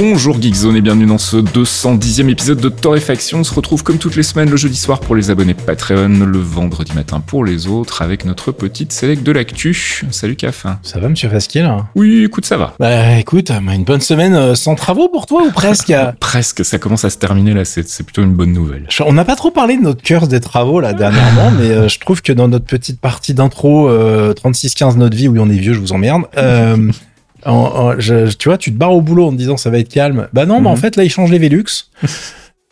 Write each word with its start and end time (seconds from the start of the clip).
Bonjour 0.00 0.40
Geekzone 0.40 0.76
et 0.76 0.80
bienvenue 0.80 1.06
dans 1.06 1.18
ce 1.18 1.38
210e 1.38 2.28
épisode 2.28 2.60
de 2.60 2.68
Torréfaction. 2.68 3.40
On 3.40 3.44
se 3.44 3.52
retrouve 3.52 3.82
comme 3.82 3.98
toutes 3.98 4.14
les 4.14 4.22
semaines 4.22 4.48
le 4.48 4.56
jeudi 4.56 4.76
soir 4.76 5.00
pour 5.00 5.16
les 5.16 5.30
abonnés 5.30 5.54
Patreon, 5.54 6.24
le 6.24 6.38
vendredi 6.38 6.92
matin 6.94 7.18
pour 7.18 7.44
les 7.44 7.66
autres 7.66 8.00
avec 8.00 8.24
notre 8.24 8.52
petite 8.52 8.92
select 8.92 9.24
de 9.24 9.32
l'actu. 9.32 10.04
Salut 10.12 10.36
Caf. 10.36 10.66
Ça 10.84 11.00
va 11.00 11.08
monsieur 11.08 11.28
Fasquille 11.28 11.68
Oui, 11.96 12.22
écoute, 12.22 12.46
ça 12.46 12.56
va. 12.56 12.74
Bah 12.78 13.18
écoute, 13.18 13.50
une 13.50 13.82
bonne 13.82 14.00
semaine 14.00 14.36
euh, 14.36 14.54
sans 14.54 14.76
travaux 14.76 15.08
pour 15.08 15.26
toi 15.26 15.42
ou 15.42 15.50
presque? 15.50 15.92
Presque, 16.20 16.64
ça 16.64 16.78
commence 16.78 17.04
à 17.04 17.10
se 17.10 17.18
terminer 17.18 17.52
là, 17.52 17.64
c'est 17.64 18.04
plutôt 18.04 18.22
une 18.22 18.34
bonne 18.34 18.52
nouvelle. 18.52 18.86
On 19.04 19.12
n'a 19.12 19.24
pas 19.24 19.34
trop 19.34 19.50
parlé 19.50 19.76
de 19.78 19.82
notre 19.82 20.02
curse 20.02 20.28
des 20.28 20.38
travaux 20.38 20.78
là 20.78 20.92
dernièrement, 20.92 21.50
mais 21.50 21.70
euh, 21.70 21.88
je 21.88 21.98
trouve 21.98 22.22
que 22.22 22.32
dans 22.32 22.46
notre 22.46 22.66
petite 22.66 23.00
partie 23.00 23.34
d'intro 23.34 23.90
36-15 23.90 24.96
notre 24.96 25.16
vie, 25.16 25.26
oui 25.26 25.40
on 25.40 25.50
est 25.50 25.58
vieux, 25.58 25.72
je 25.72 25.80
vous 25.80 25.92
emmerde. 25.92 26.22
Euh, 26.36 26.92
tu 27.44 28.48
vois, 28.48 28.58
tu 28.58 28.72
te 28.72 28.76
barres 28.76 28.92
au 28.92 29.00
boulot 29.00 29.26
en 29.26 29.32
te 29.32 29.36
disant 29.36 29.56
ça 29.56 29.70
va 29.70 29.78
être 29.78 29.88
calme. 29.88 30.28
Bah 30.32 30.46
non, 30.46 30.60
mais 30.60 30.68
en 30.68 30.72
mhm. 30.72 30.78
fait, 30.78 30.96
là, 30.96 31.04
ils 31.04 31.10
changent 31.10 31.30
les 31.30 31.38
Velux. 31.38 31.64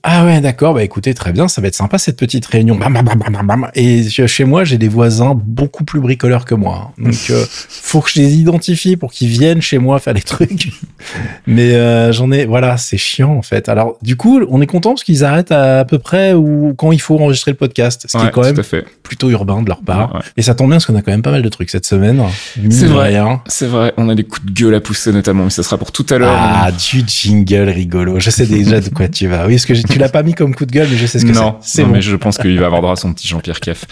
Ah 0.08 0.24
ouais, 0.24 0.40
d'accord. 0.40 0.72
Bah 0.72 0.84
écoutez, 0.84 1.14
très 1.14 1.32
bien. 1.32 1.48
Ça 1.48 1.60
va 1.60 1.66
être 1.66 1.74
sympa 1.74 1.98
cette 1.98 2.16
petite 2.16 2.46
réunion. 2.46 2.78
Et 3.74 4.08
chez 4.08 4.44
moi, 4.44 4.62
j'ai 4.62 4.78
des 4.78 4.86
voisins 4.86 5.34
beaucoup 5.34 5.84
plus 5.84 5.98
bricoleurs 5.98 6.44
que 6.44 6.54
moi. 6.54 6.92
Hein. 6.96 7.02
Donc, 7.06 7.26
euh, 7.30 7.44
faut 7.68 8.00
que 8.00 8.10
je 8.10 8.20
les 8.20 8.34
identifie 8.34 8.96
pour 8.96 9.12
qu'ils 9.12 9.28
viennent 9.28 9.60
chez 9.60 9.78
moi 9.78 9.98
faire 9.98 10.14
les 10.14 10.22
trucs. 10.22 10.68
Mais 11.48 11.74
euh, 11.74 12.12
j'en 12.12 12.30
ai. 12.30 12.44
Voilà, 12.44 12.76
c'est 12.76 12.98
chiant 12.98 13.32
en 13.32 13.42
fait. 13.42 13.68
Alors, 13.68 13.98
du 14.00 14.16
coup, 14.16 14.40
on 14.48 14.62
est 14.62 14.68
content 14.68 14.90
parce 14.90 15.02
qu'ils 15.02 15.24
arrêtent 15.24 15.50
à, 15.50 15.84
peu 15.84 15.98
près 15.98 16.34
ou 16.34 16.74
quand 16.76 16.92
il 16.92 17.00
faut 17.00 17.18
enregistrer 17.18 17.50
le 17.50 17.56
podcast, 17.56 18.06
ce 18.08 18.16
qui 18.16 18.24
est 18.24 18.30
quand 18.30 18.42
même 18.42 18.62
plutôt 19.02 19.28
urbain 19.30 19.60
de 19.60 19.68
leur 19.68 19.82
part. 19.82 20.22
Et 20.36 20.42
ça 20.42 20.54
tombe 20.54 20.68
bien 20.68 20.76
parce 20.76 20.86
qu'on 20.86 20.94
a 20.94 21.02
quand 21.02 21.10
même 21.10 21.22
pas 21.22 21.32
mal 21.32 21.42
de 21.42 21.48
trucs 21.48 21.70
cette 21.70 21.86
semaine. 21.86 22.22
C'est 22.70 22.86
vrai. 22.86 23.20
C'est 23.46 23.66
vrai. 23.66 23.92
On 23.96 24.08
a 24.08 24.14
des 24.14 24.24
coups 24.24 24.46
de 24.46 24.52
gueule 24.52 24.74
à 24.76 24.80
pousser 24.80 25.10
notamment, 25.10 25.44
mais 25.44 25.50
ça 25.50 25.64
sera 25.64 25.78
pour 25.78 25.90
tout 25.90 26.06
à 26.10 26.18
l'heure. 26.18 26.38
Ah, 26.38 26.70
du 26.70 27.02
jingle 27.04 27.70
rigolo. 27.70 28.20
Je 28.20 28.30
sais 28.30 28.46
déjà 28.46 28.80
de 28.80 28.88
quoi 28.90 29.08
tu 29.08 29.26
vas. 29.26 29.48
Oui, 29.48 29.58
ce 29.58 29.66
que 29.66 29.74
tu 29.96 30.00
l'as 30.02 30.08
pas 30.08 30.22
mis 30.22 30.34
comme 30.34 30.54
coup 30.54 30.66
de 30.66 30.72
gueule, 30.72 30.88
mais 30.90 30.96
je 30.96 31.06
sais 31.06 31.18
ce 31.18 31.26
que 31.26 31.32
c'est. 31.32 31.40
Non, 31.40 31.56
c'est 31.60 31.84
bon. 31.84 31.90
mais 31.90 32.02
je 32.02 32.16
pense 32.16 32.38
qu'il 32.38 32.58
va 32.58 32.66
avoir 32.66 32.82
droit 32.82 32.92
à 32.92 32.96
son 32.96 33.12
petit 33.12 33.26
Jean-Pierre 33.28 33.60
Keff. 33.60 33.84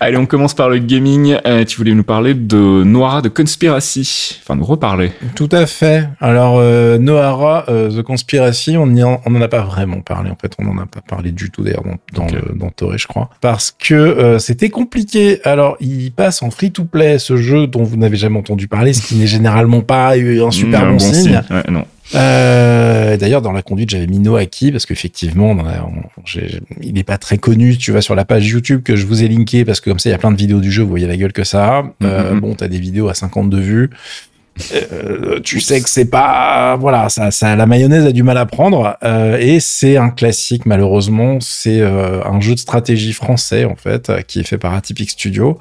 Allez, 0.00 0.16
on 0.16 0.26
commence 0.26 0.54
par 0.54 0.68
le 0.68 0.78
gaming. 0.78 1.36
Euh, 1.46 1.64
tu 1.64 1.76
voulais 1.76 1.94
nous 1.94 2.04
parler 2.04 2.34
de 2.34 2.82
Noara 2.84 3.22
de 3.22 3.28
Conspiracy. 3.28 4.38
Enfin, 4.42 4.56
nous 4.56 4.64
reparler. 4.64 5.12
Tout 5.34 5.48
à 5.52 5.66
fait. 5.66 6.08
Alors, 6.20 6.58
euh, 6.58 6.98
Noara, 6.98 7.64
euh, 7.68 7.90
The 7.90 8.02
Conspiracy, 8.02 8.76
on 8.76 8.86
n'en 8.86 9.20
on 9.24 9.34
en 9.34 9.40
a 9.40 9.48
pas 9.48 9.62
vraiment 9.62 10.00
parlé. 10.00 10.30
En 10.30 10.36
fait, 10.36 10.52
on 10.58 10.64
n'en 10.64 10.80
a 10.82 10.86
pas 10.86 11.00
parlé 11.00 11.32
du 11.32 11.50
tout 11.50 11.62
d'ailleurs 11.62 11.84
dans, 11.84 12.26
dans, 12.26 12.26
dans 12.54 12.70
Toré, 12.70 12.98
je 12.98 13.06
crois. 13.06 13.30
Parce 13.40 13.70
que 13.70 13.94
euh, 13.94 14.38
c'était 14.38 14.70
compliqué. 14.70 15.40
Alors, 15.44 15.76
il 15.80 16.10
passe 16.12 16.42
en 16.42 16.50
free-to-play, 16.50 17.18
ce 17.18 17.36
jeu 17.36 17.66
dont 17.66 17.82
vous 17.82 17.96
n'avez 17.96 18.16
jamais 18.16 18.38
entendu 18.38 18.68
parler, 18.68 18.92
ce 18.92 19.02
qui 19.02 19.16
n'est 19.16 19.26
généralement 19.26 19.80
pas 19.80 20.14
un 20.16 20.50
super 20.50 20.90
bon, 20.90 20.98
signe. 20.98 21.42
Ouais, 21.50 21.70
non. 21.70 21.84
Euh, 22.14 23.16
D'ailleurs, 23.16 23.42
dans 23.42 23.52
la 23.52 23.62
conduite, 23.62 23.90
j'avais 23.90 24.06
mis 24.06 24.18
Noaki 24.18 24.72
parce 24.72 24.86
qu'effectivement, 24.86 25.56
il 26.80 26.94
n'est 26.94 27.04
pas 27.04 27.18
très 27.18 27.38
connu. 27.38 27.76
Tu 27.76 27.92
vas 27.92 28.00
sur 28.00 28.14
la 28.14 28.24
page 28.24 28.48
YouTube 28.48 28.82
que 28.82 28.96
je 28.96 29.06
vous 29.06 29.22
ai 29.22 29.28
linké 29.28 29.64
parce 29.64 29.80
que 29.80 29.90
comme 29.90 29.98
ça, 29.98 30.08
il 30.08 30.12
y 30.12 30.14
a 30.14 30.18
plein 30.18 30.32
de 30.32 30.36
vidéos 30.36 30.60
du 30.60 30.70
jeu. 30.70 30.82
Vous 30.82 30.90
voyez 30.90 31.06
la 31.06 31.16
gueule 31.16 31.32
que 31.32 31.44
ça 31.44 31.78
a. 31.78 31.84
Euh, 32.02 32.34
mm-hmm. 32.34 32.40
Bon, 32.40 32.54
t'as 32.54 32.68
des 32.68 32.78
vidéos 32.78 33.08
à 33.08 33.14
52 33.14 33.58
vues. 33.58 33.90
Euh, 34.74 35.40
tu 35.40 35.60
sais 35.60 35.80
que 35.80 35.88
c'est 35.88 36.04
pas 36.04 36.76
voilà 36.76 37.08
ça, 37.08 37.30
ça 37.30 37.56
la 37.56 37.64
mayonnaise 37.64 38.04
a 38.04 38.12
du 38.12 38.22
mal 38.22 38.36
à 38.36 38.44
prendre 38.44 38.98
euh, 39.02 39.38
et 39.40 39.60
c'est 39.60 39.96
un 39.96 40.10
classique 40.10 40.66
malheureusement 40.66 41.38
c'est 41.40 41.80
euh, 41.80 42.22
un 42.24 42.38
jeu 42.40 42.54
de 42.54 42.58
stratégie 42.58 43.14
français 43.14 43.64
en 43.64 43.76
fait 43.76 44.12
qui 44.26 44.40
est 44.40 44.44
fait 44.44 44.58
par 44.58 44.74
Atypic 44.74 45.08
Studio 45.08 45.58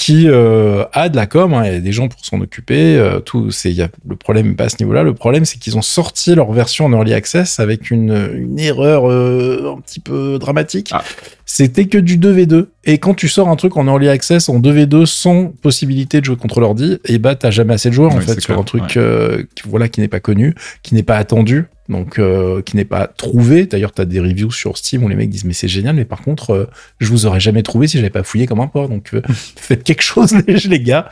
qui 0.00 0.28
euh, 0.28 0.86
a 0.94 1.10
de 1.10 1.16
la 1.16 1.26
com, 1.26 1.52
hein, 1.52 1.62
il 1.66 1.72
y 1.74 1.76
a 1.76 1.80
des 1.80 1.92
gens 1.92 2.08
pour 2.08 2.24
s'en 2.24 2.40
occuper. 2.40 2.96
Euh, 2.96 3.20
tout, 3.20 3.50
c'est, 3.50 3.70
y 3.70 3.82
a, 3.82 3.90
le 4.08 4.16
problème 4.16 4.56
pas 4.56 4.64
à 4.64 4.68
ce 4.70 4.76
niveau-là. 4.80 5.02
Le 5.02 5.12
problème, 5.12 5.44
c'est 5.44 5.58
qu'ils 5.58 5.76
ont 5.76 5.82
sorti 5.82 6.34
leur 6.34 6.50
version 6.52 6.86
en 6.86 6.92
early 6.94 7.12
access 7.12 7.60
avec 7.60 7.90
une, 7.90 8.30
une 8.34 8.58
erreur 8.58 9.10
euh, 9.10 9.74
un 9.76 9.80
petit 9.82 10.00
peu 10.00 10.38
dramatique. 10.38 10.88
Ah. 10.92 11.04
C'était 11.44 11.84
que 11.84 11.98
du 11.98 12.16
2v2. 12.16 12.68
Et 12.84 12.98
quand 12.98 13.14
tu 13.14 13.28
sors 13.28 13.48
un 13.48 13.56
truc 13.56 13.76
en 13.76 13.86
early 13.86 14.08
access 14.08 14.48
en 14.48 14.58
2v2 14.58 15.04
sans 15.06 15.46
possibilité 15.46 16.20
de 16.20 16.24
jouer 16.24 16.36
contre 16.36 16.60
l'ordi, 16.60 16.98
et 17.04 17.18
bah 17.18 17.34
t'as 17.34 17.50
jamais 17.50 17.74
assez 17.74 17.90
de 17.90 17.94
joueurs 17.94 18.14
en 18.14 18.20
fait 18.20 18.40
sur 18.40 18.58
un 18.58 18.62
truc 18.62 18.86
qui, 18.86 19.62
voilà 19.66 19.88
qui 19.88 20.00
n'est 20.00 20.08
pas 20.08 20.20
connu, 20.20 20.54
qui 20.82 20.94
n'est 20.94 21.02
pas 21.02 21.16
attendu 21.16 21.66
donc 21.90 22.18
euh, 22.18 22.62
qui 22.62 22.76
n'est 22.76 22.84
pas 22.84 23.06
trouvé. 23.06 23.66
D'ailleurs, 23.66 23.92
tu 23.92 24.00
as 24.00 24.04
des 24.04 24.20
reviews 24.20 24.52
sur 24.52 24.78
Steam 24.78 25.04
où 25.04 25.08
les 25.08 25.16
mecs 25.16 25.28
disent 25.28 25.44
mais 25.44 25.52
c'est 25.52 25.68
génial, 25.68 25.96
mais 25.96 26.04
par 26.04 26.22
contre, 26.22 26.50
euh, 26.50 26.70
je 27.00 27.08
vous 27.10 27.26
aurais 27.26 27.40
jamais 27.40 27.62
trouvé 27.62 27.88
si 27.88 27.98
j'avais 27.98 28.10
pas 28.10 28.22
fouillé 28.22 28.46
comme 28.46 28.60
un 28.60 28.68
porc. 28.68 28.88
Donc 28.88 29.10
euh, 29.12 29.20
faites 29.56 29.82
quelque 29.82 30.02
chose 30.02 30.32
les 30.46 30.80
gars. 30.80 31.10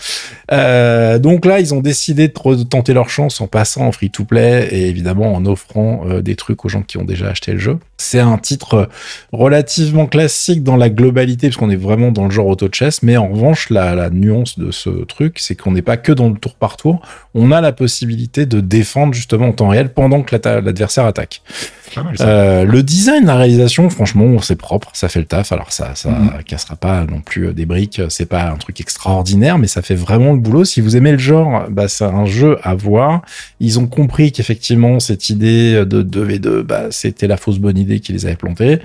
donc 1.19 1.45
là, 1.45 1.61
ils 1.61 1.75
ont 1.75 1.81
décidé 1.81 2.29
de 2.29 2.63
tenter 2.63 2.95
leur 2.95 3.11
chance 3.11 3.41
en 3.41 3.49
passant 3.49 3.87
en 3.87 3.93
free 3.93 4.11
to 4.11 4.25
play 4.25 4.69
et 4.71 4.89
évidemment 4.89 5.35
en 5.35 5.45
offrant 5.45 6.21
des 6.21 6.37
trucs 6.37 6.65
aux 6.65 6.69
gens 6.69 6.83
qui 6.83 6.97
ont 6.97 7.05
déjà 7.05 7.29
acheté 7.29 7.53
le 7.53 7.59
jeu. 7.59 7.79
C'est 7.99 8.21
un 8.21 8.39
titre 8.39 8.89
relativement 9.33 10.07
classique 10.07 10.63
dans 10.63 10.77
la 10.77 10.89
globalité 10.89 11.49
parce 11.49 11.57
qu'on 11.57 11.71
est 11.71 11.77
vraiment 11.77 12.13
dans 12.13 12.25
le 12.25 12.31
genre 12.31 12.47
auto 12.47 12.69
chess, 12.71 13.03
mais 13.03 13.17
en 13.17 13.29
revanche, 13.29 13.71
la, 13.71 13.95
la 13.95 14.09
nuance 14.09 14.59
de 14.59 14.71
ce 14.71 14.89
truc, 15.05 15.39
c'est 15.41 15.57
qu'on 15.57 15.73
n'est 15.73 15.83
pas 15.83 15.97
que 15.97 16.13
dans 16.13 16.29
le 16.29 16.39
tour 16.39 16.55
par 16.55 16.77
tour. 16.77 17.03
On 17.35 17.51
a 17.51 17.61
la 17.61 17.73
possibilité 17.73 18.47
de 18.47 18.61
défendre 18.61 19.15
justement 19.15 19.49
en 19.49 19.53
temps 19.53 19.69
réel 19.69 19.93
pendant 19.93 20.23
que 20.23 20.37
la, 20.37 20.61
l'adversaire 20.61 21.07
attaque. 21.07 21.43
Euh, 22.21 22.65
le 22.65 22.83
design, 22.83 23.27
la 23.27 23.37
réalisation, 23.37 23.89
franchement, 23.91 24.41
c'est 24.41 24.57
propre, 24.57 24.91
ça 24.93 25.09
fait 25.09 25.21
le 25.21 25.27
taf. 25.27 25.53
Alors 25.53 25.73
ça, 25.73 25.95
ça 25.95 26.11
mhm. 26.11 26.43
cassera 26.47 26.77
pas 26.77 27.05
non 27.05 27.21
plus 27.21 27.49
euh, 27.49 27.53
des 27.53 27.67
briques. 27.67 28.01
C'est 28.09 28.27
pas 28.27 28.51
un 28.51 28.57
truc 28.57 28.81
extraordinaire, 28.81 29.59
mais 29.59 29.67
ça 29.67 29.83
fait 29.83 29.95
vraiment 29.95 30.33
le 30.33 30.39
boulot. 30.39 30.65
Si 30.65 30.81
vous 30.81 30.97
aimez 30.97 31.13
le 31.13 31.19
genre, 31.19 31.67
bah 31.71 31.89
c'est 31.89 32.05
un 32.05 32.27
jeu 32.27 32.59
à 32.63 32.75
voir. 32.75 33.23
Ils 33.61 33.79
ont 33.79 33.87
compris 33.87 34.33
qu'effectivement 34.33 35.01
cette 35.01 35.31
idée 35.31 35.85
de 35.85 36.03
2v2, 36.03 36.63
bah 36.63 36.87
c'était 36.91 37.27
la 37.27 37.37
fausse 37.37 37.59
bonne 37.59 37.79
idée 37.79 37.88
qui 37.97 38.13
les 38.13 38.27
avait 38.27 38.37
plantés. 38.37 38.79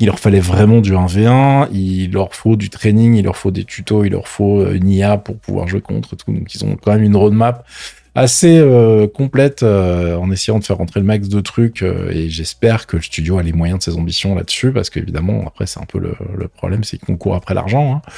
Il 0.00 0.06
leur 0.06 0.18
fallait 0.18 0.40
vraiment 0.40 0.80
du 0.80 0.92
1v1, 0.92 1.68
il 1.72 2.12
leur 2.12 2.34
faut 2.34 2.56
du 2.56 2.70
training, 2.70 3.14
il 3.14 3.24
leur 3.24 3.36
faut 3.36 3.50
des 3.50 3.64
tutos, 3.64 4.04
il 4.04 4.12
leur 4.12 4.28
faut 4.28 4.60
euh, 4.60 4.74
une 4.74 4.88
IA 4.88 5.18
pour 5.18 5.36
pouvoir 5.36 5.68
jouer 5.68 5.80
contre 5.80 6.16
tout. 6.16 6.32
Donc 6.32 6.54
ils 6.54 6.64
ont 6.64 6.76
quand 6.76 6.92
même 6.92 7.02
une 7.02 7.16
roadmap 7.16 7.66
assez 8.14 8.58
euh, 8.58 9.06
complète 9.06 9.62
euh, 9.62 10.16
en 10.16 10.30
essayant 10.30 10.58
de 10.58 10.64
faire 10.64 10.76
rentrer 10.78 11.00
le 11.00 11.06
max 11.06 11.28
de 11.28 11.40
trucs 11.40 11.82
et 11.82 12.28
j'espère 12.28 12.86
que 12.86 12.96
le 12.96 13.02
studio 13.02 13.38
a 13.38 13.42
les 13.42 13.54
moyens 13.54 13.78
de 13.78 13.84
ses 13.84 13.96
ambitions 13.96 14.34
là-dessus 14.34 14.70
parce 14.70 14.90
qu'évidemment 14.90 15.44
après 15.46 15.64
c'est 15.64 15.80
un 15.80 15.86
peu 15.86 15.98
le, 15.98 16.14
le 16.36 16.46
problème 16.46 16.84
c'est 16.84 16.98
qu'on 16.98 17.16
court 17.16 17.34
après 17.34 17.54
l'argent 17.54 17.94
hein. 17.94 18.10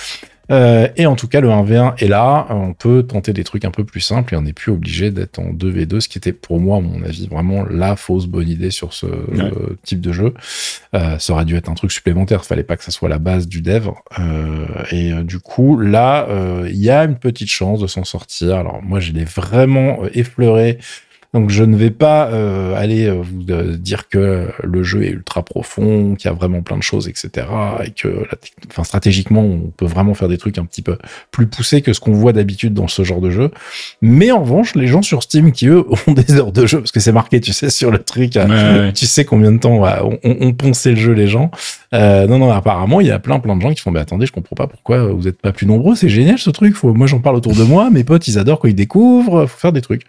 Euh, 0.51 0.89
et 0.97 1.07
en 1.07 1.17
tout 1.17 1.29
cas, 1.29 1.41
le 1.41 1.49
1v1 1.49 1.95
est 1.99 2.09
là. 2.09 2.47
On 2.51 2.75
peut 2.75 3.03
tenter 3.03 3.33
des 3.33 3.45
trucs 3.45 3.65
un 3.65 3.71
peu 3.71 3.85
plus 3.85 4.01
simples 4.01 4.35
et 4.35 4.37
on 4.37 4.43
n'est 4.43 4.53
plus 4.53 4.73
obligé 4.73 5.11
d'être 5.11 5.39
en 5.39 5.53
2v2, 5.53 6.01
ce 6.01 6.09
qui 6.09 6.19
était 6.19 6.33
pour 6.33 6.61
moi, 6.61 6.79
à 6.79 6.81
mon 6.81 7.03
avis, 7.03 7.27
vraiment 7.29 7.65
la 7.65 7.97
fausse 7.97 8.27
bonne 8.27 8.49
idée 8.49 8.71
sur 8.71 8.93
ce 8.93 9.07
type 9.83 10.01
de 10.01 10.13
jeu. 10.13 10.35
Euh, 10.95 11.19
ça 11.19 11.33
aurait 11.33 11.45
dû 11.45 11.57
être 11.57 11.69
un 11.69 11.75
truc 11.75 11.93
supplémentaire. 11.93 12.41
Il 12.43 12.47
fallait 12.47 12.65
pas 12.65 12.77
que 12.77 12.85
ça 12.85 12.91
soit 12.91 13.09
la 13.09 13.19
base 13.19 13.49
du 13.49 13.63
dev. 13.63 13.89
Euh, 14.19 14.67
et 14.91 15.13
du 15.25 15.39
coup, 15.41 15.79
là, 15.79 16.27
il 16.67 16.77
y 16.77 16.91
a 16.91 17.05
une 17.05 17.17
petite 17.17 17.49
chance 17.49 17.81
de 17.81 17.87
s'en 17.87 18.05
sortir. 18.05 18.57
Alors 18.57 18.83
moi, 18.83 19.01
je 19.01 19.13
l'ai 19.13 19.25
vraiment 19.25 20.01
effleuré 20.13 20.79
donc 21.35 21.51
je 21.51 21.65
ne 21.65 21.77
vais 21.77 21.91
pas 21.91 22.29
euh, 22.29 22.77
aller 22.77 23.07
euh, 23.07 23.21
vous 23.21 23.45
euh, 23.51 23.77
dire 23.77 24.09
que 24.09 24.47
le 24.63 24.85
jeu 24.85 25.03
est 25.03 25.11
ultra 25.11 25.43
profond, 25.43 26.15
qu'il 26.15 26.31
y 26.31 26.33
a 26.33 26.35
vraiment 26.35 26.63
plein 26.63 26.77
de 26.77 26.83
choses, 26.83 27.09
etc. 27.09 27.49
Et 27.85 27.91
que, 27.91 28.25
enfin, 28.71 28.85
stratégiquement, 28.85 29.43
on 29.43 29.73
peut 29.77 29.85
vraiment 29.85 30.15
faire 30.15 30.29
des 30.29 30.39
trucs 30.39 30.59
un 30.59 30.65
petit 30.65 30.81
peu 30.81 30.97
plus 31.33 31.49
poussés 31.49 31.83
que 31.83 31.93
ce 31.93 31.99
qu'on 31.99 32.13
voit 32.13 32.33
d'habitude 32.33 32.73
dans 32.73 32.87
ce 32.87 33.03
genre 33.03 33.21
de 33.21 33.31
jeu. 33.31 33.51
Mais 34.01 34.31
en 34.31 34.43
revanche, 34.43 34.77
les 34.77 34.87
gens 34.87 35.03
sur 35.03 35.25
Steam 35.25 35.51
qui 35.51 35.67
eux 35.67 35.85
ont 36.07 36.13
des 36.13 36.35
heures 36.35 36.53
de 36.53 36.67
jeu, 36.67 36.79
parce 36.79 36.93
que 36.93 37.01
c'est 37.01 37.13
marqué, 37.13 37.41
tu 37.41 37.53
sais, 37.53 37.69
sur 37.69 37.91
le 37.91 37.99
truc, 37.99 38.39
tu 38.95 39.07
sais 39.07 39.25
combien 39.25 39.51
de 39.51 39.59
temps 39.59 39.83
on, 39.83 40.19
on, 40.23 40.53
poncé 40.53 40.91
le 40.91 40.97
jeu 40.97 41.13
les 41.15 41.27
gens. 41.27 41.51
non, 41.93 42.39
non, 42.39 42.53
apparemment, 42.53 43.01
il 43.01 43.09
y 43.09 43.11
a 43.11 43.19
plein, 43.19 43.41
plein 43.41 43.57
de 43.57 43.61
gens 43.61 43.75
qui 43.75 43.81
font, 43.81 43.91
mais 43.91 43.99
attendez, 43.99 44.27
je 44.27 44.33
comprends 44.33 44.55
pas 44.55 44.69
pourquoi 44.69 45.09
vous 45.09 45.27
êtes 45.27 45.41
pas 45.41 45.51
plus 45.51 45.67
nombreux. 45.67 45.97
C'est 45.97 46.09
génial 46.09 46.39
ce 46.39 46.51
truc. 46.51 46.77
Faut, 46.77 46.95
moi, 46.95 47.09
j'en 47.09 47.19
parle 47.19 47.35
autour 47.35 47.57
de 47.57 47.65
moi. 47.65 47.91
Mes 47.91 48.05
potes, 48.05 48.29
ils 48.29 48.39
adorent 48.39 48.61
quand 48.61 48.69
ils 48.69 48.75
découvrent. 48.77 49.47
Faut 49.47 49.59
faire 49.59 49.73
des 49.73 49.81
trucs. 49.81 50.05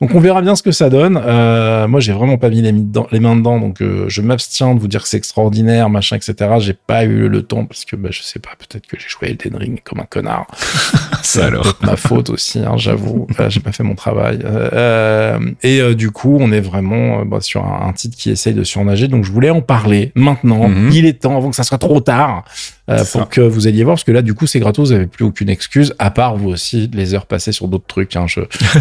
Donc 0.00 0.14
on 0.14 0.20
verra 0.20 0.40
bien 0.40 0.56
ce 0.56 0.62
que 0.62 0.72
ça 0.72 0.88
donne. 0.88 1.20
Euh, 1.22 1.86
moi, 1.86 2.00
j'ai 2.00 2.12
vraiment 2.12 2.38
pas 2.38 2.48
mis 2.48 2.62
les, 2.62 2.72
mains 3.20 3.36
dedans, 3.36 3.60
donc 3.60 3.82
euh, 3.82 4.06
je 4.08 4.22
m'abstiens 4.22 4.74
de 4.74 4.80
vous 4.80 4.88
dire 4.88 5.02
que 5.02 5.08
c'est 5.08 5.18
extraordinaire, 5.18 5.90
machin, 5.90 6.16
etc. 6.16 6.52
J'ai 6.58 6.72
pas 6.72 7.04
eu 7.04 7.28
le 7.28 7.42
temps 7.42 7.66
parce 7.66 7.84
que 7.84 7.96
bah, 7.96 8.08
je 8.10 8.22
sais 8.22 8.38
pas, 8.38 8.50
peut-être 8.58 8.86
que 8.86 8.98
j'ai 8.98 9.08
joué 9.08 9.28
Elden 9.28 9.56
Ring 9.56 9.80
comme 9.84 10.00
un 10.00 10.06
connard. 10.08 10.46
ça 11.22 11.46
alors. 11.46 11.76
ma 11.82 11.96
faute 11.96 12.30
aussi, 12.30 12.60
hein, 12.60 12.78
j'avoue. 12.78 13.26
j'ai 13.48 13.60
pas 13.60 13.72
fait 13.72 13.82
mon 13.82 13.94
travail. 13.94 14.38
Euh, 14.42 15.38
et 15.62 15.94
du 15.94 16.10
coup, 16.10 16.38
on 16.40 16.50
est 16.50 16.60
vraiment 16.60 17.26
bah, 17.26 17.40
sur 17.42 17.64
un, 17.66 17.92
titre 17.92 18.16
qui 18.16 18.30
essaye 18.30 18.54
de 18.54 18.64
surnager. 18.64 19.06
Donc 19.06 19.24
je 19.24 19.32
voulais 19.32 19.50
en 19.50 19.60
parler 19.60 20.12
maintenant. 20.14 20.68
Mhm. 20.68 20.90
Il 20.92 21.04
est 21.04 21.20
temps 21.20 21.36
avant 21.36 21.50
que 21.50 21.56
ça 21.56 21.64
soit 21.64 21.78
trop 21.78 22.00
tard. 22.00 22.44
Euh, 22.90 23.04
pour 23.12 23.28
que 23.28 23.40
vous 23.40 23.68
alliez 23.68 23.84
voir, 23.84 23.94
parce 23.94 24.04
que 24.04 24.10
là, 24.10 24.20
du 24.20 24.34
coup, 24.34 24.48
c'est 24.48 24.58
gratos, 24.58 24.88
vous 24.88 24.94
n'avez 24.94 25.06
plus 25.06 25.24
aucune 25.24 25.48
excuse, 25.48 25.94
à 26.00 26.10
part 26.10 26.36
vous 26.36 26.48
aussi, 26.48 26.90
les 26.92 27.14
heures 27.14 27.26
passées 27.26 27.52
sur 27.52 27.68
d'autres 27.68 27.86
trucs. 27.86 28.16
Hein. 28.16 28.26
Je, 28.26 28.40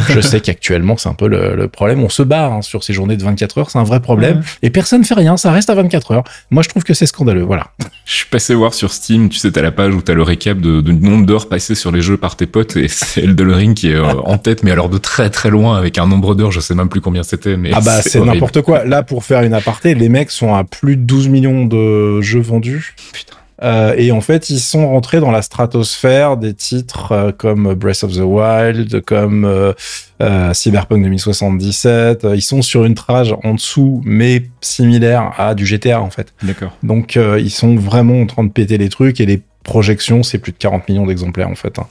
je 0.09 0.19
sais 0.19 0.41
qu'actuellement, 0.41 0.97
c'est 0.97 1.08
un 1.09 1.13
peu 1.13 1.27
le, 1.27 1.55
le, 1.55 1.67
problème. 1.67 2.03
On 2.03 2.09
se 2.09 2.23
bat 2.23 2.47
hein, 2.47 2.61
sur 2.61 2.83
ces 2.83 2.93
journées 2.93 3.17
de 3.17 3.23
24 3.23 3.57
heures, 3.57 3.69
c'est 3.69 3.79
un 3.79 3.83
vrai 3.83 3.99
problème. 3.99 4.41
Et 4.61 4.69
personne 4.69 5.01
ne 5.01 5.05
fait 5.05 5.13
rien, 5.13 5.37
ça 5.37 5.51
reste 5.51 5.69
à 5.69 5.75
24 5.75 6.11
heures. 6.11 6.23
Moi, 6.51 6.63
je 6.63 6.69
trouve 6.69 6.83
que 6.83 6.93
c'est 6.93 7.05
scandaleux, 7.05 7.43
voilà. 7.43 7.67
Je 8.05 8.15
suis 8.15 8.25
passé 8.25 8.55
voir 8.55 8.73
sur 8.73 8.91
Steam, 8.91 9.29
tu 9.29 9.37
sais, 9.37 9.51
t'as 9.51 9.61
la 9.61 9.71
page 9.71 9.93
où 9.93 10.01
t'as 10.01 10.15
le 10.15 10.23
récap 10.23 10.59
de, 10.59 10.81
de 10.81 10.91
nombre 10.91 11.27
d'heures 11.27 11.47
passées 11.47 11.75
sur 11.75 11.91
les 11.91 12.01
jeux 12.01 12.17
par 12.17 12.35
tes 12.35 12.47
potes, 12.47 12.75
et 12.75 12.87
c'est 12.87 13.21
Elden 13.21 13.51
Ring 13.51 13.75
qui 13.75 13.91
est 13.91 13.95
euh, 13.95 14.13
en 14.25 14.39
tête, 14.39 14.63
mais 14.63 14.71
alors 14.71 14.89
de 14.89 14.97
très 14.97 15.29
très 15.29 15.51
loin, 15.51 15.77
avec 15.77 15.99
un 15.99 16.07
nombre 16.07 16.33
d'heures, 16.33 16.51
je 16.51 16.59
sais 16.59 16.73
même 16.73 16.89
plus 16.89 17.01
combien 17.01 17.21
c'était, 17.21 17.55
mais 17.55 17.69
Ah 17.73 17.81
bah, 17.81 18.01
c'est 18.01 18.19
n'importe 18.19 18.61
quoi. 18.63 18.83
Là, 18.83 19.03
pour 19.03 19.23
faire 19.23 19.43
une 19.43 19.53
aparté, 19.53 19.93
les 19.93 20.09
mecs 20.09 20.31
sont 20.31 20.55
à 20.55 20.63
plus 20.63 20.97
de 20.97 21.03
12 21.03 21.27
millions 21.27 21.65
de 21.65 22.19
jeux 22.21 22.41
vendus. 22.41 22.95
Putain. 23.13 23.28
Euh, 23.61 23.93
et 23.97 24.11
en 24.11 24.21
fait, 24.21 24.49
ils 24.49 24.59
sont 24.59 24.87
rentrés 24.87 25.19
dans 25.19 25.31
la 25.31 25.41
stratosphère 25.41 26.37
des 26.37 26.53
titres 26.53 27.11
euh, 27.11 27.31
comme 27.31 27.73
Breath 27.73 28.03
of 28.03 28.13
the 28.13 28.21
Wild, 28.21 29.01
comme 29.01 29.45
euh, 29.45 29.73
euh 30.21 30.53
Cyberpunk 30.53 31.03
2077. 31.03 32.27
Ils 32.33 32.41
sont 32.41 32.61
sur 32.61 32.85
une 32.85 32.95
trage 32.95 33.35
en 33.43 33.55
dessous, 33.55 34.01
mais 34.05 34.43
similaire 34.61 35.33
à 35.37 35.55
du 35.55 35.65
GTA 35.65 36.01
en 36.01 36.09
fait. 36.09 36.33
D'accord. 36.43 36.71
Donc 36.83 37.15
ils 37.15 37.49
sont 37.49 37.75
vraiment 37.75 38.21
en 38.21 38.25
train 38.25 38.43
de 38.43 38.51
péter 38.51 38.77
les 38.77 38.89
trucs 38.89 39.19
et 39.21 39.25
les 39.25 39.41
projection, 39.63 40.23
c'est 40.23 40.39
plus 40.39 40.51
de 40.51 40.57
40 40.57 40.87
millions 40.89 41.05
d'exemplaires 41.05 41.49
en 41.49 41.55
fait. 41.55 41.79
Hein. 41.79 41.87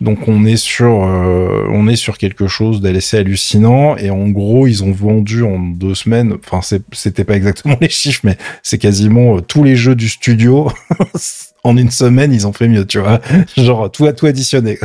Donc 0.00 0.28
on 0.28 0.44
est 0.44 0.56
sur 0.56 1.04
euh, 1.04 1.66
on 1.70 1.86
est 1.88 1.96
sur 1.96 2.18
quelque 2.18 2.48
chose 2.48 2.80
d'assez 2.80 3.18
hallucinant 3.18 3.96
et 3.96 4.10
en 4.10 4.28
gros 4.28 4.66
ils 4.66 4.82
ont 4.82 4.92
vendu 4.92 5.42
en 5.42 5.58
deux 5.58 5.94
semaines. 5.94 6.34
Enfin 6.44 6.60
c'était 6.92 7.24
pas 7.24 7.36
exactement 7.36 7.76
les 7.80 7.90
chiffres, 7.90 8.20
mais 8.24 8.36
c'est 8.62 8.78
quasiment 8.78 9.36
euh, 9.36 9.40
tous 9.40 9.62
les 9.62 9.76
jeux 9.76 9.94
du 9.94 10.08
studio. 10.08 10.70
en 11.64 11.76
une 11.76 11.90
semaine, 11.90 12.32
ils 12.32 12.46
ont 12.46 12.52
fait 12.52 12.66
mieux, 12.66 12.86
tu 12.86 12.98
vois. 12.98 13.20
Genre, 13.56 13.90
tout 13.90 14.06
à 14.06 14.12
tout 14.12 14.26
additionné. 14.26 14.78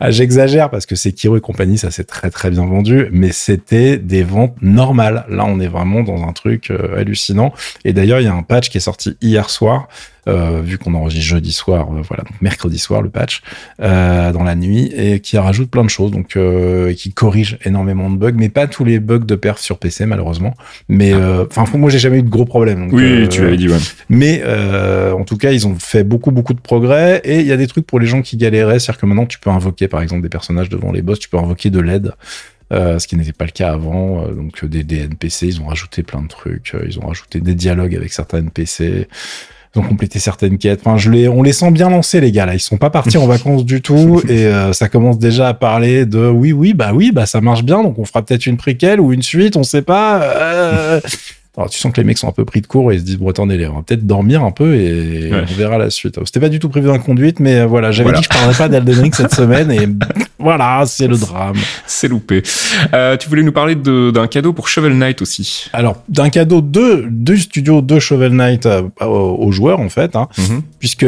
Ah, 0.00 0.10
j'exagère 0.10 0.70
parce 0.70 0.86
que 0.86 0.96
c'est 0.96 1.12
Kiro 1.12 1.36
et 1.36 1.40
compagnie, 1.40 1.78
ça 1.78 1.90
s'est 1.90 2.04
très 2.04 2.30
très 2.30 2.50
bien 2.50 2.66
vendu, 2.66 3.06
mais 3.12 3.30
c'était 3.30 3.96
des 3.98 4.24
ventes 4.24 4.56
normales. 4.60 5.24
Là, 5.28 5.44
on 5.46 5.60
est 5.60 5.68
vraiment 5.68 6.02
dans 6.02 6.24
un 6.24 6.32
truc 6.32 6.70
euh, 6.70 6.98
hallucinant. 6.98 7.52
Et 7.84 7.92
d'ailleurs, 7.92 8.20
il 8.20 8.24
y 8.24 8.28
a 8.28 8.34
un 8.34 8.42
patch 8.42 8.70
qui 8.70 8.78
est 8.78 8.80
sorti 8.80 9.16
hier 9.20 9.50
soir 9.50 9.88
vu 10.26 10.78
qu'on 10.78 10.94
enregistre 10.94 11.26
jeudi 11.26 11.52
soir, 11.52 11.88
euh, 11.90 12.02
voilà, 12.06 12.24
donc 12.24 12.40
mercredi 12.40 12.78
soir 12.78 13.02
le 13.02 13.10
patch 13.10 13.42
euh, 13.80 14.32
dans 14.32 14.42
la 14.42 14.54
nuit 14.54 14.90
et 14.96 15.20
qui 15.20 15.36
rajoute 15.36 15.70
plein 15.70 15.84
de 15.84 15.90
choses, 15.90 16.10
donc 16.10 16.38
qui 16.96 17.12
corrige 17.12 17.58
énormément 17.64 18.10
de 18.10 18.16
bugs, 18.16 18.32
mais 18.36 18.48
pas 18.48 18.66
tous 18.66 18.84
les 18.84 19.00
bugs 19.00 19.18
de 19.18 19.34
perf 19.34 19.58
sur 19.58 19.78
PC 19.78 20.06
malheureusement. 20.06 20.54
Mais 20.88 21.12
ah. 21.12 21.44
enfin, 21.54 21.66
moi 21.76 21.90
j'ai 21.90 21.98
jamais 21.98 22.18
eu 22.18 22.22
de 22.22 22.28
gros 22.28 22.44
problèmes. 22.44 22.88
oui, 22.92 23.28
tu 23.28 23.42
l'avais 23.42 23.56
dit. 23.56 23.68
Ouais. 23.68 23.78
Mais 24.08 24.42
en 24.44 25.24
tout 25.24 25.36
cas, 25.36 25.52
ils 25.52 25.66
ont 25.66 25.76
fait 25.78 26.04
beaucoup 26.04 26.30
beaucoup 26.30 26.54
de 26.54 26.60
progrès 26.60 27.20
et 27.24 27.40
il 27.40 27.46
y 27.46 27.52
a 27.52 27.56
des 27.56 27.66
trucs 27.66 27.86
pour 27.86 28.00
les 28.00 28.06
gens 28.06 28.22
qui 28.22 28.36
galéraient, 28.36 28.78
c'est-à-dire 28.78 29.00
que 29.00 29.06
maintenant 29.06 29.26
tu 29.26 29.38
peux 29.38 29.50
invoquer 29.50 29.88
par 29.88 30.02
exemple 30.02 30.22
des 30.22 30.28
personnages 30.28 30.68
devant 30.68 30.92
les 30.92 31.02
boss, 31.02 31.18
tu 31.18 31.28
peux 31.28 31.38
invoquer 31.38 31.70
de 31.70 31.80
l'aide. 31.80 32.12
ce 32.70 33.06
qui 33.06 33.16
n'était 33.16 33.32
pas 33.32 33.44
le 33.44 33.50
cas 33.50 33.72
avant. 33.72 34.26
donc 34.28 34.64
des, 34.64 34.84
des, 34.84 35.00
NPC, 35.00 35.46
ils 35.46 35.60
ont 35.60 35.66
rajouté 35.66 36.02
plein 36.02 36.22
de 36.22 36.28
trucs. 36.28 36.74
ils 36.86 36.98
ont 36.98 37.06
rajouté 37.06 37.40
des 37.40 37.54
dialogues 37.54 37.94
avec 37.94 38.12
certains 38.12 38.38
NPC. 38.38 39.08
Ils 39.74 39.80
ont 39.80 39.82
complété 39.82 40.18
certaines 40.18 40.58
quêtes. 40.58 40.80
Enfin, 40.84 40.96
je 40.96 41.10
les, 41.10 41.28
on 41.28 41.42
les 41.42 41.52
sent 41.52 41.70
bien 41.70 41.90
lancés, 41.90 42.20
les 42.20 42.30
gars. 42.30 42.46
Là, 42.46 42.54
ils 42.54 42.60
sont 42.60 42.76
pas 42.76 42.90
partis 42.90 43.18
en 43.18 43.26
vacances 43.28 43.64
du 43.64 43.82
tout 43.82 44.22
et 44.28 44.46
euh, 44.46 44.72
ça 44.72 44.88
commence 44.88 45.18
déjà 45.18 45.48
à 45.48 45.54
parler 45.54 46.06
de 46.06 46.28
oui, 46.28 46.52
oui, 46.52 46.74
bah 46.74 46.92
oui, 46.94 47.10
bah 47.12 47.26
ça 47.26 47.40
marche 47.40 47.64
bien. 47.64 47.82
Donc 47.82 47.98
on 47.98 48.04
fera 48.04 48.22
peut-être 48.22 48.46
une 48.46 48.56
préquelle 48.56 49.00
ou 49.00 49.12
une 49.12 49.22
suite, 49.22 49.56
on 49.56 49.64
sait 49.64 49.82
pas. 49.82 50.22
Euh... 50.22 51.00
Alors, 51.56 51.70
tu 51.70 51.78
sens 51.78 51.92
que 51.92 52.00
les 52.00 52.04
mecs 52.04 52.18
sont 52.18 52.28
un 52.28 52.32
peu 52.32 52.44
pris 52.44 52.60
de 52.60 52.66
court 52.66 52.90
et 52.90 52.96
ils 52.96 53.00
se 53.00 53.04
disent 53.04 53.18
bon 53.18 53.30
attendez, 53.30 53.64
on 53.68 53.76
va 53.76 53.82
peut-être 53.82 54.04
dormir 54.04 54.42
un 54.42 54.50
peu 54.50 54.74
et 54.74 55.30
on 55.32 55.54
verra 55.54 55.78
la 55.78 55.88
suite. 55.88 56.18
C'était 56.24 56.40
pas 56.40 56.48
du 56.48 56.58
tout 56.58 56.68
prévu 56.68 56.88
dans 56.88 56.94
la 56.94 56.98
conduite, 56.98 57.38
mais 57.38 57.60
euh, 57.60 57.66
voilà, 57.66 57.92
j'avais 57.92 58.10
dit 58.12 58.18
que 58.18 58.24
je 58.24 58.28
parlerais 58.28 58.56
pas 58.56 58.68
d'Elden 58.68 59.00
Ring 59.02 59.14
cette 59.14 59.32
semaine 59.32 59.70
et 59.70 59.86
voilà, 60.40 60.82
c'est 60.86 61.06
le 61.06 61.16
drame. 61.16 61.56
C'est 61.86 62.08
loupé. 62.08 62.42
Euh, 62.92 63.16
tu 63.16 63.28
voulais 63.28 63.44
nous 63.44 63.52
parler 63.52 63.76
d'un 63.76 64.26
cadeau 64.26 64.52
pour 64.52 64.66
Shovel 64.66 64.98
Knight 64.98 65.22
aussi. 65.22 65.70
Alors 65.72 66.02
d'un 66.08 66.28
cadeau 66.28 66.60
de 66.60 67.06
du 67.08 67.38
studio 67.38 67.82
de 67.82 68.00
Shovel 68.00 68.32
Knight 68.32 68.66
euh, 68.66 68.82
aux 69.00 69.52
joueurs 69.52 69.78
en 69.78 69.88
fait, 69.88 70.16
hein, 70.16 70.26
mm-hmm. 70.36 70.60
puisque 70.80 71.06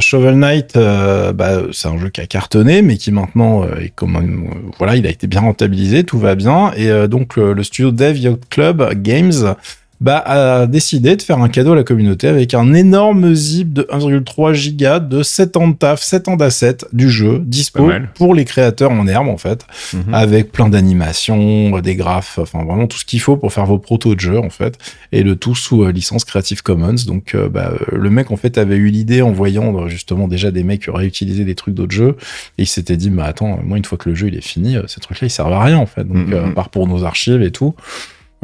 Shovel 0.00 0.36
Knight, 0.36 0.72
bah, 0.74 1.64
c'est 1.70 1.88
un 1.88 1.98
jeu 1.98 2.08
qui 2.08 2.22
a 2.22 2.26
cartonné, 2.26 2.80
mais 2.80 2.96
qui 2.96 3.12
maintenant 3.12 3.64
est 3.78 3.90
comme 3.90 4.48
voilà, 4.78 4.96
il 4.96 5.06
a 5.06 5.10
été 5.10 5.26
bien 5.26 5.42
rentabilisé, 5.42 6.04
tout 6.04 6.18
va 6.18 6.34
bien 6.34 6.72
et 6.78 7.08
donc 7.08 7.36
le, 7.36 7.52
le 7.52 7.62
studio 7.62 7.90
Dev 7.90 8.16
Yacht 8.16 8.48
Club 8.48 8.94
Games 9.02 9.54
bah, 10.02 10.18
a 10.26 10.66
décidé 10.66 11.14
de 11.14 11.22
faire 11.22 11.38
un 11.38 11.48
cadeau 11.48 11.72
à 11.72 11.76
la 11.76 11.84
communauté 11.84 12.26
avec 12.26 12.54
un 12.54 12.74
énorme 12.74 13.34
zip 13.34 13.72
de 13.72 13.82
1,3 13.82 14.52
giga 14.52 14.98
de 14.98 15.22
7 15.22 15.56
ans 15.56 15.68
de 15.68 15.74
taf, 15.74 16.02
7 16.02 16.26
ans 16.26 16.36
d'assets 16.36 16.78
du 16.92 17.08
jeu 17.08 17.40
dispo 17.44 17.88
pour 18.14 18.34
les 18.34 18.44
créateurs 18.44 18.90
en 18.90 19.06
herbe 19.06 19.28
en 19.28 19.36
fait, 19.36 19.64
mhm. 19.94 20.12
avec 20.12 20.50
plein 20.50 20.68
d'animations, 20.68 21.78
des 21.78 21.94
graphes, 21.94 22.40
enfin 22.40 22.64
vraiment 22.64 22.88
tout 22.88 22.98
ce 22.98 23.04
qu'il 23.04 23.20
faut 23.20 23.36
pour 23.36 23.52
faire 23.52 23.64
vos 23.64 23.78
protos 23.78 24.16
de 24.16 24.20
jeu 24.20 24.38
en 24.38 24.50
fait, 24.50 24.76
et 25.12 25.22
le 25.22 25.36
tout 25.36 25.54
sous 25.54 25.84
euh, 25.84 25.92
licence 25.92 26.24
Creative 26.24 26.64
Commons. 26.64 26.96
Donc 27.06 27.36
euh, 27.36 27.48
bah, 27.48 27.72
euh, 27.72 27.96
le 27.96 28.10
mec 28.10 28.32
en 28.32 28.36
fait 28.36 28.58
avait 28.58 28.76
eu 28.76 28.88
l'idée 28.88 29.22
en 29.22 29.30
voyant 29.30 29.86
justement 29.86 30.26
déjà 30.26 30.50
des 30.50 30.64
mecs 30.64 30.82
qui 30.82 30.90
auraient 30.90 31.06
utilisé 31.06 31.44
des 31.44 31.54
trucs 31.54 31.74
d'autres 31.74 31.94
jeux, 31.94 32.16
et 32.58 32.62
il 32.62 32.66
s'était 32.66 32.96
dit 32.96 33.10
bah 33.10 33.26
attends, 33.26 33.60
moi 33.62 33.78
une 33.78 33.84
fois 33.84 33.98
que 33.98 34.08
le 34.08 34.16
jeu 34.16 34.26
il 34.26 34.36
est 34.36 34.44
fini, 34.44 34.76
ces 34.88 35.00
trucs-là 35.00 35.28
ils 35.28 35.30
servent 35.30 35.52
à 35.52 35.62
rien 35.62 35.78
en 35.78 35.86
fait, 35.86 36.02
donc 36.02 36.26
mhm, 36.26 36.50
à 36.50 36.50
part 36.50 36.70
pour 36.70 36.88
nos 36.88 37.04
archives 37.04 37.42
et 37.42 37.52
tout. 37.52 37.76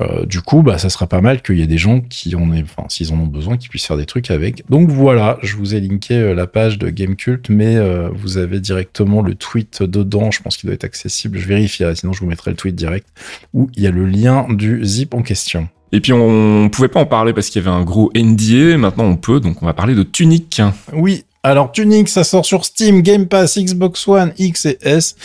Euh, 0.01 0.25
du 0.27 0.41
coup, 0.41 0.63
bah, 0.63 0.79
ça 0.79 0.91
sera 0.91 1.07
pas 1.07 1.21
mal 1.21 1.43
qu'il 1.43 1.59
y 1.59 1.63
ait 1.63 1.67
des 1.67 1.79
gens 1.79 2.01
qui 2.01 2.35
en 2.37 2.53
aient, 2.53 2.63
enfin, 2.63 2.85
s'ils 2.89 3.13
en 3.13 3.19
ont 3.19 3.27
besoin, 3.27 3.57
qui 3.57 3.69
puissent 3.69 3.87
faire 3.87 3.97
des 3.97 4.07
trucs 4.07 4.31
avec. 4.31 4.63
Donc 4.71 4.91
voilà, 4.91 5.39
je 5.43 5.57
vous 5.57 5.75
ai 5.75 5.81
linké 5.81 6.15
euh, 6.15 6.35
la 6.35 6.47
page 6.47 6.79
de 6.79 6.89
Gamecult, 6.89 7.49
mais 7.49 7.77
euh, 7.77 8.09
vous 8.13 8.39
avez 8.39 8.61
directement 8.61 9.23
le 9.23 9.35
tweet 9.35 9.83
dedans. 9.83 10.31
Je 10.31 10.41
pense 10.41 10.57
qu'il 10.57 10.69
doit 10.69 10.75
être 10.75 10.85
accessible. 10.85 11.39
Je 11.39 11.49
vérifierai, 11.49 11.97
sinon 11.97 12.13
je 12.13 12.21
vous 12.21 12.27
mettrai 12.27 12.53
le 12.53 12.57
tweet 12.57 12.77
direct 12.77 13.09
où 13.55 13.71
il 13.75 13.83
y 13.83 13.87
a 13.87 13.91
le 13.91 14.07
lien 14.07 14.47
du 14.49 14.85
zip 14.85 15.15
en 15.15 15.23
question. 15.23 15.69
Et 15.91 16.01
puis 16.01 16.13
on 16.13 16.69
pouvait 16.69 16.89
pas 16.89 17.01
en 17.01 17.07
parler 17.07 17.33
parce 17.33 17.49
qu'il 17.49 17.63
y 17.63 17.67
avait 17.67 17.75
un 17.75 17.83
gros 17.83 18.13
NDA. 18.15 18.77
Maintenant 18.77 19.05
on 19.05 19.17
peut, 19.17 19.41
donc 19.41 19.63
on 19.63 19.67
va 19.67 19.75
parler 19.75 19.95
de 19.95 20.03
Tunic. 20.03 20.61
Oui, 20.93 21.25
alors 21.43 21.73
Tunic, 21.73 22.09
ça 22.09 22.25
sort 22.25 22.45
sur 22.45 22.65
Steam, 22.65 23.01
Game 23.03 23.27
Pass, 23.27 23.59
Xbox 23.59 24.07
One, 24.07 24.33
X 24.39 24.67
et 24.67 24.79
S. 24.83 25.17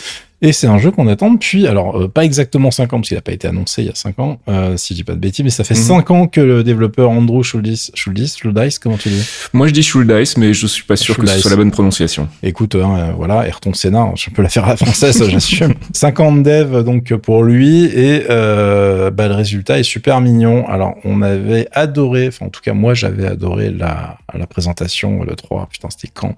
Et 0.44 0.52
c'est 0.52 0.66
un 0.66 0.76
jeu 0.76 0.90
qu'on 0.90 1.06
attend 1.06 1.30
depuis, 1.30 1.66
alors 1.66 1.98
euh, 1.98 2.06
pas 2.06 2.22
exactement 2.22 2.70
5 2.70 2.92
ans, 2.92 2.96
parce 2.98 3.08
qu'il 3.08 3.16
n'a 3.16 3.22
pas 3.22 3.32
été 3.32 3.48
annoncé 3.48 3.80
il 3.80 3.86
y 3.86 3.90
a 3.90 3.94
5 3.94 4.18
ans, 4.18 4.38
euh, 4.48 4.76
si 4.76 4.92
je 4.92 4.98
dis 4.98 5.02
pas 5.02 5.14
de 5.14 5.18
bêtises, 5.18 5.42
mais 5.42 5.48
ça 5.48 5.64
fait 5.64 5.74
5 5.74 6.10
mhm. 6.10 6.16
ans 6.16 6.26
que 6.26 6.42
le 6.42 6.62
développeur 6.62 7.08
Andrew 7.08 7.42
Schuldis, 7.42 7.90
Schuldis, 7.94 8.36
Schuldice, 8.38 8.78
comment 8.78 8.98
tu 8.98 9.08
dis? 9.08 9.26
Moi 9.54 9.68
je 9.68 9.72
dis 9.72 9.82
Schuldice, 9.82 10.36
mais 10.36 10.52
je 10.52 10.66
suis 10.66 10.82
pas 10.82 10.96
sûr 10.96 11.16
que 11.16 11.26
ce 11.26 11.38
soit 11.38 11.50
la 11.50 11.56
bonne 11.56 11.70
prononciation. 11.70 12.28
Écoute, 12.42 12.74
hein, 12.74 12.94
euh, 12.94 13.12
voilà, 13.16 13.46
Ayrton 13.46 13.72
Senna, 13.72 14.12
je 14.16 14.28
peux 14.28 14.42
la 14.42 14.50
faire 14.50 14.66
à 14.66 14.72
la 14.72 14.76
française, 14.76 15.26
j'assume. 15.30 15.72
50 15.94 16.42
dev 16.42 16.84
donc 16.84 17.14
pour 17.14 17.42
lui, 17.42 17.86
et 17.86 18.26
euh, 18.28 19.10
bah, 19.10 19.28
le 19.28 19.34
résultat 19.34 19.78
est 19.78 19.82
super 19.82 20.20
mignon. 20.20 20.68
Alors 20.68 20.96
on 21.04 21.22
avait 21.22 21.68
adoré, 21.72 22.28
enfin 22.28 22.44
en 22.44 22.50
tout 22.50 22.60
cas 22.60 22.74
moi 22.74 22.92
j'avais 22.92 23.26
adoré 23.26 23.70
la, 23.70 24.18
la 24.34 24.46
présentation, 24.46 25.24
le 25.24 25.36
3, 25.36 25.68
putain 25.72 25.88
c'était 25.88 26.12
quand? 26.12 26.34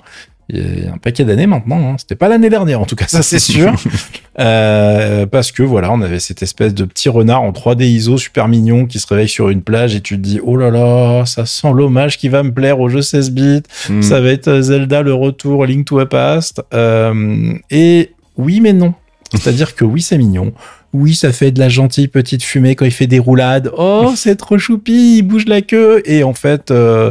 Il 0.48 0.84
y 0.84 0.86
a 0.86 0.92
un 0.92 0.98
paquet 0.98 1.24
d'années 1.24 1.46
maintenant. 1.46 1.92
Hein. 1.92 1.96
C'était 1.98 2.14
pas 2.14 2.28
l'année 2.28 2.50
dernière, 2.50 2.80
en 2.80 2.84
tout 2.84 2.96
cas, 2.96 3.06
ça 3.08 3.22
c'est 3.22 3.38
sûr. 3.40 3.72
euh, 4.38 5.26
parce 5.26 5.50
que 5.52 5.62
voilà, 5.62 5.92
on 5.92 6.00
avait 6.02 6.20
cette 6.20 6.42
espèce 6.42 6.74
de 6.74 6.84
petit 6.84 7.08
renard 7.08 7.42
en 7.42 7.50
3D 7.52 7.84
ISO 7.84 8.16
super 8.18 8.48
mignon 8.48 8.86
qui 8.86 8.98
se 8.98 9.06
réveille 9.06 9.28
sur 9.28 9.48
une 9.48 9.62
plage 9.62 9.94
et 9.94 10.00
tu 10.00 10.16
te 10.16 10.20
dis 10.20 10.40
oh 10.42 10.56
là 10.56 10.70
là, 10.70 11.24
ça 11.26 11.46
sent 11.46 11.72
l'hommage 11.74 12.18
qui 12.18 12.28
va 12.28 12.42
me 12.42 12.52
plaire 12.52 12.80
au 12.80 12.88
jeu 12.88 13.02
16 13.02 13.30
bits. 13.32 13.62
Hmm. 13.88 14.02
Ça 14.02 14.20
va 14.20 14.30
être 14.30 14.60
Zelda 14.60 15.02
le 15.02 15.14
retour, 15.14 15.66
Link 15.66 15.86
to 15.86 15.98
a 15.98 16.06
Past. 16.06 16.62
Euh, 16.74 17.52
et 17.70 18.12
oui, 18.36 18.60
mais 18.60 18.72
non. 18.72 18.94
C'est-à-dire 19.32 19.74
que 19.74 19.84
oui, 19.84 20.02
c'est 20.02 20.18
mignon. 20.18 20.52
Oui, 20.92 21.14
ça 21.14 21.32
fait 21.32 21.50
de 21.50 21.58
la 21.58 21.68
gentille 21.68 22.08
petite 22.08 22.42
fumée 22.42 22.74
quand 22.74 22.84
il 22.84 22.92
fait 22.92 23.08
des 23.08 23.18
roulades. 23.18 23.70
Oh, 23.76 24.12
c'est 24.16 24.36
trop 24.36 24.56
choupi, 24.56 25.18
il 25.18 25.22
bouge 25.22 25.46
la 25.46 25.60
queue. 25.60 26.00
Et 26.06 26.22
en 26.22 26.32
fait, 26.32 26.70
euh, 26.70 27.10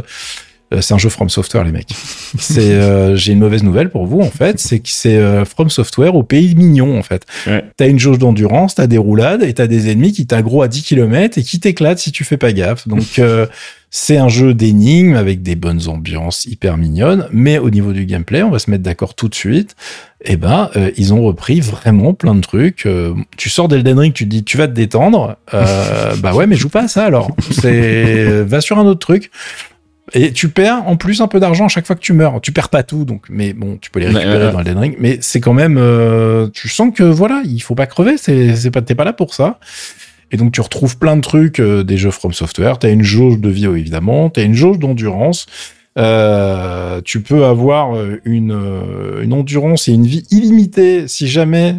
c'est 0.80 0.94
un 0.94 0.98
jeu 0.98 1.08
From 1.08 1.28
Software, 1.28 1.64
les 1.64 1.72
mecs. 1.72 1.94
C'est, 2.38 2.72
euh, 2.72 3.16
j'ai 3.16 3.32
une 3.32 3.38
mauvaise 3.38 3.62
nouvelle 3.62 3.90
pour 3.90 4.06
vous 4.06 4.20
en 4.20 4.30
fait, 4.30 4.58
c'est 4.58 4.80
que 4.80 4.88
c'est 4.88 5.16
euh, 5.16 5.44
From 5.44 5.70
Software 5.70 6.14
au 6.14 6.22
pays 6.22 6.54
mignon 6.54 6.98
en 6.98 7.02
fait. 7.02 7.24
Ouais. 7.46 7.64
T'as 7.76 7.88
une 7.88 7.98
jauge 7.98 8.18
d'endurance, 8.18 8.74
t'as 8.74 8.86
des 8.86 8.98
roulades 8.98 9.42
et 9.42 9.54
t'as 9.54 9.66
des 9.66 9.90
ennemis 9.90 10.12
qui 10.12 10.26
t'aggro 10.26 10.62
à 10.62 10.68
10 10.68 10.82
km 10.82 11.38
et 11.38 11.42
qui 11.42 11.60
t'éclatent 11.60 11.98
si 11.98 12.12
tu 12.12 12.24
fais 12.24 12.36
pas 12.36 12.52
gaffe. 12.52 12.88
Donc 12.88 13.04
euh, 13.18 13.46
c'est 13.90 14.18
un 14.18 14.28
jeu 14.28 14.52
d'énigmes 14.52 15.14
avec 15.14 15.42
des 15.42 15.54
bonnes 15.54 15.88
ambiances 15.88 16.44
hyper 16.44 16.76
mignonnes, 16.76 17.28
mais 17.30 17.58
au 17.58 17.70
niveau 17.70 17.92
du 17.92 18.04
gameplay, 18.04 18.42
on 18.42 18.50
va 18.50 18.58
se 18.58 18.70
mettre 18.70 18.82
d'accord 18.82 19.14
tout 19.14 19.28
de 19.28 19.34
suite. 19.34 19.76
Eh 20.22 20.36
ben, 20.36 20.70
euh, 20.76 20.90
ils 20.96 21.14
ont 21.14 21.22
repris 21.22 21.60
vraiment 21.60 22.12
plein 22.12 22.34
de 22.34 22.40
trucs. 22.40 22.84
Euh, 22.84 23.14
tu 23.36 23.48
sors 23.48 23.68
d'Elden 23.68 23.98
Ring, 23.98 24.12
tu 24.12 24.24
te 24.24 24.28
dis 24.28 24.44
tu 24.44 24.56
vas 24.56 24.66
te 24.66 24.72
détendre. 24.72 25.36
Euh, 25.54 26.16
bah 26.16 26.34
ouais, 26.34 26.46
mais 26.46 26.56
joue 26.56 26.68
pas 26.68 26.84
à 26.84 26.88
ça 26.88 27.04
alors. 27.04 27.30
C'est 27.52 28.42
va 28.42 28.60
sur 28.60 28.78
un 28.78 28.86
autre 28.86 29.00
truc. 29.00 29.30
Et 30.12 30.32
tu 30.32 30.48
perds 30.48 30.86
en 30.86 30.96
plus 30.96 31.20
un 31.20 31.26
peu 31.26 31.40
d'argent 31.40 31.66
à 31.66 31.68
chaque 31.68 31.86
fois 31.86 31.96
que 31.96 32.00
tu 32.00 32.12
meurs. 32.12 32.40
Tu 32.40 32.52
perds 32.52 32.68
pas 32.68 32.82
tout, 32.82 33.04
donc, 33.04 33.26
mais 33.28 33.52
bon, 33.52 33.76
tu 33.80 33.90
peux 33.90 33.98
les 33.98 34.06
récupérer 34.06 34.38
ouais, 34.38 34.46
ouais. 34.46 34.52
dans 34.52 34.60
Elden 34.60 34.78
Ring. 34.78 34.96
Mais 35.00 35.18
c'est 35.20 35.40
quand 35.40 35.52
même, 35.52 35.78
euh, 35.78 36.48
tu 36.52 36.68
sens 36.68 36.92
que 36.94 37.02
voilà, 37.02 37.42
il 37.44 37.60
faut 37.60 37.74
pas 37.74 37.86
crever. 37.86 38.16
C'est, 38.16 38.54
c'est 38.54 38.70
pas, 38.70 38.82
t'es 38.82 38.94
pas 38.94 39.04
là 39.04 39.12
pour 39.12 39.34
ça. 39.34 39.58
Et 40.32 40.36
donc 40.36 40.52
tu 40.52 40.60
retrouves 40.60 40.98
plein 40.98 41.16
de 41.16 41.20
trucs 41.20 41.60
euh, 41.60 41.82
des 41.82 41.96
jeux 41.96 42.10
From 42.10 42.32
Software. 42.32 42.78
T'as 42.78 42.90
une 42.90 43.02
jauge 43.02 43.38
de 43.38 43.48
vie, 43.48 43.66
évidemment. 43.66 44.30
T'as 44.30 44.42
une 44.42 44.54
jauge 44.54 44.78
d'endurance. 44.78 45.46
Euh, 45.98 47.00
tu 47.04 47.22
peux 47.22 47.44
avoir 47.44 47.96
euh, 47.96 48.20
une, 48.24 48.52
euh, 48.52 49.22
une 49.22 49.32
endurance 49.32 49.88
et 49.88 49.92
une 49.92 50.06
vie 50.06 50.26
illimitée 50.30 51.08
si 51.08 51.26
jamais 51.26 51.74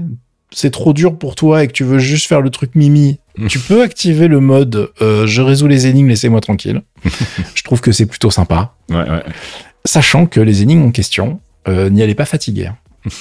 c'est 0.52 0.72
trop 0.72 0.94
dur 0.94 1.20
pour 1.20 1.36
toi 1.36 1.64
et 1.64 1.68
que 1.68 1.74
tu 1.74 1.84
veux 1.84 2.00
juste 2.00 2.28
faire 2.28 2.42
le 2.42 2.50
truc 2.50 2.74
mimi. 2.74 3.20
Tu 3.50 3.60
peux 3.60 3.82
activer 3.82 4.28
le 4.28 4.40
mode 4.40 4.92
euh, 5.02 5.28
je 5.28 5.42
résous 5.42 5.68
les 5.68 5.88
énigmes, 5.88 6.08
laissez-moi 6.08 6.42
tranquille. 6.42 6.82
je 7.56 7.64
trouve 7.64 7.82
que 7.82 7.92
c'est 7.92 8.06
plutôt 8.06 8.32
sympa. 8.32 8.74
Ouais, 8.90 9.10
ouais. 9.10 9.24
Sachant 9.86 10.26
que 10.26 10.40
les 10.40 10.64
énigmes 10.64 10.84
en 10.84 10.92
question, 10.92 11.40
euh, 11.68 11.90
n'y 11.90 12.02
allez 12.02 12.16
pas 12.16 12.26
fatigué. 12.26 12.72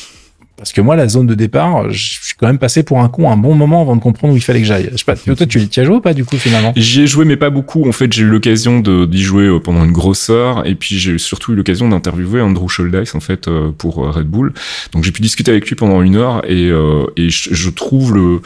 Parce 0.56 0.72
que 0.72 0.80
moi, 0.80 0.96
la 0.96 1.06
zone 1.06 1.26
de 1.26 1.34
départ, 1.34 1.90
je 1.90 2.14
suis 2.22 2.34
quand 2.38 2.46
même 2.46 2.58
passé 2.58 2.82
pour 2.82 3.00
un 3.00 3.08
con 3.08 3.30
un 3.30 3.36
bon 3.36 3.54
moment 3.54 3.82
avant 3.82 3.94
de 3.94 4.00
comprendre 4.00 4.32
où 4.32 4.36
il 4.36 4.42
fallait 4.42 4.60
que 4.60 4.66
j'aille. 4.66 4.88
Je 4.92 4.96
sais 4.96 5.04
pas, 5.04 5.14
toi, 5.14 5.46
tu 5.46 5.60
y 5.60 5.80
as 5.80 5.84
joué 5.84 5.96
ou 5.96 6.00
pas, 6.00 6.14
du 6.14 6.24
coup, 6.24 6.36
finalement? 6.38 6.72
J'y 6.76 7.02
ai 7.02 7.06
joué, 7.06 7.24
mais 7.26 7.36
pas 7.36 7.50
beaucoup. 7.50 7.86
En 7.86 7.92
fait, 7.92 8.10
j'ai 8.12 8.22
eu 8.22 8.28
l'occasion 8.28 8.80
d'y 8.80 9.22
jouer 9.22 9.44
euh, 9.44 9.60
pendant 9.60 9.84
une 9.84 9.92
grosse 9.92 10.30
heure, 10.30 10.66
et 10.66 10.74
puis 10.74 10.98
j'ai 10.98 11.18
surtout 11.18 11.52
eu 11.52 11.56
l'occasion 11.56 11.88
d'interviewer 11.90 12.40
Andrew 12.40 12.68
Schuldeis, 12.68 13.14
en 13.14 13.20
fait, 13.20 13.48
euh, 13.48 13.70
pour 13.76 14.04
euh, 14.04 14.10
Red 14.10 14.28
Bull. 14.28 14.54
Donc 14.92 15.04
j'ai 15.04 15.12
pu 15.12 15.20
discuter 15.20 15.50
avec 15.50 15.68
lui 15.68 15.76
pendant 15.76 16.00
une 16.00 16.16
heure, 16.16 16.42
et, 16.48 16.70
euh, 16.70 17.04
et 17.18 17.28
je, 17.28 17.50
je 17.52 17.70
trouve 17.70 18.14
le, 18.14 18.40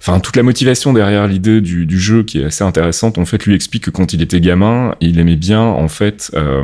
enfin 0.00 0.20
toute 0.20 0.36
la 0.36 0.42
motivation 0.42 0.92
derrière 0.92 1.26
l'idée 1.26 1.60
du, 1.62 1.86
du 1.86 1.98
jeu 1.98 2.24
qui 2.24 2.40
est 2.40 2.44
assez 2.44 2.62
intéressante. 2.64 3.16
En 3.16 3.24
fait, 3.24 3.46
lui 3.46 3.54
explique 3.54 3.84
que 3.84 3.90
quand 3.90 4.12
il 4.12 4.20
était 4.20 4.40
gamin, 4.40 4.94
il 5.00 5.18
aimait 5.18 5.36
bien, 5.36 5.62
en 5.62 5.88
fait, 5.88 6.30
euh, 6.34 6.62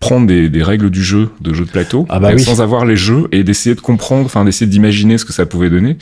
prendre 0.00 0.26
des, 0.26 0.48
des 0.48 0.62
règles 0.62 0.88
du 0.90 1.04
jeu, 1.04 1.28
de 1.42 1.52
jeu 1.52 1.66
de 1.66 1.70
plateau, 1.70 2.06
Ah 2.08 2.18
bah 2.18 2.30
oui. 2.34 2.40
sans 2.40 2.62
avoir 2.62 2.86
les 2.86 2.96
jeux, 2.96 3.28
et 3.32 3.44
d'essayer 3.44 3.74
de 3.74 3.80
comprendre, 3.90 4.24
enfin 4.26 4.44
d'essayer 4.44 4.66
d'imaginer 4.70 5.18
ce 5.18 5.24
que 5.24 5.32
ça 5.32 5.46
pouvait 5.46 5.70
donner. 5.70 5.96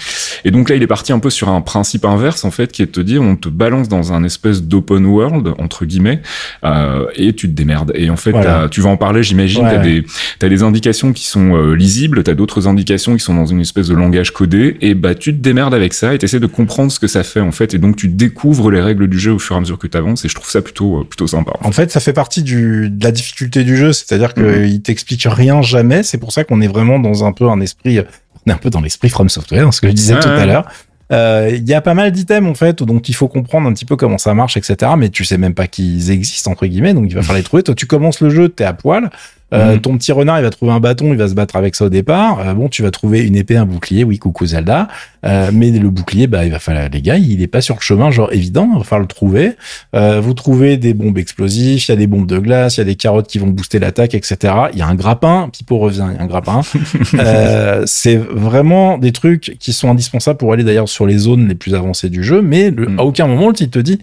Et 0.45 0.51
donc 0.51 0.69
là, 0.69 0.77
il 0.77 0.83
est 0.83 0.87
parti 0.87 1.13
un 1.13 1.19
peu 1.19 1.31
sur 1.31 1.49
un 1.49 1.61
principe 1.61 2.05
inverse, 2.05 2.45
en 2.45 2.51
fait, 2.51 2.71
qui 2.73 2.83
est 2.83 2.87
de 2.87 2.91
te 2.91 3.01
dire, 3.01 3.23
on 3.23 3.37
te 3.37 3.49
balance 3.49 3.89
dans 3.89 4.13
un 4.13 4.25
espèce 4.25 4.63
d'open 4.63 5.07
world, 5.07 5.55
entre 5.59 5.85
guillemets, 5.85 6.21
euh, 6.65 7.07
et 7.17 7.33
tu 7.35 7.49
te 7.49 7.55
démerdes. 7.55 7.93
Et 7.95 8.11
en 8.11 8.17
fait, 8.17 8.31
Voilà. 8.33 8.69
tu 8.71 8.81
vas 8.81 8.91
en 8.91 8.97
parler, 8.97 9.23
j'imagine, 9.23 9.65
Ouais, 9.65 9.71
t'as 9.77 9.83
des, 9.83 10.05
t'as 10.39 10.49
des 10.49 10.63
indications 10.63 11.13
qui 11.13 11.27
sont 11.27 11.55
euh, 11.57 11.75
lisibles, 11.75 12.23
t'as 12.23 12.35
d'autres 12.35 12.69
indications 12.69 13.15
qui 13.17 13.23
sont 13.25 13.35
dans 13.35 13.47
une 13.47 13.61
espèce 13.61 13.89
de 13.89 13.95
langage 13.95 14.33
codé, 14.33 14.77
et 14.81 14.95
bah, 14.95 15.15
tu 15.15 15.33
te 15.35 15.41
démerdes 15.41 15.75
avec 15.75 15.95
ça, 15.95 16.15
et 16.15 16.19
t'essaies 16.19 16.41
de 16.41 16.47
comprendre 16.47 16.93
ce 16.93 17.01
que 17.01 17.07
ça 17.09 17.23
fait, 17.25 17.41
en 17.41 17.53
fait, 17.53 17.75
et 17.75 17.79
donc 17.79 17.97
tu 17.97 18.09
découvres 18.09 18.71
les 18.71 18.81
règles 18.81 19.09
du 19.09 19.19
jeu 19.19 19.33
au 19.33 19.39
fur 19.39 19.55
et 19.55 19.59
à 19.59 19.61
mesure 19.61 19.79
que 19.79 19.87
t'avances, 19.87 20.25
et 20.25 20.29
je 20.29 20.35
trouve 20.35 20.49
ça 20.51 20.63
plutôt, 20.63 21.01
euh, 21.01 21.05
plutôt 21.05 21.27
sympa. 21.27 21.53
En 21.63 21.73
fait, 21.73 21.91
ça 21.91 22.01
fait 22.01 22.13
partie 22.13 22.43
du, 22.43 22.89
de 22.91 23.05
la 23.05 23.11
difficulté 23.13 23.65
du 23.65 23.77
jeu, 23.77 23.93
c'est-à-dire 23.93 24.33
Mhm. 24.37 24.65
qu'il 24.65 24.83
t'explique 24.83 25.27
rien 25.29 25.63
jamais. 25.63 26.03
C'est 26.03 26.19
pour 26.19 26.33
ça 26.33 26.45
qu'on 26.45 26.61
est 26.61 26.69
vraiment 26.69 26.99
dans 26.99 27.25
un 27.25 27.33
peu 27.33 27.49
un 27.49 27.61
on 27.85 28.51
est 28.51 28.55
un 28.55 28.57
peu 28.57 28.71
dans 28.71 28.81
l'esprit 28.81 29.09
From 29.09 29.29
Software, 29.29 29.67
hein, 29.67 29.73
ce 29.73 29.81
que 29.81 29.89
je 29.89 29.93
disais 29.93 30.19
tout 30.19 30.29
ouais. 30.29 30.35
à 30.35 30.47
l'heure. 30.47 30.69
Euh, 31.11 31.51
Il 31.55 31.69
y 31.69 31.75
a 31.75 31.81
pas 31.81 31.95
mal 31.95 32.13
d'items 32.13 32.49
en 32.49 32.55
fait, 32.55 32.83
donc 32.83 33.09
il 33.09 33.15
faut 33.15 33.29
comprendre 33.29 33.69
un 33.69 33.73
petit 33.73 33.87
peu 33.87 33.97
comment 33.97 34.19
ça 34.19 34.35
marche, 34.35 34.57
etc. 34.57 34.93
Mais 34.97 35.09
tu 35.09 35.25
sais 35.25 35.39
même 35.39 35.55
pas 35.55 35.67
qu'ils 35.67 36.11
existent 36.11 36.51
entre 36.51 36.67
guillemets, 36.67 36.95
donc 36.95 37.07
il 37.09 37.15
va 37.15 37.23
falloir 37.23 37.39
les 37.39 37.45
trouver. 37.45 37.63
Toi, 37.63 37.75
tu 37.75 37.87
commences 37.87 38.21
le 38.21 38.31
jeu, 38.31 38.49
t'es 38.49 38.65
à 38.65 38.75
poil. 38.75 39.11
Euh, 39.55 39.75
Mhm. 39.75 39.81
Ton 39.81 39.97
petit 39.97 40.13
renard, 40.13 40.39
il 40.39 40.43
va 40.43 40.51
trouver 40.51 40.73
un 40.73 40.81
bâton, 40.81 41.13
il 41.13 41.17
va 41.17 41.27
se 41.29 41.35
battre 41.35 41.57
avec 41.57 41.75
ça 41.75 41.87
au 41.87 41.89
départ. 41.89 42.41
Euh, 42.41 42.53
bon, 42.55 42.69
tu 42.69 42.83
vas 42.83 42.91
trouver 42.91 43.21
une 43.27 43.35
épée, 43.35 43.57
un 43.57 43.65
bouclier. 43.65 44.05
Oui, 44.05 44.19
coucou 44.19 44.45
Zelda. 44.47 44.89
Euh, 45.25 45.51
mais 45.53 45.71
le 45.71 45.89
bouclier, 45.91 46.27
bah, 46.27 46.45
il 46.45 46.51
va 46.53 46.59
falloir, 46.59 46.89
les 46.93 47.01
gars, 47.03 47.17
il 47.17 47.41
est 47.43 47.47
pas 47.47 47.61
sur 47.63 47.75
le 47.77 47.81
chemin, 47.81 48.11
genre 48.11 48.31
évident. 48.33 48.69
Il 48.75 48.79
va 48.79 48.85
falloir 48.85 49.01
le 49.01 49.07
trouver. 49.07 49.53
Euh, 49.97 50.21
vous 50.21 50.35
trouvez 50.35 50.77
des 50.77 50.93
bombes 50.95 51.17
explosives, 51.19 51.83
il 51.87 51.89
y 51.91 51.93
a 51.93 51.97
des 51.97 52.07
bombes 52.07 52.27
de 52.27 52.39
glace, 52.39 52.77
il 52.77 52.81
y 52.81 52.83
a 52.83 52.85
des 52.85 52.95
carottes 52.95 53.27
qui 53.27 53.39
vont 53.39 53.47
booster 53.49 53.79
l'attaque, 53.79 54.15
etc. 54.15 54.37
Il 54.75 54.79
y 54.79 54.83
a 54.83 54.87
un 54.87 54.95
grappin. 54.95 55.49
Pipo 55.53 55.79
revient, 55.79 56.07
il 56.13 56.17
y 56.17 56.19
a 56.21 56.23
un 56.23 56.27
grappin. 56.27 56.61
euh, 57.19 57.83
c'est 57.87 58.17
vraiment 58.17 58.99
des 58.99 59.13
trucs 59.13 59.57
qui 59.59 59.73
sont 59.73 59.91
indispensables 59.91 60.37
pour 60.39 60.53
aller 60.53 60.65
d'ailleurs 60.65 60.89
sur 60.89 61.07
les 61.07 61.19
zones 61.19 61.49
les 61.49 61.55
plus 61.55 61.75
avancées 61.75 62.11
du 62.11 62.23
jeu. 62.23 62.43
Mais 62.43 62.71
le- 62.71 62.87
Mm. 62.89 63.01
à 63.01 63.03
aucun 63.05 63.27
moment, 63.27 63.49
le 63.49 63.55
titre 63.55 63.73
te 63.73 63.79
dit. 63.79 63.99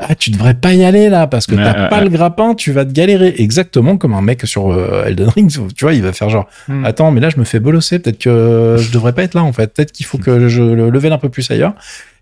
Ah, 0.00 0.14
tu 0.14 0.30
devrais 0.30 0.54
pas 0.54 0.74
y 0.74 0.84
aller 0.84 1.08
là 1.08 1.26
parce 1.26 1.46
que 1.46 1.56
Ouais, 1.56 1.62
t'as 1.64 1.82
ouais, 1.84 1.88
pas 1.88 1.98
ouais. 1.98 2.04
le 2.04 2.10
grappin, 2.10 2.54
tu 2.54 2.70
vas 2.70 2.84
te 2.84 2.92
galérer. 2.92 3.34
Exactement 3.38 3.96
comme 3.96 4.14
un 4.14 4.20
mec 4.22 4.46
sur 4.46 4.70
euh, 4.72 5.04
Elden 5.06 5.28
Ring, 5.28 5.50
tu 5.74 5.84
vois, 5.84 5.92
il 5.92 6.02
va 6.02 6.12
faire 6.12 6.28
genre 6.30 6.46
Mm. 6.68 6.84
attends, 6.84 7.10
mais 7.10 7.20
là 7.20 7.30
je 7.30 7.36
me 7.38 7.44
fais 7.44 7.58
bolosser, 7.58 7.98
peut-être 7.98 8.18
que 8.18 8.76
je 8.78 8.92
devrais 8.92 9.12
pas 9.12 9.24
être 9.24 9.34
là 9.34 9.42
en 9.42 9.52
fait, 9.52 9.72
peut-être 9.74 9.90
qu'il 9.92 10.06
faut 10.06 10.18
que 10.18 10.48
je 10.48 10.62
le 10.62 10.90
level 10.90 11.12
un 11.12 11.18
peu 11.18 11.28
plus 11.30 11.50
ailleurs. 11.50 11.74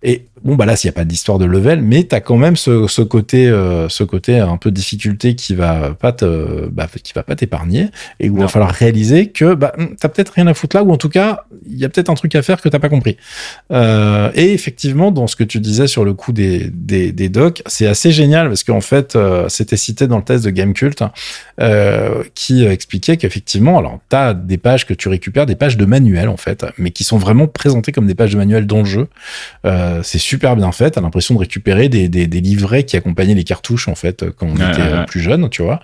Et 0.08 0.26
bon 0.44 0.54
bah 0.54 0.66
là 0.66 0.76
s'il 0.76 0.86
y 0.86 0.90
a 0.90 0.92
pas 0.92 1.04
d'histoire 1.04 1.38
de 1.38 1.46
level, 1.46 1.82
mais 1.82 2.04
t'as 2.04 2.20
quand 2.20 2.36
même 2.36 2.54
ce, 2.54 2.86
ce 2.86 3.02
côté 3.02 3.48
euh, 3.48 3.88
ce 3.88 4.04
côté 4.04 4.38
un 4.38 4.56
peu 4.56 4.70
de 4.70 4.76
difficulté 4.76 5.34
qui 5.34 5.56
va 5.56 5.96
pas 5.98 6.12
te 6.12 6.68
bah, 6.68 6.86
qui 7.02 7.12
va 7.12 7.24
pas 7.24 7.34
t'épargner 7.34 7.88
et 8.20 8.30
où 8.30 8.36
il 8.36 8.42
va 8.42 8.46
falloir 8.46 8.70
réaliser 8.70 9.30
que 9.30 9.54
bah 9.54 9.72
hum, 9.76 9.96
t'as 9.98 10.08
peut-être 10.08 10.34
rien 10.34 10.46
à 10.46 10.54
foutre 10.54 10.76
là 10.76 10.84
ou 10.84 10.92
en 10.92 10.96
tout 10.96 11.08
cas 11.08 11.44
il 11.68 11.76
y 11.76 11.84
a 11.84 11.88
peut-être 11.88 12.08
un 12.08 12.14
truc 12.14 12.36
à 12.36 12.42
faire 12.42 12.62
que 12.62 12.68
t'as 12.68 12.78
pas 12.78 12.88
compris. 12.88 13.16
Euh, 13.72 14.30
et 14.36 14.52
effectivement 14.52 15.10
dans 15.10 15.26
ce 15.26 15.34
que 15.34 15.42
tu 15.42 15.58
disais 15.58 15.88
sur 15.88 16.04
le 16.04 16.14
coup 16.14 16.32
des 16.32 16.70
des, 16.72 17.10
des 17.10 17.28
docs, 17.28 17.64
c'est 17.66 17.88
assez 17.88 18.12
génial 18.12 18.46
parce 18.46 18.62
qu'en 18.62 18.80
fait 18.80 19.16
euh, 19.16 19.48
c'était 19.48 19.76
cité 19.76 20.06
dans 20.06 20.18
le 20.18 20.24
test 20.24 20.44
de 20.44 20.50
Gamecult 20.50 21.02
euh, 21.58 22.22
qui 22.34 22.64
expliquait 22.66 23.16
qu'effectivement, 23.16 23.78
alors 23.78 23.98
tu 24.10 24.16
as 24.16 24.34
des 24.34 24.58
pages 24.58 24.86
que 24.86 24.92
tu 24.92 25.08
récupères, 25.08 25.46
des 25.46 25.56
pages 25.56 25.78
de 25.78 25.86
manuel 25.86 26.28
en 26.28 26.36
fait, 26.36 26.66
mais 26.76 26.90
qui 26.90 27.02
sont 27.02 27.16
vraiment 27.16 27.46
présentées 27.46 27.92
comme 27.92 28.06
des 28.06 28.14
pages 28.14 28.32
de 28.32 28.36
manuel 28.36 28.66
dans 28.66 28.80
le 28.80 28.84
jeu. 28.84 29.08
Euh, 29.64 29.95
c'est 30.02 30.18
super 30.18 30.56
bien 30.56 30.72
fait, 30.72 30.92
t'as 30.92 31.00
l'impression 31.00 31.34
de 31.34 31.40
récupérer 31.40 31.88
des, 31.88 32.08
des, 32.08 32.26
des 32.26 32.40
livrets 32.40 32.84
qui 32.84 32.96
accompagnaient 32.96 33.34
les 33.34 33.44
cartouches 33.44 33.88
en 33.88 33.94
fait 33.94 34.24
quand 34.36 34.46
on 34.46 34.54
était 34.56 34.80
euh, 34.80 35.04
plus 35.04 35.20
jeune, 35.20 35.48
tu 35.50 35.62
vois. 35.62 35.80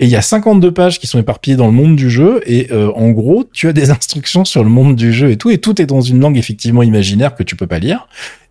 Et 0.00 0.04
il 0.04 0.10
y 0.10 0.16
a 0.16 0.22
52 0.22 0.72
pages 0.72 0.98
qui 0.98 1.06
sont 1.06 1.18
éparpillées 1.18 1.56
dans 1.56 1.66
le 1.66 1.72
monde 1.72 1.96
du 1.96 2.10
jeu 2.10 2.40
et 2.46 2.68
euh, 2.72 2.90
en 2.94 3.10
gros, 3.10 3.44
tu 3.52 3.68
as 3.68 3.72
des 3.72 3.90
instructions 3.92 4.44
sur 4.44 4.62
le 4.64 4.70
monde 4.70 4.96
du 4.96 5.12
jeu 5.12 5.30
et 5.30 5.36
tout, 5.36 5.50
et 5.50 5.58
tout 5.58 5.80
est 5.80 5.86
dans 5.86 6.00
une 6.00 6.20
langue 6.20 6.36
effectivement 6.38 6.82
imaginaire 6.82 7.34
que 7.34 7.42
tu 7.42 7.56
peux 7.56 7.66
pas 7.66 7.78
lire. 7.78 8.06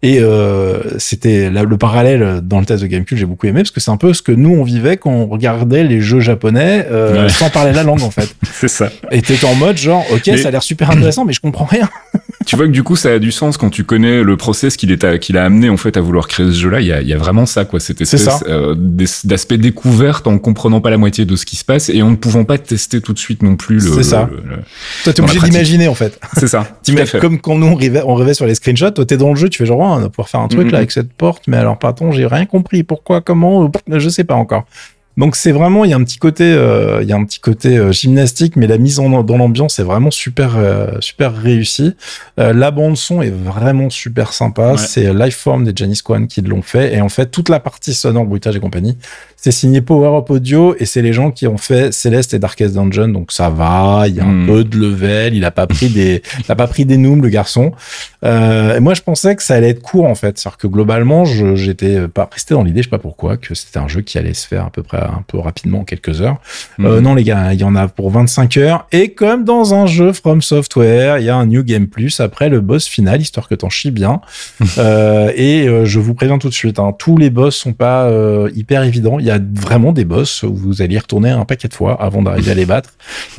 Et 0.06 0.20
euh, 0.20 0.82
c'était 1.00 1.50
le 1.50 1.78
parallèle 1.78 2.42
dans 2.44 2.60
le 2.60 2.66
test 2.66 2.82
de 2.84 2.88
Gamecube, 2.88 3.18
j'ai 3.18 3.26
beaucoup 3.26 3.48
aimé 3.48 3.62
parce 3.62 3.72
que 3.72 3.80
c'est 3.80 3.90
un 3.92 3.96
peu 3.96 4.14
ce 4.14 4.22
que 4.22 4.34
nous 4.34 4.50
on 4.54 4.64
vivait 4.64 4.98
quand 4.98 5.12
on 5.12 5.28
regardait 5.28 5.86
les 5.86 6.02
jeux 6.02 6.20
japonais 6.20 6.86
euh, 6.92 7.24
Ouais. 7.24 7.30
sans 7.30 7.50
parler 7.50 7.72
la 7.72 7.84
langue 7.84 8.02
en 8.04 8.12
fait. 8.12 8.36
C'est 8.52 8.68
ça. 8.68 8.90
Et 9.12 9.22
t'es 9.22 9.46
en 9.46 9.56
mode 9.56 9.78
genre 9.78 10.06
ok 10.12 10.24
Mais- 10.28 10.36
ça 10.38 10.50
a 10.50 10.52
l'air 10.52 10.62
super 10.64 10.92
intéressant 10.92 11.24
mais 11.24 11.32
je 11.32 11.40
comprends 11.40 11.64
rien. 11.64 11.90
Tu 12.46 12.56
vois 12.56 12.66
que 12.66 12.72
du 12.72 12.84
coup, 12.84 12.96
ça 12.96 13.10
a 13.12 13.20
du 13.20 13.32
sens 13.32 13.58
quand 13.58 13.70
tu 13.70 13.84
connais 13.84 14.24
le 14.24 14.38
process 14.38 14.76
qu'il 14.78 14.98
qu'il 15.20 15.38
a 15.38 15.46
amené 15.46 15.70
en 15.70 15.78
fait 15.78 15.98
à 15.98 16.02
vouloir 16.02 16.28
créer 16.28 16.46
ce 16.48 16.52
jeu-là. 16.54 16.82
Il 16.82 16.88
y 16.88 16.92
a, 16.94 17.02
y 17.02 17.14
a 17.14 17.18
vraiment 17.18 17.46
ça, 17.46 17.66
quoi, 17.66 17.80
cette 17.80 18.02
espèce 18.02 18.28
euh, 18.48 18.76
d'aspect 19.24 19.58
découverte 19.58 20.28
en 20.28 20.38
comprenant 20.38 20.82
pas 20.82 20.90
la 20.90 20.98
moitié 20.98 21.26
de 21.26 21.36
ce 21.36 21.46
qui 21.46 21.56
se 21.56 21.66
passe 21.66 21.90
et 21.90 22.02
en 22.02 22.12
ne 22.12 22.16
pouvant 22.16 22.44
pas 22.44 22.58
tester 22.58 23.02
tout 23.02 23.14
de 23.14 23.20
suite 23.20 23.44
non 23.44 23.56
plus. 23.56 23.76
le- 23.76 23.94
C'est 23.96 24.04
ça. 24.04 24.30
le- 24.32 24.38
le- 24.38 24.62
Toi 25.04 25.14
t'es 25.14 25.22
obligé 25.22 25.40
d'imaginer 25.40 25.88
en 25.88 25.96
fait. 25.96 26.20
C'est 26.38 26.48
ça. 26.48 26.68
Tout 26.86 26.94
à 26.98 27.06
fait. 27.06 27.20
Comme 27.20 27.40
quand 27.40 27.58
nous 27.58 27.68
on 27.68 27.76
rêvait, 27.76 28.02
on 28.06 28.16
rêvait 28.16 28.34
sur 28.34 28.46
les 28.46 28.56
screenshots, 28.56 28.92
toi 28.92 29.06
t'es 29.06 29.18
dans 29.18 29.30
le 29.30 29.36
jeu, 29.36 29.50
tu 29.50 29.58
fais 29.60 29.66
genre 29.66 29.80
oh, 29.80 29.94
on 29.98 30.00
va 30.00 30.10
pouvoir 30.10 30.30
faire 30.30 30.40
un 30.42 30.48
truc 30.48 30.66
Mhm. 30.66 30.72
là 30.72 30.78
avec 30.80 30.92
cette 30.92 31.14
porte, 31.14 31.44
mais 31.48 31.58
alors 31.58 31.78
pardon 31.80 32.12
j'ai 32.12 32.26
rien 32.26 32.46
compris, 32.46 32.84
pourquoi, 32.84 33.22
comment, 33.22 33.64
euh, 33.90 34.00
je 34.00 34.10
sais 34.10 34.24
pas 34.24 34.36
encore. 34.36 34.66
Donc 35.16 35.36
c'est 35.36 35.52
vraiment 35.52 35.86
il 35.86 35.92
y 35.92 35.94
a 35.94 35.98
un 35.98 36.04
petit 36.04 36.18
côté 36.18 36.44
euh, 36.44 37.00
il 37.04 37.08
y 37.08 37.14
a 37.14 37.16
un 37.16 37.24
petit 37.24 37.40
côté 37.40 37.78
euh, 37.78 37.92
gymnastique 37.92 38.56
mais 38.56 38.66
la 38.66 38.80
mise 38.80 39.00
en 39.00 39.22
dans 39.24 39.38
l'ambiance 39.38 39.78
est 39.78 39.84
vraiment 39.84 40.10
super 40.12 40.54
euh, 40.58 40.88
super 41.02 41.36
réussie. 41.36 41.96
La 42.38 42.72
bande 42.72 42.98
son 42.98 43.22
est 43.22 43.30
vraiment 43.30 43.90
super 43.90 44.34
sympa, 44.34 44.72
Ouais. 44.72 44.78
c'est 44.78 45.14
Lifeform 45.14 45.66
des 45.66 45.74
Janis 45.76 46.00
Kwan 46.04 46.28
qui 46.28 46.42
l'ont 46.42 46.62
fait 46.64 46.96
et 46.96 47.02
en 47.02 47.10
fait 47.10 47.28
toute 47.28 47.50
la 47.50 47.60
partie 47.60 47.94
sonore 47.94 48.26
bruitage 48.26 48.56
et 48.56 48.60
compagnie, 48.60 48.98
c'est 49.36 49.52
signé 49.52 49.82
Power 49.82 50.18
Up 50.18 50.30
Audio 50.32 50.76
et 50.80 50.86
c'est 50.86 51.02
les 51.02 51.14
gens 51.14 51.30
qui 51.32 51.46
ont 51.48 51.58
fait 51.58 51.94
Celeste 51.94 52.34
et 52.34 52.40
Darkest 52.40 52.74
Dungeon 52.76 53.10
donc 53.10 53.32
ça 53.32 53.50
va, 53.50 54.06
il 54.08 54.16
y 54.16 54.20
a 54.20 54.24
un 54.24 54.32
Mhm. 54.34 54.48
peu 54.48 54.64
de 54.64 54.78
level, 54.78 55.36
il 55.36 55.46
a 55.46 55.52
pas 55.52 55.68
pris 55.68 55.90
des 55.90 56.24
il 56.40 56.52
a 56.52 56.56
pas 56.56 56.68
pris 56.68 56.86
des 56.86 56.98
nooms 56.98 57.22
le 57.22 57.30
garçon. 57.30 57.72
Et 58.24 58.80
moi 58.80 58.94
je 58.94 59.02
pensais 59.02 59.36
que 59.36 59.44
ça 59.44 59.56
allait 59.56 59.70
être 59.70 59.82
court 59.82 60.06
en 60.06 60.16
fait, 60.16 60.38
c'est-à-dire 60.40 60.58
que 60.58 60.68
globalement 60.68 61.26
j'étais 61.26 62.08
pas 62.08 62.28
resté 62.32 62.54
dans 62.56 62.64
l'idée, 62.64 62.82
je 62.82 62.88
sais 62.88 62.90
pas 62.90 62.98
pourquoi, 63.00 63.38
que 63.38 63.54
c'était 63.54 63.80
un 63.80 63.88
jeu 63.88 64.02
qui 64.02 64.18
allait 64.18 64.34
se 64.34 64.48
faire 64.48 64.66
à 64.66 64.70
peu 64.70 64.82
près 64.82 65.03
un 65.08 65.24
peu 65.28 65.40
rapidement 65.40 65.80
en 65.80 65.84
quelques 65.84 66.22
heures. 66.22 66.38
Euh, 66.80 67.02
non 67.02 67.16
les 67.16 67.24
gars, 67.24 67.54
il 67.54 67.60
y 67.60 67.64
en 67.64 67.76
a 67.76 67.88
pour 67.88 68.10
25 68.10 68.58
heures. 68.58 68.88
Et 68.92 69.14
comme 69.14 69.44
dans 69.44 69.74
un 69.74 69.86
jeu 69.86 70.14
From 70.14 70.42
Software, 70.42 71.20
il 71.20 71.26
y 71.26 71.30
a 71.30 71.36
un 71.36 71.46
New 71.46 71.64
Game 71.64 71.88
Plus 71.88 72.20
après 72.20 72.50
le 72.50 72.62
boss 72.62 72.88
final, 72.88 73.22
histoire 73.22 73.48
que 73.48 73.56
t'en 73.56 73.70
chies 73.70 73.92
bien. 73.92 74.22
euh, 74.78 75.32
et 75.36 75.68
euh, 75.68 75.86
je 75.86 76.00
vous 76.00 76.14
préviens 76.14 76.38
tout 76.38 76.50
de 76.50 76.54
suite, 76.54 76.80
hein, 76.80 76.94
tous 76.98 77.18
les 77.18 77.30
boss 77.30 77.56
sont 77.56 77.74
pas 77.74 78.10
hyper 78.56 78.84
évidents. 78.84 79.20
Il 79.20 79.26
y 79.26 79.32
a 79.32 79.40
vraiment 79.54 79.92
des 79.92 80.06
boss 80.06 80.44
où 80.44 80.54
vous 80.54 80.82
allez 80.82 80.96
y 80.96 81.00
retourner 81.00 81.30
un 81.30 81.46
paquet 81.46 81.68
de 81.68 81.74
fois 81.74 82.02
avant 82.02 82.22
d'arriver 82.22 82.52
à 82.52 82.56
les 82.56 82.66
battre. 82.66 82.92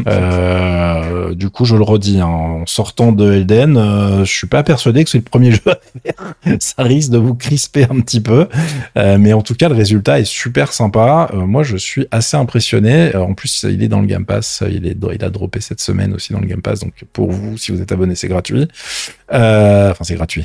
Du 1.34 1.50
coup, 1.50 1.64
je 1.64 1.74
le 1.74 1.82
redis, 1.82 2.20
hein, 2.20 2.26
en 2.26 2.66
sortant 2.66 3.12
de 3.12 3.32
Elden, 3.32 4.22
je 4.24 4.30
suis 4.30 4.46
pas 4.46 4.62
persuadé 4.62 5.04
que 5.04 5.10
c'est 5.10 5.18
le 5.18 5.24
premier 5.24 5.50
jeu 5.52 5.60
à 5.66 5.78
faire. 6.02 6.58
Ça 6.60 6.82
risque 6.82 7.10
de 7.10 7.18
vous 7.18 7.34
crisper 7.34 7.84
un 7.90 8.00
petit 8.00 8.20
peu. 8.20 8.48
Euh, 8.96 9.18
mais 9.18 9.32
en 9.32 9.42
tout 9.42 9.54
cas, 9.54 9.68
le 9.68 9.74
résultat 9.74 10.20
est 10.20 10.24
super 10.24 10.72
sympa. 10.72 11.30
Euh, 11.34 11.46
moi, 11.54 11.62
je 11.62 11.76
suis 11.76 12.08
assez 12.10 12.36
impressionné. 12.36 13.14
Euh, 13.14 13.20
en 13.22 13.34
plus, 13.34 13.62
il 13.62 13.80
est 13.84 13.86
dans 13.86 14.00
le 14.00 14.08
Game 14.08 14.26
Pass. 14.26 14.64
Il, 14.68 14.88
a 14.88 15.30
droppé 15.30 15.60
cette 15.60 15.80
semaine 15.80 16.12
aussi 16.12 16.32
dans 16.32 16.40
le 16.40 16.46
Game 16.46 16.60
Pass. 16.60 16.80
Donc, 16.80 16.94
pour 17.12 17.30
vous, 17.30 17.56
si 17.56 17.70
vous 17.70 17.80
êtes 17.80 17.92
abonné, 17.92 18.16
c'est 18.16 18.26
gratuit. 18.26 18.66
Euh, 19.32 19.92
Enfin, 19.92 20.02
c'est 20.02 20.16
gratuit 20.16 20.44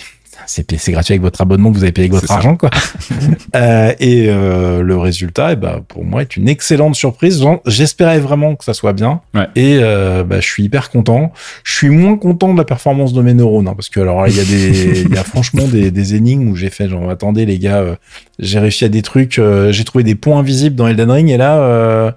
c'est 0.50 0.65
c'est 0.77 0.91
gratuit 0.91 1.13
avec 1.13 1.22
votre 1.22 1.41
abonnement 1.41 1.72
que 1.72 1.77
vous 1.77 1.84
avez 1.84 1.91
payé 1.91 2.10
avec 2.10 2.20
votre 2.20 2.32
argent 2.32 2.56
quoi. 2.58 2.70
euh, 3.56 3.94
et 4.00 4.27
euh, 4.29 4.82
le 4.82 4.98
résultat, 4.98 5.53
eh 5.53 5.56
ben, 5.56 5.82
pour 5.88 6.03
moi, 6.03 6.22
est 6.22 6.36
une 6.36 6.50
excellente 6.50 6.96
surprise. 6.96 7.44
J'espérais 7.65 8.20
vraiment 8.20 8.56
que 8.56 8.63
ça 8.63 8.74
soit 8.74 8.94
bien. 8.94 9.22
Ouais. 9.34 9.48
Et 9.56 9.79
euh, 9.82 10.24
bah, 10.24 10.39
je 10.39 10.48
suis 10.48 10.63
hyper 10.63 10.89
content. 10.89 11.32
Je 11.63 11.74
suis 11.74 11.89
moins 11.89 12.18
content 12.18 12.53
de 12.53 12.58
la 12.58 12.65
performance 12.65 13.13
de 13.13 13.22
mes 13.22 13.34
neurones 13.34 13.68
hein, 13.68 13.74
parce 13.75 13.89
que 13.89 14.00
alors 14.00 14.27
il 14.27 14.36
y 14.36 14.39
a 14.39 14.44
des, 14.44 15.01
il 15.06 15.13
y 15.13 15.18
a 15.18 15.24
franchement 15.24 15.68
des, 15.68 15.91
des 15.91 16.15
énigmes 16.15 16.50
où 16.50 16.56
j'ai 16.56 16.70
fait 16.70 16.89
genre 16.89 17.10
attendez 17.10 17.46
les 17.46 17.60
gars, 17.60 17.77
euh, 17.77 17.96
j'ai 18.39 18.60
réussi 18.60 18.86
à 18.86 18.89
des 18.89 19.01
trucs, 19.01 19.38
euh, 19.38 19.72
j'ai 19.72 19.84
trouvé 19.84 20.03
des 20.03 20.15
points 20.15 20.39
invisibles 20.39 20.75
dans 20.75 20.88
Elden 20.88 21.12
Ring 21.12 21.29
et 21.29 21.38
là, 21.38 21.58
euh, 21.60 22.12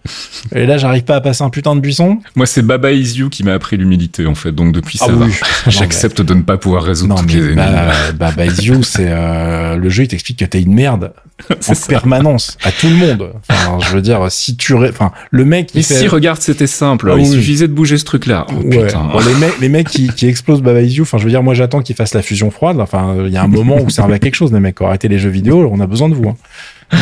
et 0.55 0.67
là 0.67 0.79
j'arrive 0.79 1.03
pas 1.05 1.17
à 1.17 1.21
passer 1.21 1.43
un 1.43 1.51
putain 1.51 1.75
de 1.75 1.81
buisson. 1.81 2.19
Moi, 2.37 2.47
c'est 2.47 2.63
Baba 2.63 2.93
Is 2.93 3.19
You 3.19 3.29
qui 3.29 3.43
m'a 3.43 3.55
appris 3.55 3.77
l'humilité 3.77 4.27
en 4.27 4.35
fait. 4.35 4.53
Donc 4.53 4.73
depuis 4.73 4.99
ça 4.99 5.07
Ah 5.09 5.15
oui. 5.15 5.33
J'accepte 5.67 6.23
de 6.23 6.35
ne 6.35 6.43
pas 6.43 6.59
pouvoir 6.59 6.85
résoudre 6.85 7.15
Non 7.15 7.21
toutes 7.21 7.35
mais 7.35 7.41
les 7.41 7.47
énigmes. 7.47 7.57
bah, 7.57 8.22
bah, 8.37 8.45
bah, 8.47 8.53
c'est 8.83 9.07
euh, 9.09 9.77
le 9.77 9.89
jeu, 9.91 10.05
il 10.05 10.09
t'explique 10.09 10.39
que 10.39 10.45
t'es 10.45 10.61
une 10.63 10.75
merde 10.75 11.13
en 11.69 11.75
ça. 11.75 11.87
permanence 11.89 12.57
à 12.63 12.71
tout 12.73 12.89
le 12.89 12.95
monde. 12.95 13.33
Enfin, 13.49 13.79
je 13.81 13.95
veux 13.95 14.03
dire, 14.03 14.31
si 14.31 14.57
tu, 14.57 14.75
ré- 14.75 14.91
enfin, 14.91 15.13
le 15.31 15.45
mec 15.45 15.71
fait, 15.73 15.83
si, 15.83 16.07
regarde, 16.09 16.41
c'était 16.41 16.67
simple. 16.67 17.11
Ah 17.13 17.15
il 17.19 17.23
oui. 17.23 17.31
suffisait 17.31 17.69
de 17.69 17.73
bouger 17.73 17.99
ce 17.99 18.05
truc-là. 18.05 18.47
Oh, 18.51 18.55
Ouais. 18.63 18.89
Bon, 18.93 19.19
les 19.27 19.35
mecs, 19.35 19.61
les 19.61 19.69
mecs 19.69 19.89
qui, 19.89 20.09
qui 20.09 20.27
explosent 20.27 20.63
Baba 20.63 20.81
Is 20.83 20.93
You, 20.95 21.03
enfin, 21.03 21.19
je 21.19 21.25
veux 21.25 21.31
dire, 21.31 21.43
moi, 21.43 21.55
j'attends 21.55 21.83
qu'ils 21.83 21.97
fassent 21.97 22.15
la 22.15 22.23
fusion 22.23 22.51
froide. 22.51 22.79
Enfin, 22.81 23.17
il 23.27 23.33
y 23.33 23.37
a 23.37 23.43
un 23.43 23.49
moment 23.49 23.77
où 23.77 23.91
ça 23.91 23.97
servent 24.03 24.13
à 24.13 24.19
quelque 24.19 24.35
chose, 24.37 24.53
les 24.53 24.61
mecs. 24.61 24.81
Arrêtez 24.81 25.09
les 25.09 25.19
jeux 25.19 25.31
vidéo, 25.31 25.69
on 25.73 25.81
a 25.81 25.87
besoin 25.87 26.09
de 26.09 26.15
vous. 26.15 26.29
hein. 26.29 26.37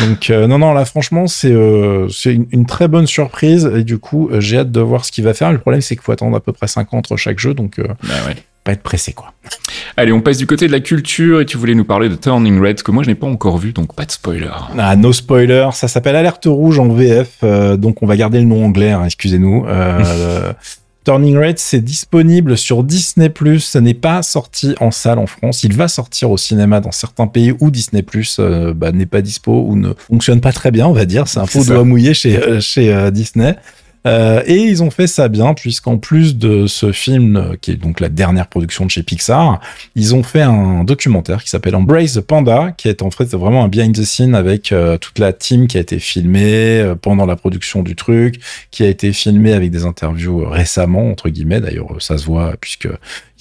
Donc, 0.07 0.29
euh, 0.29 0.47
non, 0.47 0.57
non, 0.57 0.73
là, 0.73 0.85
franchement, 0.85 1.27
c'est 1.27 1.51
euh, 1.51 2.07
c'est 2.09 2.33
une, 2.33 2.45
une 2.51 2.65
très 2.65 2.87
bonne 2.87 3.07
surprise. 3.07 3.69
Et 3.75 3.83
du 3.83 3.97
coup, 3.97 4.29
euh, 4.31 4.39
j'ai 4.39 4.59
hâte 4.59 4.71
de 4.71 4.79
voir 4.79 5.03
ce 5.03 5.11
qu'il 5.11 5.23
va 5.25 5.33
faire. 5.33 5.51
Le 5.51 5.57
problème, 5.59 5.81
c'est 5.81 5.95
qu'il 5.95 6.03
faut 6.03 6.13
attendre 6.13 6.35
à 6.37 6.39
peu 6.39 6.53
près 6.53 6.67
5 6.67 6.93
ans 6.93 6.97
entre 6.97 7.17
chaque 7.17 7.39
jeu. 7.39 7.53
Donc, 7.53 7.77
euh, 7.77 7.83
Bah 8.03 8.13
ouais. 8.25 8.35
Pas 8.63 8.73
être 8.73 8.83
pressé, 8.83 9.13
quoi. 9.13 9.33
Allez, 9.97 10.11
on 10.11 10.21
passe 10.21 10.37
du 10.37 10.45
côté 10.45 10.67
de 10.67 10.71
la 10.71 10.79
culture 10.79 11.41
et 11.41 11.45
tu 11.45 11.57
voulais 11.57 11.73
nous 11.73 11.83
parler 11.83 12.09
de 12.09 12.15
Turning 12.15 12.61
Red 12.61 12.83
que 12.83 12.91
moi 12.91 13.03
je 13.03 13.09
n'ai 13.09 13.15
pas 13.15 13.27
encore 13.27 13.57
vu, 13.57 13.73
donc 13.73 13.95
pas 13.95 14.05
de 14.05 14.11
spoiler. 14.11 14.49
Ah, 14.77 14.95
no 14.95 15.13
spoiler, 15.13 15.69
ça 15.73 15.87
s'appelle 15.87 16.15
Alerte 16.15 16.45
Rouge 16.45 16.79
en 16.79 16.87
VF, 16.89 17.37
euh, 17.43 17.77
donc 17.77 18.03
on 18.03 18.05
va 18.05 18.15
garder 18.15 18.39
le 18.39 18.45
nom 18.45 18.63
anglais, 18.63 18.91
hein, 18.91 19.03
excusez-nous. 19.05 19.65
Euh, 19.67 20.53
Turning 21.03 21.35
Red, 21.35 21.57
c'est 21.57 21.81
disponible 21.81 22.55
sur 22.55 22.83
Disney+, 22.83 23.33
ça 23.59 23.81
n'est 23.81 23.95
pas 23.95 24.21
sorti 24.21 24.75
en 24.79 24.91
salle 24.91 25.17
en 25.17 25.25
France, 25.25 25.63
il 25.63 25.75
va 25.75 25.87
sortir 25.87 26.29
au 26.29 26.37
cinéma 26.37 26.79
dans 26.79 26.91
certains 26.91 27.25
pays 27.25 27.53
où 27.59 27.71
Disney+, 27.71 28.05
euh, 28.37 28.73
bah, 28.75 28.91
n'est 28.91 29.07
pas 29.07 29.21
dispo 29.21 29.65
ou 29.67 29.75
ne 29.75 29.93
fonctionne 29.93 30.41
pas 30.41 30.51
très 30.51 30.69
bien, 30.69 30.85
on 30.85 30.93
va 30.93 31.05
dire, 31.05 31.27
c'est 31.27 31.39
un 31.39 31.47
peu 31.47 31.63
doigt 31.65 31.83
mouillé 31.83 32.13
chez, 32.13 32.61
chez 32.61 33.09
Disney. 33.11 33.55
Euh, 34.07 34.41
et 34.45 34.57
ils 34.57 34.81
ont 34.81 34.89
fait 34.89 35.07
ça 35.07 35.27
bien, 35.27 35.53
puisqu'en 35.53 35.97
plus 35.97 36.37
de 36.37 36.67
ce 36.67 36.91
film, 36.91 37.35
euh, 37.35 37.55
qui 37.59 37.71
est 37.71 37.75
donc 37.75 37.99
la 37.99 38.09
dernière 38.09 38.47
production 38.47 38.85
de 38.85 38.91
chez 38.91 39.03
Pixar, 39.03 39.59
ils 39.95 40.15
ont 40.15 40.23
fait 40.23 40.41
un 40.41 40.83
documentaire 40.83 41.43
qui 41.43 41.49
s'appelle 41.49 41.75
Embrace 41.75 42.13
the 42.13 42.21
Panda, 42.21 42.71
qui 42.75 42.87
est 42.87 43.01
en 43.01 43.11
fait 43.11 43.25
vraiment 43.25 43.63
un 43.63 43.67
behind 43.67 43.95
the 43.95 44.03
scene 44.03 44.33
avec 44.33 44.71
euh, 44.71 44.97
toute 44.97 45.19
la 45.19 45.33
team 45.33 45.67
qui 45.67 45.77
a 45.77 45.81
été 45.81 45.99
filmée 45.99 46.93
pendant 47.01 47.25
la 47.25 47.35
production 47.35 47.83
du 47.83 47.95
truc, 47.95 48.39
qui 48.71 48.83
a 48.83 48.87
été 48.87 49.13
filmé 49.13 49.53
avec 49.53 49.71
des 49.71 49.85
interviews 49.85 50.45
récemment, 50.49 51.11
entre 51.11 51.29
guillemets. 51.29 51.61
D'ailleurs, 51.61 51.87
ça 51.99 52.17
se 52.17 52.25
voit 52.25 52.55
puisque 52.59 52.87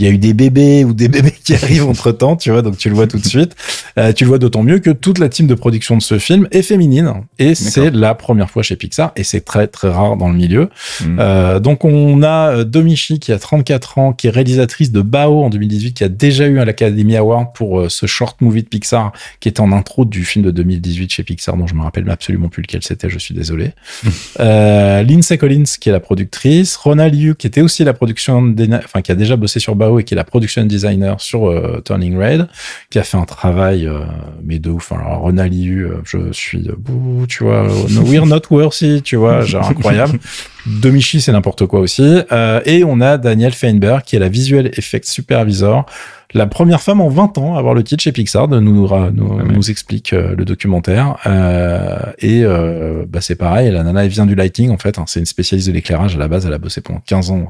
il 0.00 0.06
y 0.06 0.08
a 0.08 0.12
eu 0.12 0.18
des 0.18 0.34
bébés 0.34 0.84
ou 0.84 0.92
des 0.92 1.08
bébés 1.16 1.34
qui 1.44 1.54
arrivent 1.54 1.86
entre 1.86 2.10
temps, 2.12 2.36
tu 2.36 2.50
vois, 2.50 2.62
donc 2.62 2.78
tu 2.78 2.88
le 2.88 2.94
vois 2.94 3.06
tout 3.06 3.18
de 3.18 3.26
suite. 3.26 3.54
Euh, 3.98 4.12
tu 4.12 4.24
le 4.24 4.28
vois 4.28 4.38
d'autant 4.38 4.62
mieux 4.62 4.78
que 4.78 4.90
toute 4.90 5.18
la 5.18 5.28
team 5.28 5.46
de 5.46 5.54
production 5.54 5.96
de 5.96 6.02
ce 6.02 6.18
film 6.18 6.48
est 6.50 6.62
féminine 6.62 7.12
et 7.38 7.54
c'est 7.54 7.90
la 7.90 8.14
première 8.14 8.50
fois 8.50 8.62
chez 8.62 8.76
Pixar 8.76 9.12
et 9.16 9.24
c'est 9.24 9.42
très 9.42 9.66
très 9.66 9.90
rare 9.90 10.16
dans 10.16 10.28
le 10.28 10.34
milieu. 10.34 10.70
Mm. 11.00 11.16
Euh, 11.18 11.60
donc 11.60 11.84
on 11.84 12.22
a 12.22 12.56
euh, 12.56 12.64
Domichi 12.64 13.18
qui 13.18 13.32
a 13.32 13.38
34 13.38 13.98
ans, 13.98 14.12
qui 14.12 14.26
est 14.26 14.30
réalisatrice 14.30 14.90
de 14.90 15.02
Bao 15.02 15.42
en 15.42 15.50
2018, 15.50 15.94
qui 15.94 16.04
a 16.04 16.08
déjà 16.08 16.46
eu 16.46 16.58
un 16.58 16.68
Academy 16.68 17.16
Award 17.16 17.48
pour 17.54 17.90
ce 17.90 18.06
short 18.06 18.40
movie 18.40 18.62
de 18.62 18.68
Pixar 18.68 19.12
qui 19.40 19.48
est 19.48 19.60
en 19.60 19.72
intro 19.72 20.04
du 20.04 20.24
film 20.24 20.44
de 20.44 20.50
2018 20.50 21.12
chez 21.12 21.22
Pixar, 21.22 21.56
dont 21.56 21.66
je 21.66 21.74
me 21.74 21.82
rappelle 21.82 22.08
absolument 22.10 22.48
plus 22.48 22.62
lequel 22.62 22.82
c'était, 22.82 23.08
je 23.08 23.18
suis 23.18 23.34
désolé. 23.34 23.72
euh, 24.40 25.02
Lindsay 25.02 25.38
Collins 25.38 25.64
qui 25.80 25.88
est 25.88 25.92
la 25.92 26.00
productrice, 26.00 26.76
Ronald 26.76 27.14
Yu 27.14 27.34
qui 27.34 27.46
était 27.46 27.60
aussi 27.60 27.84
la 27.84 27.92
production, 27.92 28.54
enfin 28.84 29.02
qui 29.02 29.12
a 29.12 29.14
déjà 29.14 29.36
bossé 29.36 29.60
sur 29.60 29.76
Bao 29.76 29.89
et 29.98 30.04
qui 30.04 30.14
est 30.14 30.16
la 30.16 30.24
production 30.24 30.64
designer 30.64 31.20
sur 31.20 31.48
euh, 31.48 31.80
Turning 31.84 32.16
Red, 32.18 32.48
qui 32.90 32.98
a 32.98 33.02
fait 33.02 33.16
un 33.16 33.24
travail 33.24 33.86
euh, 33.86 34.00
mais 34.42 34.58
de 34.58 34.70
ouf. 34.70 34.92
Alors 34.92 35.20
Ronald 35.20 35.52
Yu, 35.54 35.84
euh, 35.84 36.00
je 36.04 36.32
suis 36.32 36.68
bouh, 36.76 37.26
tu 37.28 37.44
vois, 37.44 37.66
no, 37.90 38.02
we're 38.02 38.26
not 38.26 38.42
worthy, 38.50 39.02
tu 39.02 39.16
vois, 39.16 39.42
genre 39.42 39.66
incroyable. 39.68 40.18
Domichi, 40.66 41.20
c'est 41.20 41.32
n'importe 41.32 41.66
quoi 41.66 41.80
aussi. 41.80 42.20
Et 42.66 42.84
on 42.84 43.00
a 43.00 43.16
Daniel 43.16 43.52
Feinberg, 43.52 44.02
qui 44.02 44.16
est 44.16 44.18
la 44.18 44.28
visual 44.28 44.66
effects 44.76 45.06
supervisor, 45.06 45.86
la 46.32 46.46
première 46.46 46.80
femme 46.80 47.00
en 47.00 47.08
20 47.08 47.38
ans 47.38 47.56
à 47.56 47.58
avoir 47.58 47.74
le 47.74 47.82
titre 47.82 48.02
chez 48.02 48.12
Pixar, 48.12 48.48
de 48.48 48.60
nous, 48.60 48.86
ra- 48.86 49.10
nous, 49.12 49.38
Ah 49.40 49.44
nous 49.52 49.70
explique 49.70 50.12
euh, 50.12 50.34
le 50.36 50.44
documentaire. 50.44 51.16
Euh, 51.26 51.98
et 52.18 52.42
euh, 52.44 53.04
bah, 53.08 53.20
c'est 53.20 53.34
pareil, 53.36 53.70
la 53.70 53.82
nana, 53.82 54.04
elle 54.04 54.10
vient 54.10 54.26
du 54.26 54.34
lighting, 54.34 54.70
en 54.70 54.78
fait. 54.78 54.98
hein. 54.98 55.04
c'est 55.06 55.20
une 55.20 55.26
spécialiste 55.26 55.68
de 55.68 55.72
l'éclairage. 55.72 56.14
À 56.16 56.18
la 56.18 56.28
base, 56.28 56.46
elle 56.46 56.52
a 56.52 56.58
bossé 56.58 56.80
pendant 56.80 57.00
15 57.04 57.30
ans 57.30 57.48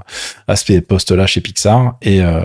à 0.49 0.57
ce 0.57 0.79
poste-là 0.81 1.27
chez 1.27 1.40
Pixar. 1.40 1.97
Et 2.03 2.21
euh, 2.23 2.40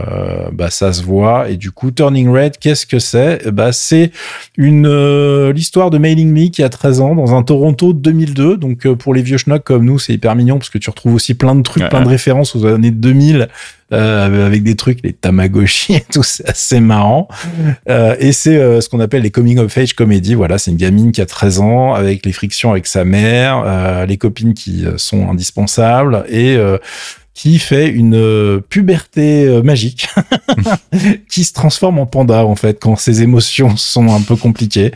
bah, 0.52 0.70
ça 0.70 0.92
se 0.94 1.04
voit. 1.04 1.50
Et 1.50 1.58
du 1.58 1.72
coup, 1.72 1.92
Turning 1.92 2.30
Red, 2.30 2.58
qu'est-ce 2.58 2.86
que 2.86 3.00
c'est? 3.00 3.52
Bah, 3.52 3.72
C'est 3.72 4.12
une 4.58 4.88
euh, 4.88 5.54
l'histoire 5.54 5.90
de 5.90 5.98
Mailing 5.98 6.32
Me 6.32 6.50
qui 6.50 6.64
a 6.64 6.70
13 6.70 7.02
ans 7.02 7.16
dans 7.16 7.34
un 7.36 7.44
Toronto 7.44 7.94
de 7.94 8.00
2002. 8.00 8.58
Donc 8.58 8.86
euh, 8.86 8.96
pour 8.96 9.14
les 9.14 9.22
vieux 9.22 9.38
schnocks 9.38 9.64
comme 9.64 9.86
nous, 9.86 10.00
c'est 10.00 10.14
hyper 10.14 10.36
mignon 10.36 10.58
parce 10.58 10.70
que 10.70 10.78
tu 10.78 10.90
retrouves 10.90 11.14
aussi 11.16 11.34
plein 11.34 11.56
de 11.56 11.62
trucs, 11.62 11.84
Ouais. 11.84 11.90
plein 11.90 12.02
de 12.02 12.08
références 12.08 12.56
aux 12.56 12.66
années 12.66 12.92
2000 12.92 13.48
euh, 13.96 14.46
avec 14.46 14.64
des 14.64 14.76
trucs, 14.76 15.00
les 15.04 15.14
Tamagotchi 15.14 15.96
et 15.96 16.06
tout, 16.12 16.24
c'est 16.24 16.48
assez 16.48 16.80
marrant. 16.80 17.28
Euh, 17.90 18.16
et 18.20 18.32
c'est 18.32 18.58
euh, 18.58 18.82
ce 18.82 18.90
qu'on 18.90 19.00
appelle 19.00 19.24
les 19.24 19.32
coming 19.32 19.58
of 19.60 19.78
age 19.78 19.94
comedy. 19.94 20.34
Voilà, 20.36 20.58
c'est 20.58 20.72
une 20.72 20.78
gamine 20.78 21.12
qui 21.12 21.22
a 21.22 21.26
13 21.26 21.60
ans 21.60 21.94
avec 21.94 22.26
les 22.26 22.34
frictions 22.34 22.72
avec 22.72 22.88
sa 22.88 23.06
mère, 23.06 24.06
les 24.06 24.18
copines 24.18 24.54
qui 24.54 24.86
sont 24.98 25.30
indispensables 25.30 26.26
et 26.30 26.58
qui 27.34 27.60
fait 27.60 27.90
une 27.90 28.62
puberté 28.70 29.62
magique 29.64 30.08
qui 31.30 31.44
se 31.44 31.54
transforme 31.54 32.00
en 32.00 32.06
panda 32.06 32.46
en 32.46 32.56
fait 32.56 32.80
quand 32.80 32.96
ses 32.96 33.22
émotions 33.22 33.76
sont 33.76 34.14
un 34.14 34.22
peu 34.22 34.36
compliquées 34.36 34.92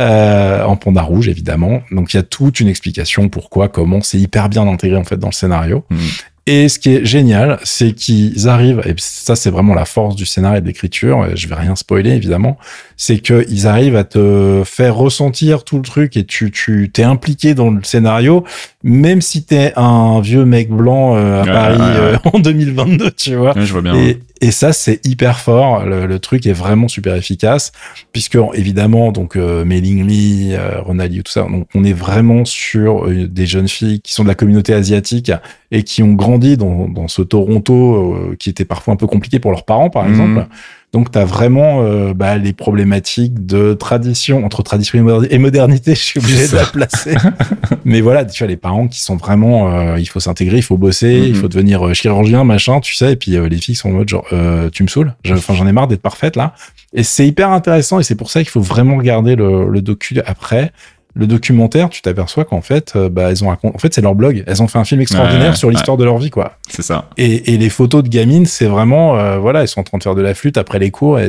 euh, 0.00 0.64
en 0.64 0.76
panda 0.76 1.02
rouge 1.02 1.28
évidemment 1.28 1.82
donc 1.92 2.12
il 2.12 2.16
y 2.16 2.20
a 2.20 2.24
toute 2.24 2.58
une 2.58 2.66
explication 2.66 3.28
pourquoi 3.28 3.68
comment 3.68 4.00
c'est 4.02 4.18
hyper 4.18 4.48
bien 4.48 4.66
intégré 4.66 4.98
en 4.98 5.04
fait 5.04 5.18
dans 5.18 5.28
le 5.28 5.32
scénario 5.32 5.84
Mhm. 5.88 5.98
Et 6.46 6.68
ce 6.68 6.78
qui 6.78 6.90
est 6.94 7.04
génial 7.06 7.58
c'est 7.64 7.92
qu'ils 7.92 8.48
arrivent 8.48 8.82
et 8.84 8.94
ça 8.98 9.34
c'est 9.36 9.50
vraiment 9.50 9.74
la 9.74 9.84
force 9.86 10.14
du 10.16 10.26
scénario 10.26 10.58
et 10.58 10.60
de 10.60 10.66
l'écriture 10.66 11.26
je 11.34 11.48
vais 11.48 11.54
rien 11.54 11.74
spoiler 11.74 12.10
évidemment 12.10 12.58
c'est 12.96 13.18
que 13.18 13.46
ils 13.48 13.66
arrivent 13.66 13.96
à 13.96 14.04
te 14.04 14.62
faire 14.64 14.94
ressentir 14.94 15.64
tout 15.64 15.76
le 15.76 15.82
truc 15.82 16.16
et 16.16 16.24
tu 16.24 16.50
tu 16.50 16.90
t'es 16.92 17.02
impliqué 17.02 17.54
dans 17.54 17.70
le 17.70 17.82
scénario 17.82 18.44
même 18.82 19.22
si 19.22 19.44
t'es 19.44 19.72
un 19.76 20.20
vieux 20.20 20.44
mec 20.44 20.68
blanc 20.70 21.16
euh, 21.16 21.42
à 21.42 21.44
Ouais, 21.44 21.52
Paris 21.52 21.78
ouais, 21.78 21.84
ouais. 21.84 22.14
euh, 22.14 22.16
en 22.32 22.38
2022 22.38 23.10
tu 23.12 23.34
vois 23.36 23.54
je 23.56 23.72
vois 23.72 23.82
bien. 23.82 23.94
et, 23.94 24.18
et 24.40 24.50
ça, 24.50 24.74
c'est 24.74 25.00
hyper 25.06 25.38
fort. 25.38 25.86
Le, 25.86 26.06
le 26.06 26.18
truc 26.18 26.44
est 26.46 26.52
vraiment 26.52 26.86
super 26.86 27.14
efficace, 27.14 27.72
puisque 28.12 28.36
évidemment, 28.52 29.10
donc 29.10 29.36
euh, 29.36 29.64
Mailing 29.64 30.04
Me, 30.04 30.54
euh, 30.58 31.22
tout 31.22 31.32
ça, 31.32 31.42
donc 31.42 31.66
on 31.74 31.82
est 31.82 31.94
vraiment 31.94 32.44
sur 32.44 33.08
des 33.08 33.46
jeunes 33.46 33.68
filles 33.68 34.02
qui 34.02 34.12
sont 34.12 34.22
de 34.22 34.28
la 34.28 34.34
communauté 34.34 34.74
asiatique 34.74 35.32
et 35.76 35.82
qui 35.82 36.02
ont 36.02 36.12
grandi 36.14 36.56
dans, 36.56 36.88
dans 36.88 37.08
ce 37.08 37.20
Toronto 37.22 37.74
euh, 37.96 38.36
qui 38.38 38.48
était 38.48 38.64
parfois 38.64 38.94
un 38.94 38.96
peu 38.96 39.06
compliqué 39.08 39.38
pour 39.40 39.50
leurs 39.50 39.64
parents, 39.64 39.90
par 39.90 40.04
Mhm. 40.04 40.10
exemple. 40.10 40.46
Donc, 40.92 41.10
tu 41.10 41.18
as 41.18 41.24
vraiment 41.24 41.82
euh, 41.82 42.14
bah, 42.14 42.36
les 42.38 42.52
problématiques 42.52 43.44
de 43.46 43.74
tradition, 43.74 44.44
entre 44.46 44.62
tradition 44.62 44.96
et 44.98 45.02
moderni- 45.02 45.26
et 45.30 45.38
modernité, 45.38 45.94
je 45.96 46.00
suis 46.00 46.20
obligé 46.20 46.46
de 46.46 46.54
la 46.54 46.64
placer. 46.66 47.16
Mais 47.84 48.00
voilà, 48.00 48.24
tu 48.24 48.38
vois, 48.44 48.46
les 48.48 48.56
parents 48.56 48.86
qui 48.86 49.00
sont 49.00 49.16
vraiment, 49.16 49.72
euh, 49.74 49.98
il 49.98 50.06
faut 50.08 50.20
s'intégrer, 50.20 50.58
il 50.58 50.62
faut 50.62 50.76
bosser, 50.78 51.18
Mhm. 51.20 51.26
il 51.26 51.34
faut 51.34 51.48
devenir 51.48 51.92
chirurgien, 51.94 52.44
machin, 52.44 52.78
tu 52.80 52.94
sais, 52.94 53.12
et 53.12 53.16
puis 53.16 53.36
euh, 53.36 53.48
les 53.48 53.56
filles 53.58 53.74
sont 53.74 53.88
en 53.88 53.92
mode 53.94 54.08
genre, 54.08 54.26
tu 54.72 54.82
me 54.84 54.88
saoules, 54.88 55.12
enfin 55.28 55.54
j'en 55.54 55.66
ai 55.66 55.72
marre 55.72 55.88
d'être 55.88 56.02
parfaite 56.02 56.36
là. 56.36 56.54
Et 56.96 57.02
c'est 57.02 57.26
hyper 57.26 57.50
intéressant 57.50 57.98
et 57.98 58.04
c'est 58.04 58.14
pour 58.14 58.30
ça 58.30 58.40
qu'il 58.40 58.50
faut 58.50 58.60
vraiment 58.60 58.96
regarder 58.96 59.34
le, 59.34 59.68
le 59.68 59.82
docu 59.82 60.20
après. 60.26 60.70
Le 61.14 61.28
documentaire, 61.28 61.90
tu 61.90 62.02
t'aperçois 62.02 62.44
qu'en 62.44 62.60
fait, 62.60 62.94
euh, 62.96 63.08
bah, 63.08 63.30
elles 63.30 63.44
ont 63.44 63.50
en 63.50 63.78
fait, 63.78 63.94
c'est 63.94 64.00
leur 64.00 64.16
blog. 64.16 64.42
Elles 64.46 64.62
ont 64.62 64.66
fait 64.66 64.78
un 64.78 64.84
film 64.84 65.00
extraordinaire 65.00 65.56
sur 65.56 65.70
l'histoire 65.70 65.96
de 65.96 66.04
leur 66.04 66.18
vie, 66.18 66.30
quoi. 66.30 66.56
C'est 66.68 66.82
ça. 66.82 67.08
Et, 67.16 67.54
et, 67.54 67.56
les 67.56 67.70
photos 67.70 68.02
de 68.02 68.08
gamines, 68.08 68.46
c'est 68.46 68.66
vraiment, 68.66 69.16
euh, 69.16 69.38
voilà, 69.38 69.62
elles 69.62 69.68
sont 69.68 69.80
en 69.80 69.84
train 69.84 69.98
de 69.98 70.02
faire 70.02 70.16
de 70.16 70.22
la 70.22 70.34
flûte 70.34 70.58
après 70.58 70.80
les 70.80 70.90
cours. 70.90 71.20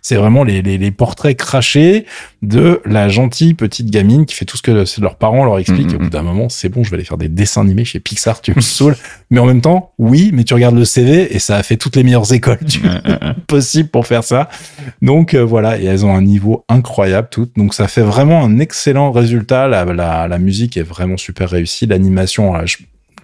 C'est 0.00 0.16
vraiment 0.16 0.44
les, 0.44 0.62
les, 0.62 0.78
les, 0.78 0.90
portraits 0.90 1.36
crachés 1.36 2.06
de 2.46 2.80
la 2.84 3.08
gentille 3.08 3.54
petite 3.54 3.90
gamine 3.90 4.26
qui 4.26 4.34
fait 4.34 4.44
tout 4.44 4.56
ce 4.56 4.62
que 4.62 4.70
leurs 5.00 5.16
parents 5.16 5.44
leur 5.44 5.58
expliquent. 5.58 5.92
Et 5.92 5.96
au 5.96 5.98
bout 5.98 6.10
d'un 6.10 6.22
moment, 6.22 6.48
c'est 6.48 6.68
bon, 6.68 6.84
je 6.84 6.90
vais 6.90 6.96
aller 6.96 7.04
faire 7.04 7.18
des 7.18 7.28
dessins 7.28 7.62
animés 7.62 7.84
chez 7.84 8.00
Pixar, 8.00 8.40
tu 8.40 8.52
me 8.54 8.60
saoules. 8.60 8.96
Mais 9.30 9.40
en 9.40 9.46
même 9.46 9.60
temps, 9.60 9.92
oui, 9.98 10.30
mais 10.32 10.44
tu 10.44 10.54
regardes 10.54 10.76
le 10.76 10.84
CV 10.84 11.34
et 11.34 11.38
ça 11.38 11.56
a 11.56 11.62
fait 11.62 11.76
toutes 11.76 11.96
les 11.96 12.04
meilleures 12.04 12.32
écoles 12.32 12.58
possibles 13.48 13.88
pour 13.88 14.06
faire 14.06 14.22
ça. 14.22 14.48
Donc 15.02 15.34
euh, 15.34 15.44
voilà, 15.44 15.80
et 15.80 15.84
elles 15.84 16.06
ont 16.06 16.14
un 16.14 16.22
niveau 16.22 16.64
incroyable 16.68 17.28
toutes. 17.30 17.56
Donc 17.56 17.74
ça 17.74 17.88
fait 17.88 18.02
vraiment 18.02 18.44
un 18.44 18.58
excellent 18.60 19.10
résultat. 19.10 19.66
La, 19.66 19.84
la, 19.84 20.28
la 20.28 20.38
musique 20.38 20.76
est 20.76 20.82
vraiment 20.82 21.16
super 21.16 21.50
réussie. 21.50 21.86
L'animation, 21.86 22.54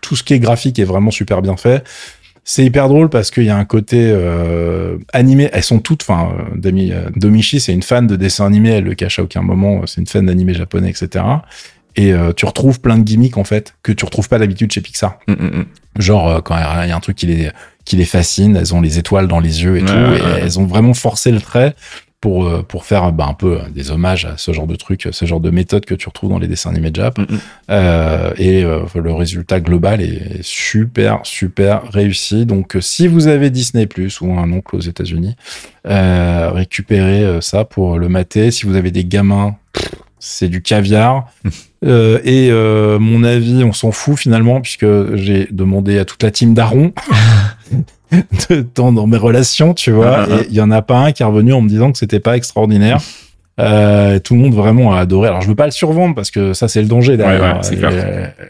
tout 0.01 0.17
ce 0.17 0.25
qui 0.25 0.35
est 0.35 0.41
graphique 0.41 0.79
est 0.79 0.85
vraiment 0.85 1.11
super 1.11 1.43
bien 1.43 1.57
fait. 1.57 1.85
C'est 2.45 2.65
hyper 2.65 2.89
drôle 2.89 3.11
parce 3.11 3.31
qu'il 3.31 3.45
y 3.45 3.51
a 3.51 3.57
un 3.57 3.65
côté 3.65 4.11
euh, 4.13 4.97
animé. 5.13 5.49
Elles 5.53 5.63
sont 5.63 5.79
toutes, 5.79 6.03
enfin, 6.03 6.35
Domi, 6.57 6.93
Domichi, 7.15 7.61
c'est 7.61 7.73
une 7.73 7.83
fan 7.83 8.07
de 8.07 8.17
dessins 8.17 8.47
animés. 8.47 8.71
Elle 8.71 8.85
le 8.85 8.95
cache 8.95 9.19
à 9.19 9.23
aucun 9.23 9.43
moment. 9.43 9.83
C'est 9.87 10.01
une 10.01 10.07
fan 10.07 10.27
d'animé 10.27 10.55
japonais, 10.55 10.91
etc. 10.91 11.25
Et 11.97 12.13
euh, 12.13 12.33
tu 12.33 12.47
retrouves 12.47 12.81
plein 12.81 12.99
de 12.99 13.03
gimmicks 13.03 13.37
en 13.37 13.45
fait 13.45 13.75
que 13.83 13.93
tu 13.93 14.05
retrouves 14.05 14.29
pas 14.29 14.39
d'habitude 14.39 14.71
chez 14.73 14.81
Pixar. 14.81 15.19
Mm, 15.27 15.33
mm, 15.33 15.47
mm. 15.47 15.65
Genre 15.99 16.29
euh, 16.29 16.41
quand 16.41 16.57
il 16.57 16.89
y 16.89 16.93
a 16.93 16.97
un 16.97 17.01
truc 17.01 17.17
qui 17.17 17.27
les 17.27 17.51
qui 17.85 17.97
les 17.97 18.05
fascine, 18.05 18.57
elles 18.57 18.75
ont 18.75 18.81
les 18.81 18.99
étoiles 18.99 19.27
dans 19.27 19.41
les 19.41 19.65
yeux 19.65 19.79
et 19.79 19.85
tout, 19.85 19.93
et 19.93 20.41
elles 20.43 20.61
ont 20.61 20.67
vraiment 20.67 20.95
forcé 20.95 21.33
le 21.33 21.41
trait 21.41 21.75
pour 22.21 22.47
euh, 22.47 22.63
pour 22.63 22.85
faire 22.85 23.13
bah, 23.13 23.27
un 23.29 23.35
peu 23.35 23.61
des 23.75 23.91
hommages 23.91 24.25
à 24.27 24.37
ce 24.37 24.53
genre 24.53 24.67
de 24.67 24.77
truc, 24.77 25.09
ce 25.11 25.25
genre 25.25 25.41
de 25.41 25.51
méthode 25.51 25.85
que 25.85 25.95
tu 25.95 26.09
retrouves 26.09 26.31
dans 26.31 26.39
les 26.39 26.49
dessins 26.49 26.71
animés 26.71 26.91
de 26.91 26.97
Jap. 26.97 27.19
Euh, 27.71 28.33
et 28.37 28.63
le 28.63 29.13
résultat 29.13 29.61
global 29.61 30.01
est 30.01 30.43
super 30.43 31.21
super 31.25 31.83
réussi. 31.91 32.47
Donc 32.47 32.77
si 32.81 33.07
vous 33.07 33.27
avez 33.27 33.51
Disney 33.51 33.87
Plus 33.87 34.21
ou 34.21 34.33
un 34.33 34.53
oncle 34.53 34.77
aux 34.77 34.81
États-Unis, 34.81 35.37
récupérez 35.85 37.41
ça 37.41 37.65
pour 37.65 37.99
le 37.99 38.09
mater. 38.09 38.51
Si 38.51 38.67
vous 38.67 38.77
avez 38.77 38.91
des 38.91 39.05
gamins 39.05 39.57
c'est 40.21 40.49
du 40.49 40.63
caviar. 40.63 41.33
euh, 41.85 42.21
et 42.23 42.51
euh, 42.51 42.99
mon 43.01 43.25
avis, 43.25 43.65
on 43.65 43.73
s'en 43.73 43.91
fout 43.91 44.17
finalement, 44.17 44.61
puisque 44.61 44.87
j'ai 45.17 45.49
demandé 45.51 45.99
à 45.99 46.05
toute 46.05 46.23
la 46.23 46.31
team 46.31 46.55
d'Aaron 46.55 46.93
de 48.51 48.63
temps 48.63 48.93
dans 48.93 49.07
mes 49.07 49.17
relations, 49.17 49.75
tu 49.75 49.91
vois, 49.91 50.29
et 50.29 50.47
il 50.49 50.55
y 50.55 50.61
en 50.61 50.71
a 50.71 50.83
pas 50.83 50.99
un 50.99 51.13
qui 51.13 51.23
est 51.23 51.27
revenu 51.27 51.53
en 51.53 51.61
me 51.61 51.69
disant 51.69 51.93
que 51.93 51.99
c'était 51.99 52.21
pas 52.21 52.37
extraordinaire. 52.37 53.01
Euh, 53.59 54.19
tout 54.21 54.35
le 54.35 54.41
monde 54.41 54.55
vraiment 54.55 54.95
a 54.95 55.01
adoré. 55.01 55.29
Alors 55.29 55.43
je 55.43 55.49
veux 55.49 55.55
pas 55.55 55.67
le 55.67 55.71
survendre 55.71 56.15
parce 56.15 56.31
que 56.31 56.55
ça 56.55 56.67
c'est 56.67 56.81
le 56.81 56.89
danger 56.89 57.19
derrière. 57.19 57.61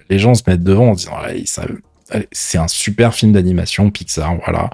les, 0.08 0.18
gens 0.20 0.34
se 0.34 0.42
mettent 0.46 0.62
devant 0.62 0.90
en 0.90 0.94
disant 0.94 1.16
c'est 2.30 2.58
un 2.58 2.68
super 2.68 3.12
film 3.12 3.32
d'animation 3.32 3.90
Pixar, 3.90 4.36
voilà. 4.44 4.70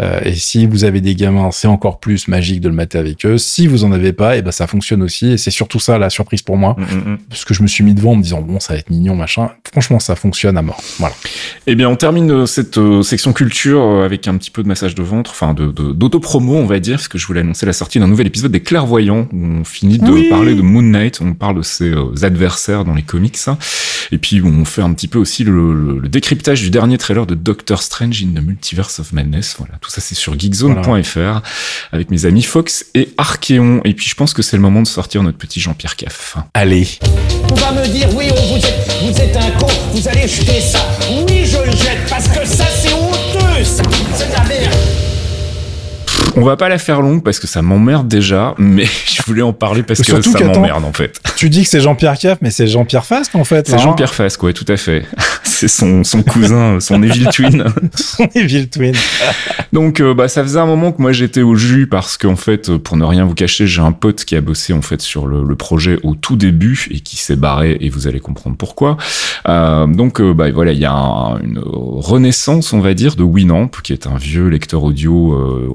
Euh, 0.00 0.20
et 0.24 0.34
si 0.34 0.66
vous 0.66 0.84
avez 0.84 1.00
des 1.00 1.14
gamins, 1.14 1.50
c'est 1.50 1.66
encore 1.66 1.98
plus 1.98 2.28
magique 2.28 2.60
de 2.60 2.68
le 2.68 2.74
mater 2.74 2.98
avec 2.98 3.26
eux. 3.26 3.38
Si 3.38 3.66
vous 3.66 3.84
en 3.84 3.92
avez 3.92 4.12
pas, 4.12 4.36
et 4.36 4.38
eh 4.38 4.42
ben 4.42 4.52
ça 4.52 4.66
fonctionne 4.66 5.02
aussi. 5.02 5.32
Et 5.32 5.36
c'est 5.36 5.50
surtout 5.50 5.80
ça 5.80 5.98
la 5.98 6.10
surprise 6.10 6.42
pour 6.42 6.56
moi, 6.56 6.76
mm, 6.78 6.82
mm, 6.82 7.12
mm. 7.12 7.18
parce 7.28 7.44
que 7.44 7.54
je 7.54 7.62
me 7.62 7.68
suis 7.68 7.82
mis 7.82 7.94
devant 7.94 8.12
en 8.12 8.16
me 8.16 8.22
disant 8.22 8.40
bon, 8.40 8.60
ça 8.60 8.74
va 8.74 8.78
être 8.78 8.90
mignon, 8.90 9.16
machin. 9.16 9.50
Franchement, 9.72 9.98
ça 9.98 10.14
fonctionne 10.14 10.56
à 10.56 10.62
mort. 10.62 10.80
Voilà. 10.98 11.14
Eh 11.66 11.74
bien, 11.74 11.88
on 11.88 11.96
termine 11.96 12.30
euh, 12.30 12.46
cette 12.46 12.78
euh, 12.78 13.02
section 13.02 13.32
culture 13.32 14.02
avec 14.04 14.28
un 14.28 14.36
petit 14.36 14.50
peu 14.50 14.62
de 14.62 14.68
massage 14.68 14.94
de 14.94 15.02
ventre, 15.02 15.32
enfin 15.32 15.54
de 15.54 15.68
d'auto-promo, 15.68 16.56
on 16.56 16.66
va 16.66 16.78
dire, 16.78 16.96
parce 16.96 17.08
que 17.08 17.18
je 17.18 17.26
voulais 17.26 17.40
annoncer 17.40 17.66
la 17.66 17.72
sortie 17.72 17.98
d'un 17.98 18.06
nouvel 18.06 18.26
épisode 18.26 18.52
des 18.52 18.60
Clairvoyants. 18.60 19.28
Où 19.32 19.44
on 19.44 19.64
finit 19.64 19.98
de 19.98 20.30
parler 20.30 20.54
de 20.54 20.62
Moon 20.62 20.82
Knight, 20.82 21.20
on 21.20 21.34
parle 21.34 21.56
de 21.56 21.62
ses 21.62 21.92
adversaires 22.22 22.84
dans 22.84 22.94
les 22.94 23.02
comics, 23.02 23.36
hein. 23.46 23.58
et 24.12 24.18
puis 24.18 24.40
on 24.42 24.64
fait 24.64 24.82
un 24.82 24.92
petit 24.92 25.08
peu 25.08 25.18
aussi 25.18 25.44
le, 25.44 25.98
le, 25.98 26.08
décryptage 26.08 26.62
du 26.62 26.70
dernier 26.70 26.98
trailer 26.98 27.26
de 27.26 27.34
Doctor 27.34 27.82
Strange 27.82 28.22
in 28.22 28.40
the 28.40 28.44
Multiverse 28.44 29.00
of 29.00 29.12
Madness. 29.12 29.56
Voilà, 29.58 29.74
tout 29.80 29.87
ça 29.90 30.00
c'est 30.00 30.14
sur 30.14 30.38
geekzone.fr 30.38 31.40
avec 31.92 32.10
mes 32.10 32.26
amis 32.26 32.42
Fox 32.42 32.86
et 32.94 33.10
Archeon. 33.18 33.80
Et 33.84 33.94
puis 33.94 34.06
je 34.08 34.14
pense 34.14 34.34
que 34.34 34.42
c'est 34.42 34.56
le 34.56 34.62
moment 34.62 34.82
de 34.82 34.86
sortir 34.86 35.22
notre 35.22 35.38
petit 35.38 35.60
Jean-Pierre 35.60 35.96
Caff. 35.96 36.36
Allez. 36.54 36.88
On 37.50 37.54
va 37.54 37.72
me 37.72 37.86
dire, 37.86 38.08
oui, 38.14 38.28
vous 38.28 38.56
êtes, 38.56 38.90
vous 39.02 39.20
êtes 39.20 39.36
un 39.36 39.50
con, 39.58 39.68
vous 39.92 40.08
allez 40.08 40.28
jeter 40.28 40.60
ça. 40.60 40.80
Oui, 41.10 41.44
je 41.44 41.58
le 41.58 41.72
jette 41.72 42.08
parce 42.08 42.28
que 42.28 42.44
ça, 42.46 42.64
c'est 42.80 42.92
honteux, 42.92 43.64
ça. 43.64 43.82
C'est 44.14 44.28
de 44.28 44.32
la 44.32 44.44
merde. 44.44 44.57
On 46.38 46.44
va 46.44 46.56
pas 46.56 46.68
la 46.68 46.78
faire 46.78 47.02
longue 47.02 47.24
parce 47.24 47.40
que 47.40 47.48
ça 47.48 47.62
m'emmerde 47.62 48.06
déjà, 48.06 48.54
mais 48.58 48.84
je 49.06 49.22
voulais 49.26 49.42
en 49.42 49.52
parler 49.52 49.82
parce 49.82 50.00
que 50.00 50.22
ça 50.22 50.44
m'emmerde 50.44 50.84
en 50.84 50.92
fait. 50.92 51.20
Tu 51.36 51.50
dis 51.50 51.64
que 51.64 51.68
c'est 51.68 51.80
Jean-Pierre 51.80 52.16
Caff, 52.16 52.38
mais 52.40 52.50
c'est 52.50 52.68
Jean-Pierre 52.68 53.04
Fasque 53.04 53.34
en 53.34 53.44
fait. 53.44 53.68
C'est 53.68 53.78
Jean-Pierre 53.78 54.14
Fasque, 54.14 54.42
ouais, 54.44 54.52
tout 54.52 54.64
à 54.68 54.76
fait. 54.76 55.04
c'est 55.42 55.66
son, 55.66 56.04
son 56.04 56.22
cousin, 56.22 56.78
son 56.80 57.02
Evil 57.02 57.26
Twin. 57.32 57.64
son 57.94 58.28
Evil 58.36 58.68
Twin. 58.68 58.94
Donc 59.72 60.00
euh, 60.00 60.14
bah 60.14 60.28
ça 60.28 60.42
faisait 60.44 60.60
un 60.60 60.66
moment 60.66 60.92
que 60.92 61.02
moi 61.02 61.10
j'étais 61.12 61.42
au 61.42 61.56
jus 61.56 61.88
parce 61.88 62.16
qu'en 62.16 62.36
fait, 62.36 62.76
pour 62.76 62.96
ne 62.96 63.04
rien 63.04 63.24
vous 63.24 63.34
cacher, 63.34 63.66
j'ai 63.66 63.82
un 63.82 63.92
pote 63.92 64.24
qui 64.24 64.36
a 64.36 64.40
bossé 64.40 64.72
en 64.72 64.82
fait 64.82 65.00
sur 65.00 65.26
le, 65.26 65.42
le 65.42 65.56
projet 65.56 65.98
au 66.04 66.14
tout 66.14 66.36
début 66.36 66.86
et 66.92 67.00
qui 67.00 67.16
s'est 67.16 67.36
barré 67.36 67.78
et 67.80 67.90
vous 67.90 68.06
allez 68.06 68.20
comprendre 68.20 68.56
pourquoi. 68.56 68.96
Euh, 69.48 69.86
donc 69.86 70.20
euh, 70.20 70.34
bah 70.34 70.50
voilà, 70.50 70.72
il 70.72 70.78
y 70.78 70.84
a 70.84 70.92
une 70.92 71.60
renaissance, 71.64 72.72
on 72.72 72.80
va 72.80 72.94
dire, 72.94 73.16
de 73.16 73.22
Winamp, 73.22 73.70
qui 73.82 73.92
est 73.92 74.06
un 74.06 74.16
vieux 74.16 74.48
lecteur 74.48 74.84
audio 74.84 75.32
euh, 75.32 75.68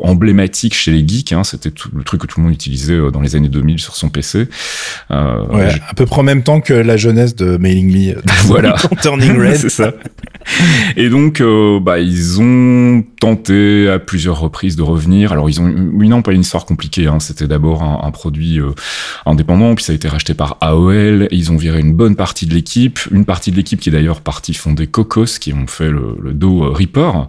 chez 0.55 0.91
les 0.91 1.07
geeks. 1.07 1.33
Hein, 1.33 1.43
C'était 1.43 1.71
le 1.93 2.03
truc 2.03 2.21
que 2.21 2.27
tout 2.27 2.39
le 2.39 2.45
monde 2.45 2.53
utilisait 2.53 2.93
euh, 2.93 3.11
dans 3.11 3.21
les 3.21 3.35
années 3.35 3.49
2000 3.49 3.79
sur 3.79 3.95
son 3.95 4.09
PC. 4.09 4.47
Euh, 5.11 5.45
ouais, 5.47 5.71
à 5.89 5.93
peu 5.93 6.05
près 6.05 6.19
en 6.19 6.23
même 6.23 6.43
temps 6.43 6.61
que 6.61 6.73
la 6.73 6.97
jeunesse 6.97 7.35
de 7.35 7.57
Mailing 7.57 7.91
Me. 7.91 8.21
voilà. 8.45 8.75
Turning 9.01 9.37
Red. 9.37 9.55
C'est 9.57 9.69
ça. 9.69 9.93
Et 10.97 11.09
donc, 11.09 11.41
euh, 11.41 11.79
bah, 11.79 11.99
ils 11.99 12.41
ont 12.41 13.03
tenté 13.19 13.89
à 13.89 13.99
plusieurs 13.99 14.39
reprises 14.39 14.75
de 14.75 14.83
revenir. 14.83 15.31
Alors, 15.31 15.49
ils 15.49 15.61
ont, 15.61 15.73
oui, 15.93 16.09
non, 16.09 16.21
pas 16.21 16.33
une 16.33 16.41
histoire 16.41 16.65
compliquée. 16.65 17.07
Hein. 17.07 17.19
C'était 17.19 17.47
d'abord 17.47 17.83
un, 17.83 18.01
un, 18.03 18.11
produit 18.11 18.59
euh, 18.59 18.71
indépendant, 19.25 19.73
puis 19.75 19.85
ça 19.85 19.93
a 19.93 19.95
été 19.95 20.07
racheté 20.07 20.33
par 20.33 20.57
AOL. 20.61 21.27
ils 21.31 21.51
ont 21.51 21.57
viré 21.57 21.79
une 21.79 21.93
bonne 21.93 22.15
partie 22.15 22.45
de 22.45 22.53
l'équipe, 22.53 22.99
une 23.11 23.25
partie 23.25 23.51
de 23.51 23.55
l'équipe 23.55 23.79
qui 23.79 23.89
est 23.89 23.91
d'ailleurs 23.91 24.21
partie 24.21 24.53
fonder 24.53 24.87
Cocos, 24.87 25.39
qui 25.39 25.53
ont 25.53 25.67
fait 25.67 25.89
le, 25.89 26.17
le 26.21 26.33
dos 26.33 26.71
Reaper, 26.71 27.27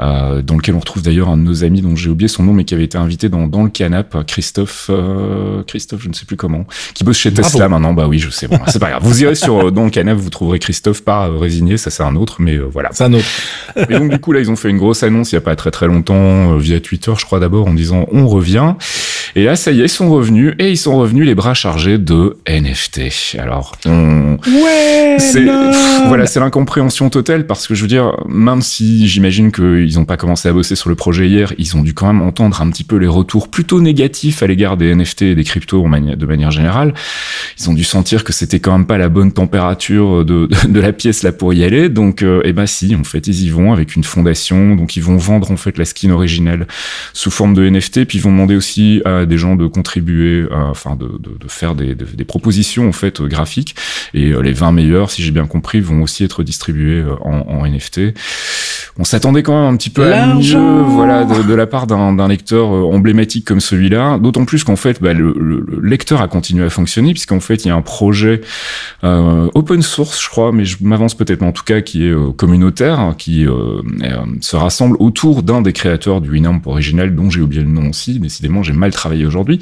euh, 0.00 0.42
dans 0.42 0.56
lequel 0.56 0.74
on 0.74 0.80
retrouve 0.80 1.02
d'ailleurs 1.02 1.28
un 1.28 1.36
de 1.36 1.42
nos 1.42 1.64
amis 1.64 1.82
dont 1.82 1.96
j'ai 1.96 2.10
oublié 2.10 2.28
son 2.28 2.44
nom, 2.44 2.52
mais 2.52 2.61
qui 2.64 2.74
avait 2.74 2.84
été 2.84 2.98
invité 2.98 3.28
dans, 3.28 3.46
dans 3.46 3.62
le 3.62 3.70
canap, 3.70 4.24
Christophe, 4.26 4.86
euh, 4.90 5.62
Christophe, 5.64 6.02
je 6.02 6.08
ne 6.08 6.14
sais 6.14 6.24
plus 6.24 6.36
comment, 6.36 6.66
qui 6.94 7.04
bosse 7.04 7.18
chez 7.18 7.32
Tesla 7.32 7.68
maintenant. 7.68 7.92
Bah 7.92 8.06
oui, 8.08 8.18
je 8.18 8.30
sais. 8.30 8.48
Bon, 8.48 8.58
c'est 8.66 8.78
pas 8.78 8.90
grave. 8.90 9.02
Vous 9.04 9.22
irez 9.22 9.34
sur 9.34 9.68
euh, 9.68 9.70
dans 9.70 9.84
le 9.84 9.90
canap, 9.90 10.16
vous 10.16 10.30
trouverez 10.30 10.58
Christophe 10.58 11.02
pas 11.02 11.28
résigné, 11.28 11.76
ça 11.76 11.90
c'est 11.90 12.02
un 12.02 12.16
autre, 12.16 12.36
mais 12.40 12.56
euh, 12.56 12.68
voilà. 12.70 12.90
C'est 12.92 13.04
un 13.04 13.12
autre. 13.12 13.26
et 13.76 13.98
donc 13.98 14.10
du 14.10 14.18
coup 14.18 14.32
là, 14.32 14.40
ils 14.40 14.50
ont 14.50 14.56
fait 14.56 14.70
une 14.70 14.78
grosse 14.78 15.02
annonce 15.02 15.32
il 15.32 15.36
y 15.36 15.38
a 15.38 15.42
pas 15.42 15.56
très 15.56 15.70
très 15.70 15.86
longtemps 15.86 16.56
via 16.56 16.80
Twitter, 16.80 17.12
je 17.18 17.24
crois 17.24 17.40
d'abord, 17.40 17.66
en 17.66 17.74
disant 17.74 18.06
on 18.12 18.26
revient. 18.26 18.74
Et 19.34 19.44
là, 19.44 19.56
ça 19.56 19.70
y 19.70 19.80
est, 19.80 19.84
ils 19.84 19.88
sont 19.88 20.10
revenus 20.10 20.54
et 20.58 20.70
ils 20.70 20.76
sont 20.76 20.96
revenus 20.96 21.24
les 21.24 21.34
bras 21.34 21.54
chargés 21.54 21.98
de 21.98 22.36
NFT. 22.46 23.36
Alors, 23.38 23.76
on... 23.86 24.36
ouais, 24.46 25.16
c'est 25.18 25.44
voilà, 26.06 26.26
c'est 26.26 26.40
l'incompréhension 26.40 27.08
totale 27.08 27.46
parce 27.46 27.66
que 27.66 27.74
je 27.74 27.82
veux 27.82 27.88
dire, 27.88 28.12
même 28.28 28.60
si 28.60 29.08
j'imagine 29.08 29.50
qu'ils 29.50 29.94
n'ont 29.94 30.04
pas 30.04 30.16
commencé 30.16 30.48
à 30.48 30.52
bosser 30.52 30.76
sur 30.76 30.90
le 30.90 30.96
projet 30.96 31.28
hier, 31.28 31.54
ils 31.58 31.76
ont 31.76 31.82
dû 31.82 31.94
quand 31.94 32.06
même 32.06 32.22
entendre 32.22 32.60
un 32.60 32.70
petit 32.70 32.84
peu 32.84 32.96
les 32.96 33.06
retours 33.06 33.48
plutôt 33.48 33.80
négatifs 33.80 34.42
à 34.42 34.46
l'égard 34.46 34.76
des 34.76 34.94
NFT 34.94 35.22
et 35.22 35.34
des 35.34 35.44
cryptos 35.44 35.82
de 35.82 36.26
manière 36.26 36.50
générale. 36.50 36.94
Ils 37.58 37.70
ont 37.70 37.74
dû 37.74 37.84
sentir 37.84 38.24
que 38.24 38.32
c'était 38.32 38.60
quand 38.60 38.72
même 38.72 38.86
pas 38.86 38.98
la 38.98 39.08
bonne 39.08 39.32
température 39.32 40.24
de, 40.24 40.48
de, 40.68 40.80
la 40.80 40.92
pièce 40.92 41.22
là 41.22 41.32
pour 41.32 41.54
y 41.54 41.64
aller. 41.64 41.88
Donc, 41.88 42.22
euh, 42.22 42.42
eh 42.44 42.52
ben 42.52 42.66
si, 42.66 42.94
en 42.94 43.04
fait, 43.04 43.26
ils 43.26 43.44
y 43.44 43.50
vont 43.50 43.72
avec 43.72 43.96
une 43.96 44.04
fondation. 44.04 44.76
Donc, 44.76 44.96
ils 44.96 45.02
vont 45.02 45.16
vendre 45.16 45.50
en 45.50 45.56
fait 45.56 45.78
la 45.78 45.84
skin 45.84 46.10
originelle 46.10 46.66
sous 47.12 47.30
forme 47.30 47.54
de 47.54 47.68
NFT, 47.68 48.04
puis 48.04 48.18
ils 48.18 48.20
vont 48.20 48.32
demander 48.32 48.56
aussi 48.56 49.00
à 49.04 49.21
des 49.26 49.38
gens 49.38 49.56
de 49.56 49.66
contribuer, 49.66 50.42
euh, 50.42 50.48
enfin 50.50 50.96
de, 50.96 51.06
de, 51.06 51.48
faire 51.48 51.74
des, 51.74 51.94
des, 51.94 52.24
propositions 52.24 52.88
en 52.88 52.92
fait 52.92 53.22
graphiques. 53.22 53.74
Et 54.14 54.30
euh, 54.30 54.40
les 54.40 54.52
20 54.52 54.72
meilleurs, 54.72 55.10
si 55.10 55.22
j'ai 55.22 55.30
bien 55.30 55.46
compris, 55.46 55.80
vont 55.80 56.02
aussi 56.02 56.24
être 56.24 56.42
distribués 56.42 57.00
euh, 57.00 57.14
en, 57.22 57.40
en 57.48 57.66
NFT. 57.66 58.14
On 58.98 59.04
s'attendait 59.04 59.42
quand 59.42 59.58
même 59.58 59.74
un 59.74 59.76
petit 59.76 59.90
peu 59.90 60.12
à 60.12 60.34
mieux, 60.34 60.82
voilà, 60.82 61.24
de, 61.24 61.42
de 61.42 61.54
la 61.54 61.66
part 61.66 61.86
d'un 61.86 62.28
lecteur 62.28 62.68
emblématique 62.68 63.46
comme 63.46 63.60
celui-là. 63.60 64.18
D'autant 64.18 64.44
plus 64.44 64.64
qu'en 64.64 64.76
fait, 64.76 65.02
bah, 65.02 65.14
le, 65.14 65.34
le, 65.38 65.80
lecteur 65.82 66.20
a 66.20 66.28
continué 66.28 66.64
à 66.64 66.70
fonctionner 66.70 67.12
puisqu'en 67.12 67.40
fait, 67.40 67.64
il 67.64 67.68
y 67.68 67.70
a 67.70 67.74
un 67.74 67.82
projet 67.82 68.42
euh, 69.04 69.48
open 69.54 69.82
source, 69.82 70.22
je 70.22 70.28
crois, 70.28 70.52
mais 70.52 70.64
je 70.64 70.76
m'avance 70.82 71.14
peut-être, 71.14 71.42
en 71.42 71.52
tout 71.52 71.64
cas, 71.64 71.80
qui 71.80 72.06
est 72.06 72.10
euh, 72.10 72.32
communautaire, 72.32 73.14
qui 73.16 73.46
euh, 73.46 73.80
se 74.40 74.56
rassemble 74.56 74.96
autour 75.00 75.42
d'un 75.42 75.62
des 75.62 75.72
créateurs 75.72 76.20
du 76.20 76.30
Winamp 76.30 76.60
original, 76.66 77.14
dont 77.14 77.30
j'ai 77.30 77.40
oublié 77.40 77.62
le 77.62 77.70
nom 77.70 77.90
aussi. 77.90 78.18
Décidément, 78.18 78.62
j'ai 78.62 78.74
mal 78.74 78.92
travaillé 78.92 79.24
aujourd'hui. 79.24 79.58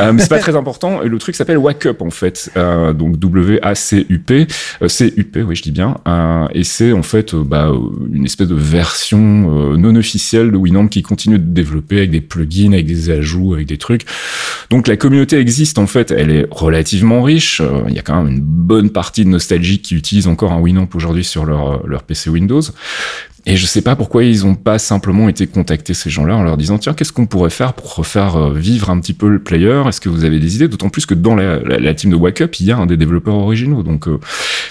Euh, 0.00 0.12
mais 0.12 0.22
c'est 0.22 0.28
pas 0.28 0.38
très 0.38 0.56
important. 0.56 1.02
Et 1.02 1.08
le 1.08 1.18
truc 1.18 1.36
s'appelle 1.36 1.58
Wake 1.58 1.86
Up 1.86 2.02
en 2.02 2.10
fait. 2.10 2.50
Euh, 2.56 2.92
donc 2.92 3.18
W 3.18 3.60
A 3.62 3.74
C 3.74 4.06
U 4.08 4.18
P, 4.18 4.46
euh, 4.82 4.88
C 4.88 5.12
U 5.16 5.24
P, 5.24 5.42
oui 5.42 5.54
je 5.54 5.62
dis 5.62 5.70
bien. 5.70 5.98
Euh, 6.08 6.46
et 6.52 6.64
c'est 6.64 6.92
en 6.92 7.02
fait 7.02 7.34
bah, 7.34 7.70
une 8.12 8.24
espèce 8.24 8.48
de 8.48 8.54
version 8.72 9.72
euh, 9.72 9.76
non 9.76 9.94
officielle 9.94 10.50
de 10.50 10.56
Winamp 10.56 10.88
qui 10.88 11.02
continue 11.02 11.38
de 11.38 11.44
développer 11.44 11.98
avec 11.98 12.10
des 12.10 12.20
plugins, 12.20 12.72
avec 12.72 12.86
des 12.86 13.10
ajouts, 13.10 13.54
avec 13.54 13.66
des 13.66 13.78
trucs. 13.78 14.04
Donc 14.70 14.88
la 14.88 14.96
communauté 14.96 15.38
existe 15.38 15.78
en 15.78 15.86
fait, 15.86 16.10
elle 16.10 16.30
est 16.30 16.46
relativement 16.50 17.22
riche. 17.22 17.60
Euh, 17.60 17.82
il 17.88 17.94
y 17.94 17.98
a 17.98 18.02
quand 18.02 18.22
même 18.22 18.34
une 18.34 18.40
bonne 18.40 18.90
partie 18.90 19.24
de 19.24 19.30
nostalgiques 19.30 19.82
qui 19.82 19.94
utilisent 19.94 20.26
encore 20.26 20.52
un 20.52 20.60
Winamp 20.60 20.88
aujourd'hui 20.94 21.24
sur 21.24 21.44
leur, 21.44 21.86
leur 21.86 22.02
PC 22.02 22.30
Windows. 22.30 22.62
Et 23.44 23.56
je 23.56 23.66
sais 23.66 23.82
pas 23.82 23.96
pourquoi 23.96 24.22
ils 24.22 24.46
ont 24.46 24.54
pas 24.54 24.78
simplement 24.78 25.28
été 25.28 25.48
contactés 25.48 25.94
ces 25.94 26.10
gens-là 26.10 26.36
en 26.36 26.44
leur 26.44 26.56
disant 26.56 26.78
tiens 26.78 26.94
qu'est-ce 26.94 27.12
qu'on 27.12 27.26
pourrait 27.26 27.50
faire 27.50 27.72
pour 27.72 27.96
refaire 27.96 28.36
euh, 28.36 28.52
vivre 28.54 28.88
un 28.88 29.00
petit 29.00 29.14
peu 29.14 29.28
le 29.28 29.40
player? 29.40 29.82
Est-ce 29.88 30.00
que 30.00 30.08
vous 30.08 30.24
avez 30.24 30.38
des 30.38 30.54
idées? 30.54 30.68
D'autant 30.68 30.90
plus 30.90 31.06
que 31.06 31.14
dans 31.14 31.34
la, 31.34 31.58
la, 31.58 31.94
team 31.94 32.12
de 32.12 32.16
Wake 32.16 32.40
Up 32.40 32.54
il 32.60 32.66
y 32.66 32.72
a 32.72 32.76
un 32.76 32.86
des 32.86 32.96
développeurs 32.96 33.34
originaux. 33.34 33.82
Donc 33.82 34.06
euh, 34.06 34.20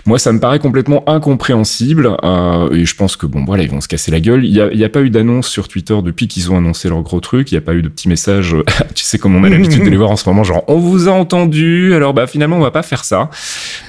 moi 0.06 0.20
ça 0.20 0.32
me 0.32 0.40
paraît 0.40 0.60
complètement 0.60 1.04
incompréhensible 1.10 2.16
euh, 2.24 2.72
et 2.72 2.86
je 2.86 2.96
pense 2.96 3.18
que 3.18 3.26
bon 3.26 3.44
voilà 3.44 3.64
ils 3.64 3.70
vont 3.70 3.82
se 3.82 3.90
casser 3.90 4.10
la 4.10 4.22
gueule. 4.22 4.46
Il 4.46 4.54
y 4.54 4.62
a, 4.62 4.72
y 4.74 4.86
a 4.86 4.90
pas 4.90 5.02
eu 5.02 5.10
d'annonce 5.10 5.50
sur 5.50 5.68
Twitter 5.68 5.98
depuis 6.02 6.30
qu'ils 6.30 6.50
ont 6.50 6.58
annoncé 6.58 6.88
leur 6.88 7.02
gros 7.02 7.20
truc. 7.20 7.52
Il 7.52 7.56
y 7.56 7.58
a 7.58 7.62
pas 7.62 7.74
eu 7.74 7.82
de 7.82 7.90
petits 7.90 8.08
messages. 8.08 8.56
tu 8.96 9.04
sais 9.04 9.18
comme 9.18 9.36
on 9.36 9.44
a 9.44 9.50
l'habitude 9.50 9.84
de 9.84 9.90
les 9.90 9.98
voir 9.98 10.12
en 10.12 10.16
ce 10.16 10.30
moment 10.30 10.46
genre 10.46 10.64
on 10.68 10.78
vous 10.78 11.10
a 11.10 11.12
entendu 11.12 11.94
alors 11.94 12.14
bah 12.14 12.26
finalement 12.26 12.56
on 12.56 12.62
va 12.62 12.72
pas 12.72 12.84
faire 12.84 13.04
ça. 13.04 13.30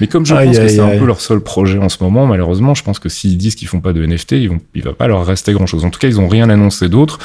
Mais 0.01 0.07
comme 0.07 0.25
je 0.25 0.33
pense 0.33 0.57
que 0.57 0.67
c'est 0.67 0.79
un 0.81 0.97
peu 0.97 1.05
leur 1.05 1.21
seul 1.21 1.39
projet 1.39 1.77
en 1.77 1.87
ce 1.87 2.03
moment 2.03 2.27
malheureusement 2.27 2.75
je 2.75 2.83
pense 2.83 2.99
que 2.99 3.07
s'ils 3.07 3.37
disent 3.37 3.55
qu'ils 3.55 3.69
font 3.69 3.79
pas 3.79 3.93
de 3.93 4.05
NFT 4.05 4.33
ils 4.33 4.49
vont 4.49 4.59
il 4.75 4.83
va 4.83 4.93
pas 4.93 5.07
leur 5.07 5.25
rester 5.25 5.53
grand 5.53 5.65
chose. 5.65 5.85
En 5.85 5.89
tout 5.89 5.99
cas, 5.99 6.07
ils 6.07 6.19
ont 6.19 6.27
rien 6.27 6.49
annoncé 6.49 6.89
d'autre. 6.89 7.19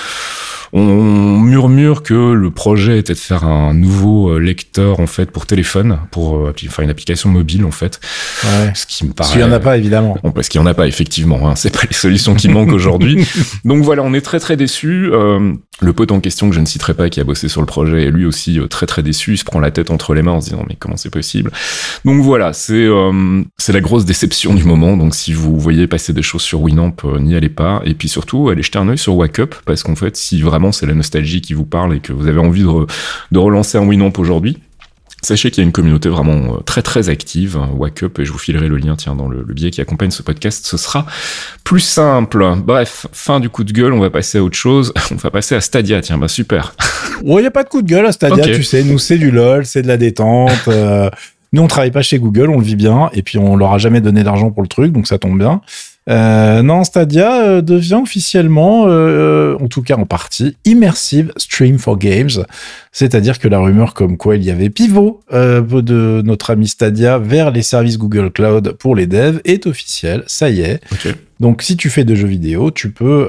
On 0.73 1.41
murmure 1.41 2.03
que 2.03 2.33
le 2.33 2.51
projet 2.51 2.99
était 2.99 3.15
de 3.15 3.19
faire 3.19 3.45
un 3.45 3.73
nouveau 3.73 4.35
euh, 4.35 4.39
lecteur 4.39 5.01
en 5.01 5.07
fait 5.07 5.31
pour 5.31 5.47
téléphone, 5.47 5.99
pour 6.11 6.37
euh, 6.37 6.55
faire 6.55 6.85
une 6.85 6.91
application 6.91 7.31
mobile 7.31 7.65
en 7.65 7.71
fait. 7.71 8.01
Ouais. 8.45 8.73
Ce 8.75 8.85
qui 8.85 9.05
me 9.05 9.13
paraît. 9.13 9.29
Parce 9.29 9.33
qu'il 9.33 9.41
y 9.41 9.45
en 9.45 9.53
a 9.53 9.61
pas 9.61 9.79
évidemment. 9.79 10.19
Bon, 10.23 10.31
parce 10.31 10.49
qu'il 10.49 10.61
y 10.61 10.63
en 10.63 10.67
a 10.67 10.75
pas 10.75 10.87
effectivement. 10.87 11.49
Hein. 11.49 11.55
C'est 11.57 11.73
pas 11.73 11.87
les 11.89 11.97
solutions 11.97 12.35
qui 12.35 12.49
manquent 12.49 12.73
aujourd'hui. 12.73 13.27
Donc 13.65 13.83
voilà, 13.83 14.03
on 14.03 14.13
est 14.13 14.21
très 14.21 14.41
très 14.41 14.57
déçus. 14.57 15.11
Euh, 15.11 15.55
le 15.81 15.93
pote 15.93 16.11
en 16.13 16.21
question 16.21 16.49
que 16.49 16.55
je 16.55 16.61
ne 16.61 16.67
citerai 16.67 16.95
pas, 16.95 17.09
qui 17.09 17.21
a 17.21 17.25
bossé 17.25 17.49
sur 17.49 17.61
le 17.61 17.67
projet, 17.67 18.05
est 18.05 18.11
lui 18.11 18.27
aussi 18.27 18.59
très 18.69 18.87
très 18.87 19.03
déçu. 19.03 19.35
Il 19.35 19.39
se 19.39 19.45
prend 19.45 19.61
la 19.61 19.71
tête 19.71 19.91
entre 19.91 20.15
les 20.15 20.23
mains 20.23 20.33
en 20.33 20.41
se 20.41 20.51
disant 20.51 20.65
mais 20.69 20.77
comment 20.79 20.97
c'est 20.97 21.11
possible? 21.11 21.51
Donc 22.05 22.23
voilà, 22.23 22.53
c'est 22.53 22.75
euh, 22.75 23.43
c'est 23.57 23.73
la 23.73 23.81
grosse 23.81 24.05
déception 24.05 24.55
du 24.55 24.65
moment. 24.65 24.97
Donc 24.97 25.15
si 25.15 25.33
vous 25.33 25.59
voyez 25.59 25.87
passer 25.87 26.13
des 26.13 26.23
choses 26.23 26.43
sur 26.43 26.61
Winamp, 26.61 26.97
n'y 27.21 27.37
allez 27.37 27.49
pas. 27.49 27.81
Et 27.85 27.95
puis 27.95 28.09
surtout, 28.09 28.49
allez 28.49 28.63
jeter 28.63 28.79
un 28.79 28.89
œil 28.89 28.99
sur 28.99 29.17
Wake 29.17 29.39
Up 29.39 29.55
parce 29.65 29.83
qu'en 29.83 29.97
fait, 29.97 30.17
si 30.17 30.41
vraiment 30.43 30.73
c'est 30.73 30.87
la 30.87 30.95
nostalgie 30.95 31.41
qui 31.41 31.55
vous 31.55 31.67
parle 31.67 31.95
et 31.95 32.01
que 32.01 32.13
vous 32.13 32.27
avez 32.27 32.41
envie 32.41 32.63
de, 32.63 32.87
de 33.33 33.39
relancer 33.39 33.79
un 33.79 33.87
Winamp 33.87 34.13
aujourd'hui, 34.19 34.59
Sachez 35.21 35.51
qu'il 35.51 35.63
y 35.63 35.65
a 35.65 35.67
une 35.67 35.73
communauté 35.73 36.09
vraiment 36.09 36.55
euh, 36.55 36.61
très 36.65 36.81
très 36.81 37.09
active, 37.09 37.57
hein, 37.57 37.71
Wake 37.75 38.05
Up, 38.05 38.21
et 38.21 38.25
je 38.25 38.31
vous 38.31 38.39
filerai 38.39 38.69
le 38.69 38.77
lien 38.77 38.95
tiens 38.95 39.17
dans 39.17 39.27
le, 39.27 39.43
le 39.43 39.53
billet 39.55 39.71
qui 39.71 39.81
accompagne 39.81 40.13
ce 40.13 40.23
podcast, 40.23 40.65
ce 40.65 40.77
sera 40.77 41.07
plus 41.65 41.81
simple. 41.81 42.47
Bref, 42.59 43.09
fin 43.13 43.41
du 43.41 43.49
coup 43.49 43.65
de 43.65 43.73
gueule, 43.73 43.93
on 43.93 43.99
va 43.99 44.11
passer 44.11 44.39
à 44.39 44.43
autre 44.45 44.57
chose, 44.57 44.93
on 45.11 45.17
va 45.17 45.31
passer 45.31 45.57
à 45.57 45.61
Stadia, 45.61 46.01
tiens, 46.01 46.19
bah 46.19 46.29
super. 46.29 46.75
Ouais, 47.25 47.41
il 47.41 47.41
n'y 47.41 47.47
a 47.49 47.51
pas 47.51 47.65
de 47.65 47.69
coup 47.69 47.83
de 47.83 47.89
gueule 47.89 48.07
à 48.07 48.13
Stadia, 48.13 48.45
tu 48.45 48.63
sais, 48.63 48.85
nous 48.85 49.01
c'est 49.01 49.19
du 49.19 49.33
lol, 49.33 49.67
c'est 49.67 49.83
de 49.83 49.89
la 49.89 49.97
détente. 49.97 50.69
Euh, 50.69 51.11
nous 51.53 51.63
on 51.63 51.67
travaille 51.67 51.91
pas 51.91 52.03
chez 52.03 52.21
Google, 52.21 52.49
on 52.51 52.59
le 52.59 52.65
vit 52.65 52.77
bien, 52.77 53.11
et 53.13 53.23
puis 53.23 53.39
on 53.39 53.57
leur 53.57 53.73
a 53.73 53.79
jamais 53.79 54.01
donné 54.01 54.23
d'argent 54.23 54.53
pour 54.53 54.63
le 54.63 54.69
truc, 54.69 54.93
donc 54.93 55.09
ça 55.09 55.19
tombe 55.19 55.37
bien. 55.37 55.61
Euh, 56.09 56.63
non, 56.63 56.85
Stadia 56.85 57.43
euh, 57.43 57.61
devient 57.61 58.01
officiellement, 58.03 58.87
euh, 58.87 59.57
en 59.61 59.69
tout 59.69 59.83
cas 59.83 59.97
en 59.97 60.07
partie, 60.07 60.57
Immersive 60.65 61.33
Stream 61.37 61.79
for 61.79 61.99
Games. 61.99 62.31
C'est-à-dire 62.93 63.39
que 63.39 63.49
la 63.49 63.59
rumeur 63.59 63.95
comme 63.95 64.17
quoi 64.17 64.37
il 64.37 64.45
y 64.45 64.51
avait 64.51 64.71
pivot 64.71 65.21
de 65.31 66.23
notre 66.25 66.51
ami 66.51 66.67
Stadia 66.67 67.19
vers 67.19 67.51
les 67.51 67.63
services 67.63 67.99
Google 67.99 68.31
Cloud 68.31 68.73
pour 68.73 68.97
les 68.97 69.07
devs 69.07 69.41
est 69.45 69.67
officielle. 69.67 70.25
Ça 70.27 70.49
y 70.49 70.61
est. 70.61 70.81
Donc, 71.41 71.63
si 71.63 71.77
tu 71.77 71.89
fais 71.91 72.05
de 72.05 72.15
jeux 72.15 72.27
vidéo, 72.27 72.71
tu 72.71 72.91
peux 72.91 73.29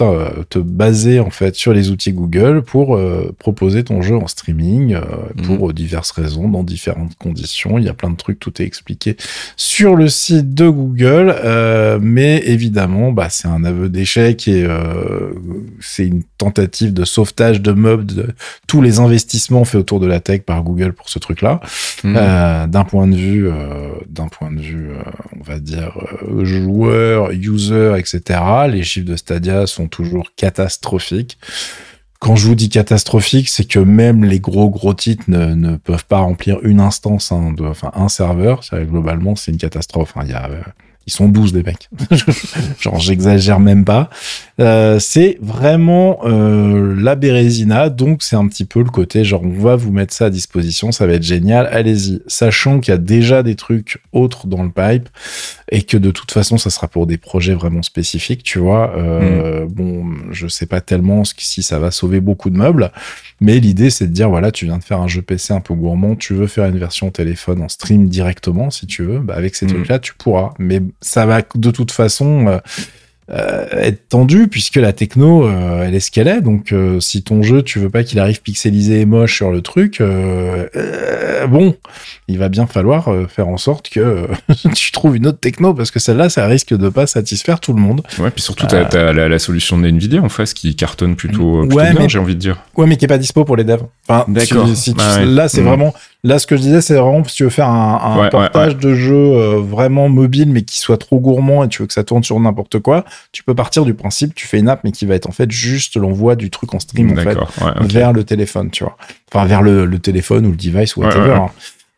euh, 0.00 0.44
te 0.48 0.58
baser 0.58 1.20
en 1.20 1.30
fait 1.30 1.54
sur 1.56 1.72
les 1.72 1.90
outils 1.90 2.12
Google 2.12 2.62
pour 2.62 2.96
euh, 2.96 3.34
proposer 3.38 3.84
ton 3.84 4.02
jeu 4.02 4.16
en 4.16 4.28
streaming 4.28 4.94
euh, 4.94 5.00
pour 5.44 5.68
mhm. 5.68 5.72
diverses 5.72 6.10
raisons, 6.12 6.48
dans 6.48 6.62
différentes 6.62 7.16
conditions. 7.16 7.76
Il 7.78 7.84
y 7.84 7.88
a 7.88 7.94
plein 7.94 8.10
de 8.10 8.16
trucs, 8.16 8.38
tout 8.38 8.62
est 8.62 8.64
expliqué 8.64 9.16
sur 9.56 9.96
le 9.96 10.08
site 10.08 10.54
de 10.54 10.68
Google. 10.68 11.34
mais 12.00 12.42
évidemment, 12.46 13.12
bah, 13.12 13.28
c'est 13.30 13.48
un 13.48 13.64
aveu 13.64 13.88
d'échec 13.88 14.46
et 14.48 14.66
c'est 15.80 16.06
une 16.06 16.22
tentative 16.38 16.92
de 16.92 17.04
sauvetage 17.04 17.60
de 17.60 17.72
meubles 17.72 18.06
de 18.06 18.28
tous 18.66 18.80
les 18.80 18.98
investissements 19.00 19.64
faits 19.64 19.80
autour 19.80 20.00
de 20.00 20.06
la 20.06 20.20
tech 20.20 20.42
par 20.42 20.62
Google 20.62 20.92
pour 20.92 21.08
ce 21.08 21.18
truc-là. 21.18 21.60
Mhm. 22.04 22.70
d'un 22.70 22.84
point 22.84 23.06
de 23.06 23.16
vue, 23.16 23.48
d'un 24.08 24.28
point 24.28 24.50
de 24.50 24.60
vue, 24.60 24.90
on 25.38 25.42
va 25.42 25.58
dire 25.58 25.98
joueur 26.42 27.32
user, 27.46 27.94
etc., 27.98 28.40
les 28.68 28.82
chiffres 28.82 29.08
de 29.08 29.16
Stadia 29.16 29.66
sont 29.66 29.88
toujours 29.88 30.34
catastrophiques. 30.36 31.38
Quand 32.20 32.36
je 32.36 32.46
vous 32.46 32.54
dis 32.54 32.68
catastrophique, 32.68 33.48
c'est 33.48 33.64
que 33.64 33.78
même 33.78 34.24
les 34.24 34.40
gros 34.40 34.68
gros 34.68 34.92
titres 34.92 35.24
ne, 35.28 35.76
peuvent 35.76 36.04
pas 36.04 36.18
remplir 36.18 36.58
une 36.62 36.78
instance, 36.78 37.32
hein, 37.32 37.52
de, 37.56 37.64
enfin 37.64 37.92
un 37.94 38.10
serveur. 38.10 38.60
Globalement, 38.72 39.36
c'est 39.36 39.52
une 39.52 39.58
catastrophe. 39.58 40.12
Hein. 40.16 40.26
Euh, 40.28 40.60
ils 41.06 41.12
sont 41.12 41.28
12 41.28 41.52
des 41.52 41.62
mecs. 41.62 41.88
Genre, 42.80 43.00
j'exagère 43.00 43.58
même 43.58 43.84
pas. 43.84 44.10
Euh, 44.60 44.98
c'est 44.98 45.38
vraiment 45.40 46.20
euh, 46.24 46.94
la 47.00 47.14
Bérésina, 47.14 47.88
donc 47.88 48.22
c'est 48.22 48.36
un 48.36 48.46
petit 48.46 48.66
peu 48.66 48.80
le 48.80 48.90
côté 48.90 49.24
genre 49.24 49.42
on 49.42 49.58
va 49.58 49.74
vous 49.76 49.90
mettre 49.90 50.12
ça 50.12 50.26
à 50.26 50.30
disposition, 50.30 50.92
ça 50.92 51.06
va 51.06 51.14
être 51.14 51.22
génial, 51.22 51.66
allez-y. 51.72 52.20
Sachant 52.26 52.80
qu'il 52.80 52.92
y 52.92 52.94
a 52.94 52.98
déjà 52.98 53.42
des 53.42 53.56
trucs 53.56 54.02
autres 54.12 54.46
dans 54.46 54.62
le 54.62 54.70
pipe 54.70 55.08
et 55.70 55.82
que 55.82 55.96
de 55.96 56.10
toute 56.10 56.32
façon 56.32 56.58
ça 56.58 56.68
sera 56.68 56.88
pour 56.88 57.06
des 57.06 57.16
projets 57.16 57.54
vraiment 57.54 57.82
spécifiques, 57.82 58.42
tu 58.42 58.58
vois. 58.58 58.92
Euh, 58.96 59.64
mm. 59.64 59.68
Bon, 59.68 60.04
je 60.30 60.48
sais 60.48 60.66
pas 60.66 60.80
tellement 60.80 61.22
si 61.24 61.62
ça 61.62 61.78
va 61.78 61.90
sauver 61.90 62.20
beaucoup 62.20 62.50
de 62.50 62.56
meubles, 62.56 62.90
mais 63.40 63.60
l'idée 63.60 63.90
c'est 63.90 64.08
de 64.08 64.12
dire 64.12 64.28
voilà, 64.28 64.50
tu 64.50 64.64
viens 64.64 64.78
de 64.78 64.84
faire 64.84 65.00
un 65.00 65.08
jeu 65.08 65.22
PC 65.22 65.52
un 65.52 65.60
peu 65.60 65.74
gourmand, 65.74 66.16
tu 66.16 66.34
veux 66.34 66.48
faire 66.48 66.66
une 66.66 66.78
version 66.78 67.10
téléphone 67.10 67.62
en 67.62 67.68
stream 67.68 68.08
directement 68.08 68.70
si 68.70 68.86
tu 68.86 69.04
veux, 69.04 69.20
bah 69.20 69.34
avec 69.34 69.54
ces 69.54 69.66
mm. 69.66 69.70
trucs-là 69.70 69.98
tu 70.00 70.14
pourras. 70.14 70.52
Mais 70.58 70.82
ça 71.00 71.26
va 71.26 71.42
de 71.54 71.70
toute 71.70 71.92
façon 71.92 72.48
euh, 72.48 72.50
euh, 72.50 72.58
être 73.32 74.08
tendu 74.08 74.48
puisque 74.48 74.76
la 74.76 74.92
techno 74.92 75.46
euh, 75.46 75.84
elle 75.84 75.94
est 75.94 76.00
ce 76.00 76.10
qu'elle 76.10 76.28
est. 76.28 76.40
Donc 76.40 76.74
si 77.00 77.22
ton 77.22 77.42
jeu 77.42 77.62
tu 77.62 77.78
veux 77.78 77.90
pas 77.90 78.04
qu'il 78.04 78.18
arrive 78.18 78.42
pixelisé 78.42 79.00
et 79.00 79.06
moche 79.06 79.36
sur 79.36 79.50
le 79.50 79.62
truc 79.62 80.02
bon 81.48 81.76
il 82.28 82.38
va 82.38 82.48
bien 82.48 82.66
falloir 82.66 83.08
faire 83.28 83.48
en 83.48 83.56
sorte 83.56 83.88
que 83.88 84.26
tu 84.74 84.92
trouves 84.92 85.16
une 85.16 85.26
autre 85.26 85.38
techno 85.38 85.74
parce 85.74 85.90
que 85.90 85.98
celle-là 85.98 86.28
ça 86.28 86.46
risque 86.46 86.76
de 86.76 86.88
pas 86.88 87.06
satisfaire 87.06 87.60
tout 87.60 87.72
le 87.72 87.80
monde. 87.80 88.02
Ouais 88.18 88.30
puis 88.30 88.42
surtout 88.42 88.66
t'as 88.66 88.84
as 88.84 89.12
la, 89.12 89.38
solution 89.38 89.78
de 89.78 89.88
Nvidia 89.88 90.20
en 90.20 90.28
face 90.28 90.54
qui 90.54 90.74
cartonne 90.76 91.16
plutôt, 91.16 91.66
plutôt 91.66 91.76
bien 91.76 92.08
j'ai 92.08 92.18
envie 92.18 92.34
de 92.34 92.40
dire. 92.40 92.58
Ouais 92.76 92.86
mais 92.86 92.96
qui 92.96 93.04
est 93.04 93.08
pas 93.08 93.18
dispo 93.18 93.44
pour 93.44 93.56
les 93.56 93.64
devs. 93.64 93.84
Enfin 94.08 94.24
d'accord. 94.28 94.68
ah 94.98 95.24
là 95.24 95.48
c'est 95.48 95.62
mm. 95.62 95.64
vraiment 95.64 95.94
Là, 96.22 96.38
ce 96.38 96.46
que 96.46 96.56
je 96.56 96.60
disais, 96.60 96.80
c'est 96.82 96.94
vraiment 96.94 97.24
si 97.24 97.36
tu 97.36 97.44
veux 97.44 97.50
faire 97.50 97.68
un, 97.68 98.28
portage 98.28 98.76
de 98.76 98.94
jeu 98.94 99.14
euh, 99.14 99.58
vraiment 99.58 100.08
mobile, 100.10 100.50
mais 100.50 100.62
qui 100.62 100.78
soit 100.78 100.98
trop 100.98 101.18
gourmand 101.18 101.64
et 101.64 101.68
tu 101.68 101.80
veux 101.80 101.88
que 101.88 101.94
ça 101.94 102.04
tourne 102.04 102.22
sur 102.22 102.38
n'importe 102.38 102.78
quoi, 102.78 103.06
tu 103.32 103.42
peux 103.42 103.54
partir 103.54 103.86
du 103.86 103.94
principe, 103.94 104.34
tu 104.34 104.46
fais 104.46 104.58
une 104.58 104.68
app, 104.68 104.84
mais 104.84 104.92
qui 104.92 105.06
va 105.06 105.14
être 105.14 105.28
en 105.28 105.32
fait 105.32 105.50
juste 105.50 105.96
l'envoi 105.96 106.36
du 106.36 106.50
truc 106.50 106.74
en 106.74 106.78
stream, 106.78 107.12
en 107.12 107.16
fait, 107.16 107.38
vers 107.80 108.12
le 108.12 108.24
téléphone, 108.24 108.70
tu 108.70 108.84
vois. 108.84 108.96
Enfin, 109.32 109.46
vers 109.46 109.62
le, 109.62 109.98
téléphone 109.98 110.46
ou 110.46 110.50
le 110.50 110.56
device 110.56 110.96
ou 110.96 111.00
whatever. 111.00 111.32
Hein. 111.32 111.50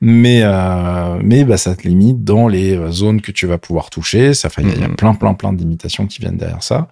Mais, 0.05 0.41
euh, 0.43 1.21
mais 1.23 1.45
bah, 1.45 1.57
ça 1.57 1.77
te 1.77 1.87
limite 1.87 2.25
dans 2.25 2.49
les 2.49 2.77
euh, 2.77 2.91
zones 2.91 3.21
que 3.21 3.31
tu 3.31 3.47
vas 3.47 3.57
pouvoir 3.57 3.89
toucher. 3.89 4.35
Ça, 4.35 4.49
il 4.59 4.69
y, 4.69 4.73
a 4.73 4.75
mm-hmm. 4.75 4.97
plein, 4.97 5.15
plein, 5.15 5.35
plein 5.35 5.53
d'imitations 5.53 6.09
qui 6.09 6.21
viennent 6.21 6.37
derrière 6.37 6.65
ça. 6.65 6.89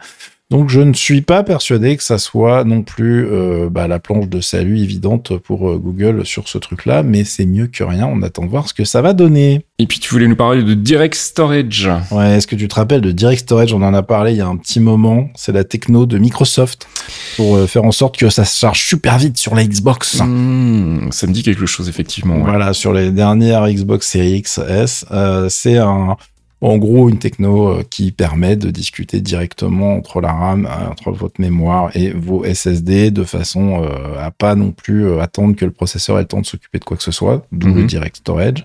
Donc 0.50 0.68
je 0.68 0.80
ne 0.80 0.92
suis 0.92 1.20
pas 1.22 1.44
persuadé 1.44 1.96
que 1.96 2.02
ça 2.02 2.18
soit 2.18 2.64
non 2.64 2.82
plus 2.82 3.24
euh, 3.24 3.68
bah, 3.70 3.86
la 3.86 4.00
planche 4.00 4.28
de 4.28 4.40
salut 4.40 4.80
évidente 4.80 5.38
pour 5.38 5.70
euh, 5.70 5.78
Google 5.78 6.26
sur 6.26 6.48
ce 6.48 6.58
truc-là, 6.58 7.04
mais 7.04 7.22
c'est 7.22 7.46
mieux 7.46 7.68
que 7.68 7.84
rien. 7.84 8.08
On 8.12 8.20
attend 8.22 8.44
de 8.44 8.50
voir 8.50 8.68
ce 8.68 8.74
que 8.74 8.84
ça 8.84 9.00
va 9.00 9.12
donner. 9.12 9.64
Et 9.78 9.86
puis 9.86 10.00
tu 10.00 10.10
voulais 10.10 10.26
nous 10.26 10.34
parler 10.34 10.64
de 10.64 10.74
Direct 10.74 11.14
Storage. 11.14 11.88
Ouais, 12.10 12.36
est-ce 12.36 12.48
que 12.48 12.56
tu 12.56 12.66
te 12.66 12.74
rappelles 12.74 13.00
de 13.00 13.12
Direct 13.12 13.42
Storage? 13.42 13.72
On 13.72 13.82
en 13.82 13.94
a 13.94 14.02
parlé 14.02 14.32
il 14.32 14.38
y 14.38 14.40
a 14.40 14.48
un 14.48 14.56
petit 14.56 14.80
moment. 14.80 15.30
C'est 15.36 15.52
la 15.52 15.62
techno 15.62 16.04
de 16.04 16.18
Microsoft 16.18 16.88
pour 17.36 17.54
euh, 17.54 17.68
faire 17.68 17.84
en 17.84 17.92
sorte 17.92 18.16
que 18.16 18.28
ça 18.28 18.44
se 18.44 18.58
charge 18.58 18.84
super 18.84 19.18
vite 19.18 19.38
sur 19.38 19.54
la 19.54 19.64
Xbox. 19.64 20.20
Mmh, 20.20 21.12
ça 21.12 21.28
me 21.28 21.32
dit 21.32 21.44
quelque 21.44 21.66
chose 21.66 21.88
effectivement. 21.88 22.40
Voilà, 22.40 22.72
sur 22.72 22.92
les 22.92 23.12
dernières 23.12 23.68
Xbox 23.68 24.08
Series 24.08 24.42
XS, 24.42 25.04
c'est 25.48 25.78
un 25.78 26.16
en 26.60 26.76
gros, 26.76 27.08
une 27.08 27.18
techno 27.18 27.70
euh, 27.70 27.82
qui 27.88 28.12
permet 28.12 28.56
de 28.56 28.70
discuter 28.70 29.20
directement 29.20 29.96
entre 29.96 30.20
la 30.20 30.32
RAM, 30.32 30.66
euh, 30.66 30.90
entre 30.90 31.10
votre 31.10 31.40
mémoire 31.40 31.90
et 31.94 32.10
vos 32.10 32.44
SSD 32.44 33.10
de 33.10 33.24
façon 33.24 33.82
euh, 33.82 34.18
à 34.18 34.30
pas 34.30 34.54
non 34.54 34.72
plus 34.72 35.18
attendre 35.20 35.56
que 35.56 35.64
le 35.64 35.70
processeur 35.70 36.18
ait 36.18 36.22
le 36.22 36.28
temps 36.28 36.40
de 36.40 36.46
s'occuper 36.46 36.78
de 36.78 36.84
quoi 36.84 36.96
que 36.96 37.02
ce 37.02 37.12
soit, 37.12 37.46
d'où 37.50 37.68
le 37.68 37.82
mhm. 37.82 37.86
direct 37.86 38.16
storage. 38.18 38.64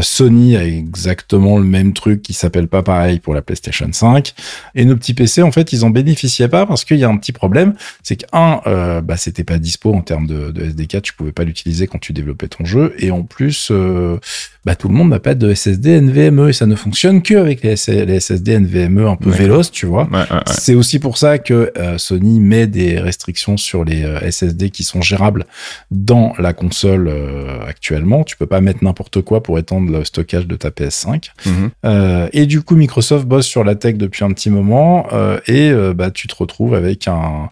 Sony 0.00 0.56
a 0.56 0.64
exactement 0.64 1.58
le 1.58 1.64
même 1.64 1.92
truc 1.92 2.22
qui 2.22 2.34
s'appelle 2.34 2.68
pas 2.68 2.84
pareil 2.84 3.18
pour 3.18 3.34
la 3.34 3.42
PlayStation 3.42 3.88
5. 3.90 4.32
Et 4.76 4.84
nos 4.84 4.96
petits 4.96 5.12
PC, 5.12 5.42
en 5.42 5.50
fait, 5.50 5.72
ils 5.72 5.84
en 5.84 5.90
bénéficiaient 5.90 6.48
pas 6.48 6.66
parce 6.66 6.84
qu'il 6.84 6.98
y 6.98 7.04
a 7.04 7.08
un 7.08 7.16
petit 7.16 7.32
problème. 7.32 7.74
C'est 8.04 8.14
qu'un, 8.14 8.60
euh, 8.68 9.00
bah, 9.00 9.16
c'était 9.16 9.42
pas 9.42 9.58
dispo 9.58 9.92
en 9.92 10.02
termes 10.02 10.28
de, 10.28 10.52
de, 10.52 10.66
SDK. 10.66 11.02
Tu 11.02 11.14
pouvais 11.14 11.32
pas 11.32 11.42
l'utiliser 11.42 11.88
quand 11.88 11.98
tu 11.98 12.12
développais 12.12 12.46
ton 12.46 12.64
jeu. 12.64 12.94
Et 12.98 13.10
en 13.10 13.24
plus, 13.24 13.70
euh, 13.72 14.18
bah, 14.64 14.76
tout 14.76 14.88
le 14.88 14.94
monde 14.94 15.10
n'a 15.10 15.18
pas 15.18 15.34
de 15.34 15.52
SSD 15.52 16.00
NVMe 16.00 16.48
et 16.48 16.52
ça 16.52 16.66
ne 16.66 16.76
fonctionne 16.76 17.20
que 17.22 17.34
avec 17.34 17.62
les, 17.62 17.76
SSD 17.76 18.60
NVMe 18.60 19.06
un 19.06 19.16
peu 19.16 19.30
véloces, 19.30 19.72
tu 19.72 19.86
vois. 19.86 20.08
C'est 20.46 20.74
aussi 20.74 21.00
pour 21.00 21.18
ça 21.18 21.38
que 21.38 21.72
euh, 21.78 21.98
Sony 21.98 22.38
met 22.38 22.68
des 22.68 23.00
restrictions 23.00 23.56
sur 23.56 23.84
les 23.84 24.04
euh, 24.04 24.30
SSD 24.30 24.70
qui 24.70 24.84
sont 24.84 25.02
gérables 25.02 25.46
dans 25.90 26.34
la 26.38 26.52
console 26.52 27.08
euh, 27.08 27.58
actuellement. 27.66 28.22
Tu 28.22 28.36
peux 28.36 28.46
pas 28.46 28.60
mettre 28.60 28.84
n'importe 28.84 29.20
quoi 29.22 29.42
pour 29.42 29.58
étendre 29.58 29.90
le 29.90 30.04
stockage 30.04 30.46
de 30.46 30.54
ta 30.54 30.70
PS5. 30.70 31.30
Mhm. 31.44 32.28
et 32.32 32.46
du 32.46 32.62
coup, 32.62 32.76
Microsoft 32.76 33.26
bosse 33.26 33.46
sur 33.46 33.64
la 33.64 33.74
tech 33.74 33.96
depuis 33.96 34.24
un 34.24 34.32
petit 34.32 34.50
moment 34.50 35.06
et 35.46 35.72
bah, 35.94 36.10
tu 36.10 36.28
te 36.28 36.34
retrouves 36.34 36.74
avec 36.74 37.08
un 37.08 37.50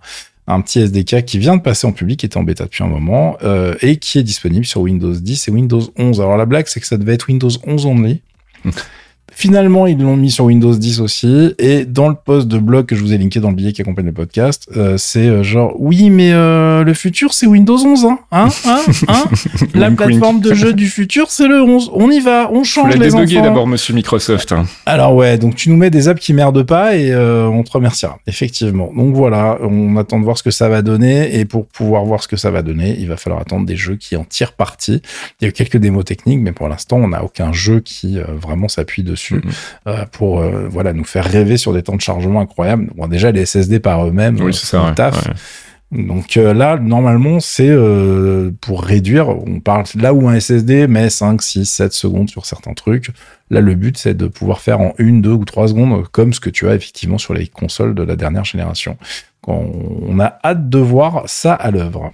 un 0.53 0.61
petit 0.61 0.81
SDK 0.81 1.25
qui 1.25 1.39
vient 1.39 1.57
de 1.57 1.63
passer 1.63 1.87
en 1.87 1.93
public, 1.93 2.21
qui 2.21 2.27
était 2.27 2.37
en 2.37 2.43
bêta 2.43 2.65
depuis 2.65 2.83
un 2.85 2.89
moment, 2.89 3.37
euh, 3.43 3.75
et 3.83 3.97
qui 3.97 4.19
est 4.19 4.23
disponible 4.23 4.67
sur 4.67 4.83
Windows 4.83 5.13
10 5.13 5.49
et 5.49 5.51
Windows 5.51 5.83
11. 5.97 6.21
Alors 6.21 6.37
la 6.37 6.47
blague, 6.47 6.67
c'est 6.67 6.81
que 6.81 6.87
ça 6.87 6.97
devait 6.97 7.15
être 7.15 7.29
Windows 7.29 7.51
11 7.67 7.87
only. 7.87 8.21
Finalement, 9.31 9.87
ils 9.87 9.99
l'ont 9.99 10.17
mis 10.17 10.31
sur 10.31 10.47
Windows 10.47 10.75
10 10.75 11.01
aussi. 11.01 11.55
Et 11.59 11.85
dans 11.85 12.09
le 12.09 12.15
post 12.15 12.49
de 12.49 12.59
blog 12.59 12.87
que 12.87 12.97
je 12.97 13.01
vous 13.01 13.13
ai 13.13 13.19
linké 13.19 13.41
dans 13.41 13.51
le 13.51 13.55
billet 13.55 13.73
qui 13.73 13.81
accompagne 13.81 14.07
le 14.07 14.13
podcast, 14.13 14.69
euh, 14.77 14.97
c'est 14.99 15.29
euh, 15.29 15.43
genre 15.43 15.75
oui, 15.79 16.11
mais 16.11 16.33
euh, 16.33 16.85
le 16.85 16.95
futur 16.95 17.33
c'est 17.33 17.47
Windows 17.47 17.79
11, 17.79 18.05
hein, 18.05 18.19
hein, 18.33 18.49
hein, 18.67 18.81
hein 19.09 19.25
La 19.75 19.91
plateforme 19.91 20.41
de 20.41 20.53
jeu 20.55 20.73
du 20.73 20.89
futur 20.89 21.31
c'est 21.31 21.47
le 21.47 21.63
11. 21.63 21.93
On 21.95 22.11
y 22.11 22.21
va, 22.21 22.51
on 22.53 22.65
change 22.65 22.97
la 22.97 23.07
les 23.07 23.41
d'abord, 23.41 23.67
Monsieur 23.67 23.95
Microsoft. 23.95 24.53
Hein. 24.53 24.67
Alors 24.85 25.15
ouais, 25.15 25.39
donc 25.39 25.55
tu 25.55 25.71
nous 25.71 25.77
mets 25.77 25.91
des 25.91 26.09
apps 26.09 26.21
qui 26.21 26.33
merdent 26.33 26.65
pas 26.65 26.97
et 26.97 27.15
on 27.15 27.63
te 27.63 27.73
remerciera. 27.73 28.19
Effectivement. 28.27 28.91
Donc 28.95 29.15
voilà, 29.15 29.59
on 29.63 29.97
attend 29.97 30.19
de 30.19 30.25
voir 30.25 30.39
ce 30.39 30.43
que 30.43 30.51
ça 30.51 30.69
va 30.69 30.83
donner 30.83 31.39
et 31.39 31.45
pour 31.45 31.67
pouvoir 31.67 32.05
voir 32.05 32.23
ce 32.23 32.29
que 32.29 32.37
ça 32.37 32.51
va 32.51 32.63
donner, 32.63 32.97
il 32.99 33.09
va 33.09 33.17
falloir 33.17 33.41
attendre 33.41 33.67
des 33.67 33.77
jeux 33.77 33.97
qui 33.97 34.17
en 34.17 34.25
tirent 34.25 34.53
parti. 34.53 35.03
Il 35.41 35.45
y 35.45 35.47
a 35.47 35.49
eu 35.49 35.53
quelques 35.53 35.77
démos 35.77 36.05
techniques, 36.05 36.41
mais 36.41 36.53
pour 36.53 36.69
l'instant, 36.69 36.97
on 36.97 37.09
n'a 37.09 37.25
aucun 37.25 37.53
jeu 37.53 37.81
qui 37.81 38.19
vraiment 38.19 38.69
s'appuie 38.69 39.03
dessus 39.03 39.20
Mhm. 39.31 39.43
Euh, 39.87 40.05
pour 40.13 40.41
euh, 40.41 40.69
voilà 40.69 40.93
nous 40.93 41.05
faire 41.05 41.25
rêver 41.25 41.57
sur 41.57 41.73
des 41.73 41.83
temps 41.83 41.97
de 41.97 42.01
chargement 42.01 42.41
incroyables. 42.41 42.91
Bon, 42.97 43.07
déjà 43.07 43.31
les 43.31 43.47
SSD 43.47 43.81
par 43.81 44.07
eux-mêmes, 44.07 44.41
oui, 44.41 44.55
c'est 44.55 44.67
ça, 44.67 44.93
taf. 44.95 45.29
Donc 45.93 46.37
euh, 46.37 46.55
là, 46.55 46.79
normalement, 46.79 47.41
c'est 47.41 47.77
pour 48.61 48.83
réduire. 48.83 49.29
On 49.29 49.61
parle 49.61 49.85
là 49.97 50.15
où 50.15 50.29
un 50.29 50.39
SSD 50.39 50.87
met 50.87 51.11
5, 51.11 51.43
6, 51.43 51.67
7 51.67 51.93
secondes 51.93 52.31
sur 52.31 52.47
certains 52.47 52.75
trucs. 52.75 53.11
Là, 53.51 53.61
le 53.61 53.75
but, 53.75 53.99
c'est 53.99 54.15
de 54.15 54.29
pouvoir 54.29 54.61
faire 54.61 54.81
en 54.81 54.95
une, 54.99 55.21
deux 55.21 55.33
ou 55.33 55.45
trois 55.45 55.67
secondes, 55.67 56.07
comme 56.13 56.33
ce 56.33 56.39
que 56.39 56.51
tu 56.51 56.69
as 56.69 56.75
effectivement 56.75 57.19
sur 57.19 57.35
les 57.35 57.49
consoles 57.49 57.97
de 57.97 58.05
la 58.05 58.15
dernière 58.15 58.45
génération 58.45 58.97
on 59.51 60.19
a 60.21 60.39
hâte 60.45 60.69
de 60.69 60.79
voir 60.79 61.25
ça 61.27 61.55
à 61.55 61.71
l'œuvre. 61.71 62.13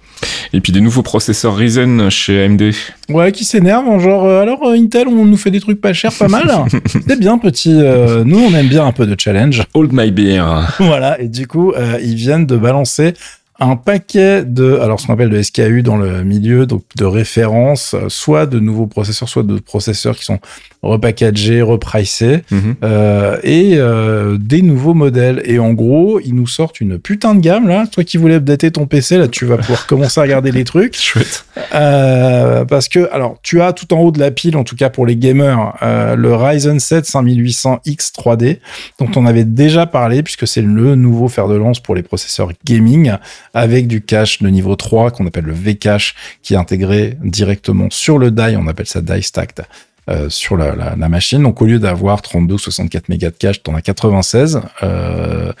Et 0.53 0.61
puis 0.61 0.71
des 0.71 0.81
nouveaux 0.81 1.01
processeurs 1.01 1.55
Ryzen 1.55 2.09
chez 2.09 2.43
AMD. 2.43 2.71
Ouais, 3.09 3.31
qui 3.31 3.45
s'énervent, 3.45 3.99
genre 3.99 4.25
euh, 4.25 4.41
alors 4.41 4.63
euh, 4.63 4.75
Intel, 4.75 5.07
on 5.07 5.25
nous 5.25 5.37
fait 5.37 5.51
des 5.51 5.59
trucs 5.59 5.79
pas 5.79 5.93
chers, 5.93 6.13
pas 6.13 6.27
mal. 6.27 6.51
C'est 6.85 7.19
bien 7.19 7.37
petit. 7.37 7.73
Euh, 7.73 8.23
nous, 8.25 8.39
on 8.39 8.53
aime 8.53 8.67
bien 8.67 8.85
un 8.85 8.91
peu 8.91 9.05
de 9.05 9.15
challenge. 9.17 9.63
Hold 9.73 9.91
my 9.93 10.11
beer. 10.11 10.67
Voilà, 10.79 11.19
et 11.19 11.27
du 11.27 11.47
coup, 11.47 11.73
ils 12.01 12.15
viennent 12.15 12.45
de 12.45 12.55
balancer 12.55 13.13
un 13.59 13.75
paquet 13.75 14.43
de, 14.43 14.77
alors 14.79 14.99
ce 14.99 15.07
qu'on 15.07 15.13
appelle 15.13 15.29
de 15.29 15.41
SKU 15.41 15.81
dans 15.81 15.97
le 15.97 16.23
milieu, 16.23 16.65
donc 16.65 16.83
de 16.95 17.05
références, 17.05 17.95
soit 18.07 18.45
de 18.45 18.59
nouveaux 18.59 18.87
processeurs, 18.87 19.29
soit 19.29 19.43
de 19.43 19.59
processeurs 19.59 20.15
qui 20.15 20.25
sont 20.25 20.39
repackagés, 20.83 21.61
repricés, 21.61 22.43
mhm. 22.51 22.75
euh, 22.83 23.37
et 23.43 23.73
euh, 23.75 24.37
des 24.39 24.61
nouveaux 24.61 24.93
modèles. 24.93 25.41
Et 25.45 25.59
en 25.59 25.73
gros, 25.73 26.19
ils 26.19 26.35
nous 26.35 26.47
sortent 26.47 26.79
une 26.81 26.99
putain 26.99 27.35
de 27.35 27.39
gamme 27.39 27.67
là. 27.67 27.85
Toi 27.87 28.03
qui 28.03 28.17
voulais 28.17 28.35
updater 28.35 28.71
ton 28.71 28.85
PC, 28.85 29.17
là, 29.17 29.27
tu 29.27 29.45
vas 29.45 29.57
pouvoir 29.57 29.87
commencer 29.87 30.19
à 30.19 30.23
regarder 30.23 30.51
les 30.51 30.63
trucs. 30.63 30.95
Chouette. 30.99 31.45
Euh, 31.73 32.65
parce 32.65 32.89
que, 32.89 33.09
alors, 33.11 33.37
tu 33.41 33.61
as 33.61 33.73
tout 33.73 33.93
en 33.93 33.99
haut 33.99 34.11
de 34.11 34.19
la 34.19 34.31
pile, 34.31 34.55
en 34.55 34.63
tout 34.63 34.75
cas 34.75 34.89
pour 34.89 35.05
les 35.05 35.15
gamers, 35.15 35.75
euh, 35.81 36.15
le 36.15 36.35
Ryzen 36.35 36.79
7 36.79 37.05
5800X 37.05 38.13
3D, 38.13 38.59
dont 38.99 39.09
on 39.15 39.25
avait 39.25 39.45
déjà 39.45 39.85
parlé, 39.85 40.23
puisque 40.23 40.47
c'est 40.47 40.61
le 40.61 40.95
nouveau 40.95 41.27
fer 41.27 41.47
de 41.47 41.55
lance 41.55 41.79
pour 41.79 41.95
les 41.95 42.03
processeurs 42.03 42.51
gaming 42.65 43.13
avec 43.57 43.87
du 43.87 44.01
cache 44.01 44.43
de 44.43 44.47
niveau 44.49 44.75
3 44.75 45.09
qu'on 45.09 45.25
appelle 45.25 45.45
le 45.45 45.53
V-cache 45.53 46.15
qui 46.43 46.53
est 46.53 46.57
intégré 46.57 47.17
directement 47.23 47.87
sur 47.89 48.19
le 48.19 48.29
die, 48.29 48.55
on 48.55 48.67
appelle 48.67 48.85
ça 48.85 49.01
die 49.01 49.23
stacked. 49.23 49.65
Euh, 50.09 50.29
sur 50.29 50.55
la, 50.55 50.95
machine. 50.95 51.43
Donc 51.43 51.61
au 51.61 51.65
lieu 51.65 51.79
d'avoir 51.79 52.21
32 52.21 52.57
64 52.57 53.09
mégas 53.09 53.31
de 53.31 53.35
cache, 53.35 53.61
t'en 53.61 53.75
as 53.75 53.81
96. 53.81 54.61
Euh, 54.81 55.51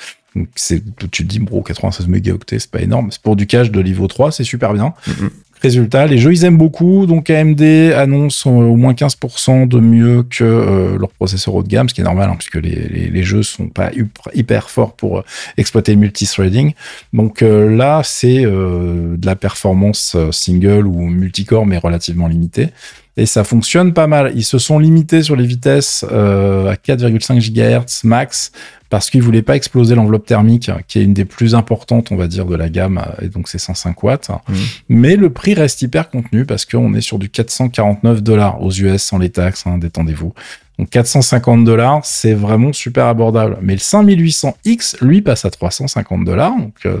c'est, 0.55 0.81
tu 0.97 1.09
te 1.09 1.23
dis, 1.23 1.39
bro, 1.39 1.61
96 1.61 2.07
mégaoctets, 2.07 2.59
c'est 2.59 2.71
pas 2.71 2.79
énorme. 2.79 3.11
C'est 3.11 3.21
pour 3.21 3.35
du 3.35 3.45
cache 3.45 3.71
de 3.71 3.83
niveau 3.83 4.07
3, 4.07 4.31
c'est 4.31 4.45
super 4.45 4.71
bien. 4.71 4.93
Mm-hmm. 5.05 5.29
Résultat, 5.61 6.05
les 6.05 6.19
jeux 6.19 6.31
ils 6.31 6.45
aiment 6.45 6.57
beaucoup, 6.57 7.07
donc 7.07 7.29
AMD 7.29 7.61
annonce 7.95 8.45
au 8.45 8.75
moins 8.75 8.93
15% 8.93 9.67
de 9.67 9.79
mieux 9.79 10.23
que 10.23 10.43
euh, 10.43 10.97
leur 10.99 11.09
processeur 11.09 11.55
haut 11.55 11.63
de 11.63 11.67
gamme, 11.67 11.89
ce 11.89 11.95
qui 11.95 12.01
est 12.01 12.03
normal 12.03 12.29
hein, 12.29 12.35
puisque 12.37 12.55
les, 12.57 12.75
les, 12.75 13.09
les, 13.09 13.23
jeux 13.23 13.41
sont 13.41 13.67
pas 13.67 13.91
hyper 14.35 14.69
forts 14.69 14.93
pour 14.93 15.19
euh, 15.19 15.21
exploiter 15.57 15.93
le 15.93 15.99
multithreading. 15.99 16.73
Donc 17.11 17.41
euh, 17.41 17.75
là, 17.75 18.01
c'est 18.03 18.43
de 18.43 19.25
la 19.25 19.35
performance 19.35 20.15
single 20.31 20.85
ou 20.85 21.07
multicore 21.07 21.65
mais 21.65 21.77
relativement 21.77 22.27
limitée. 22.27 22.69
Et 23.17 23.25
ça 23.25 23.43
fonctionne 23.43 23.93
pas 23.93 24.07
mal. 24.07 24.31
Ils 24.35 24.45
se 24.45 24.59
sont 24.59 24.79
limités 24.79 25.23
sur 25.23 25.35
les 25.35 25.45
vitesses 25.45 26.03
à 26.03 26.75
4,5 26.75 27.51
GHz 27.51 28.03
max 28.03 28.51
parce 28.89 29.09
qu'ils 29.09 29.21
voulaient 29.21 29.41
pas 29.41 29.55
exploser 29.55 29.95
l'enveloppe 29.95 30.25
thermique, 30.25 30.71
qui 30.87 30.99
est 30.99 31.03
une 31.03 31.13
des 31.13 31.25
plus 31.25 31.55
importantes, 31.55 32.11
on 32.11 32.15
va 32.15 32.27
dire, 32.27 32.45
de 32.45 32.55
la 32.55 32.69
gamme, 32.69 33.03
et 33.21 33.27
donc 33.27 33.49
c'est 33.49 33.57
105 33.57 34.01
watts. 34.03 34.29
Mmh. 34.29 34.53
Mais 34.89 35.15
le 35.15 35.29
prix 35.29 35.53
reste 35.53 35.81
hyper 35.81 36.09
contenu 36.09 36.45
parce 36.45 36.65
qu'on 36.65 36.93
est 36.93 37.01
sur 37.01 37.19
du 37.19 37.29
449 37.29 38.23
dollars 38.23 38.61
aux 38.61 38.71
US 38.71 39.03
sans 39.03 39.17
les 39.17 39.29
taxes, 39.29 39.65
hein, 39.67 39.77
détendez-vous. 39.77 40.33
Donc 40.79 40.89
450 40.89 41.63
dollars, 41.63 42.01
c'est 42.03 42.33
vraiment 42.33 42.71
super 42.71 43.07
abordable. 43.07 43.57
Mais 43.61 43.73
le 43.73 43.79
5800X, 43.79 45.03
lui, 45.03 45.21
passe 45.21 45.43
à 45.43 45.49
350 45.49 46.23
dollars, 46.23 46.55
donc 46.55 46.75
euh, 46.85 46.99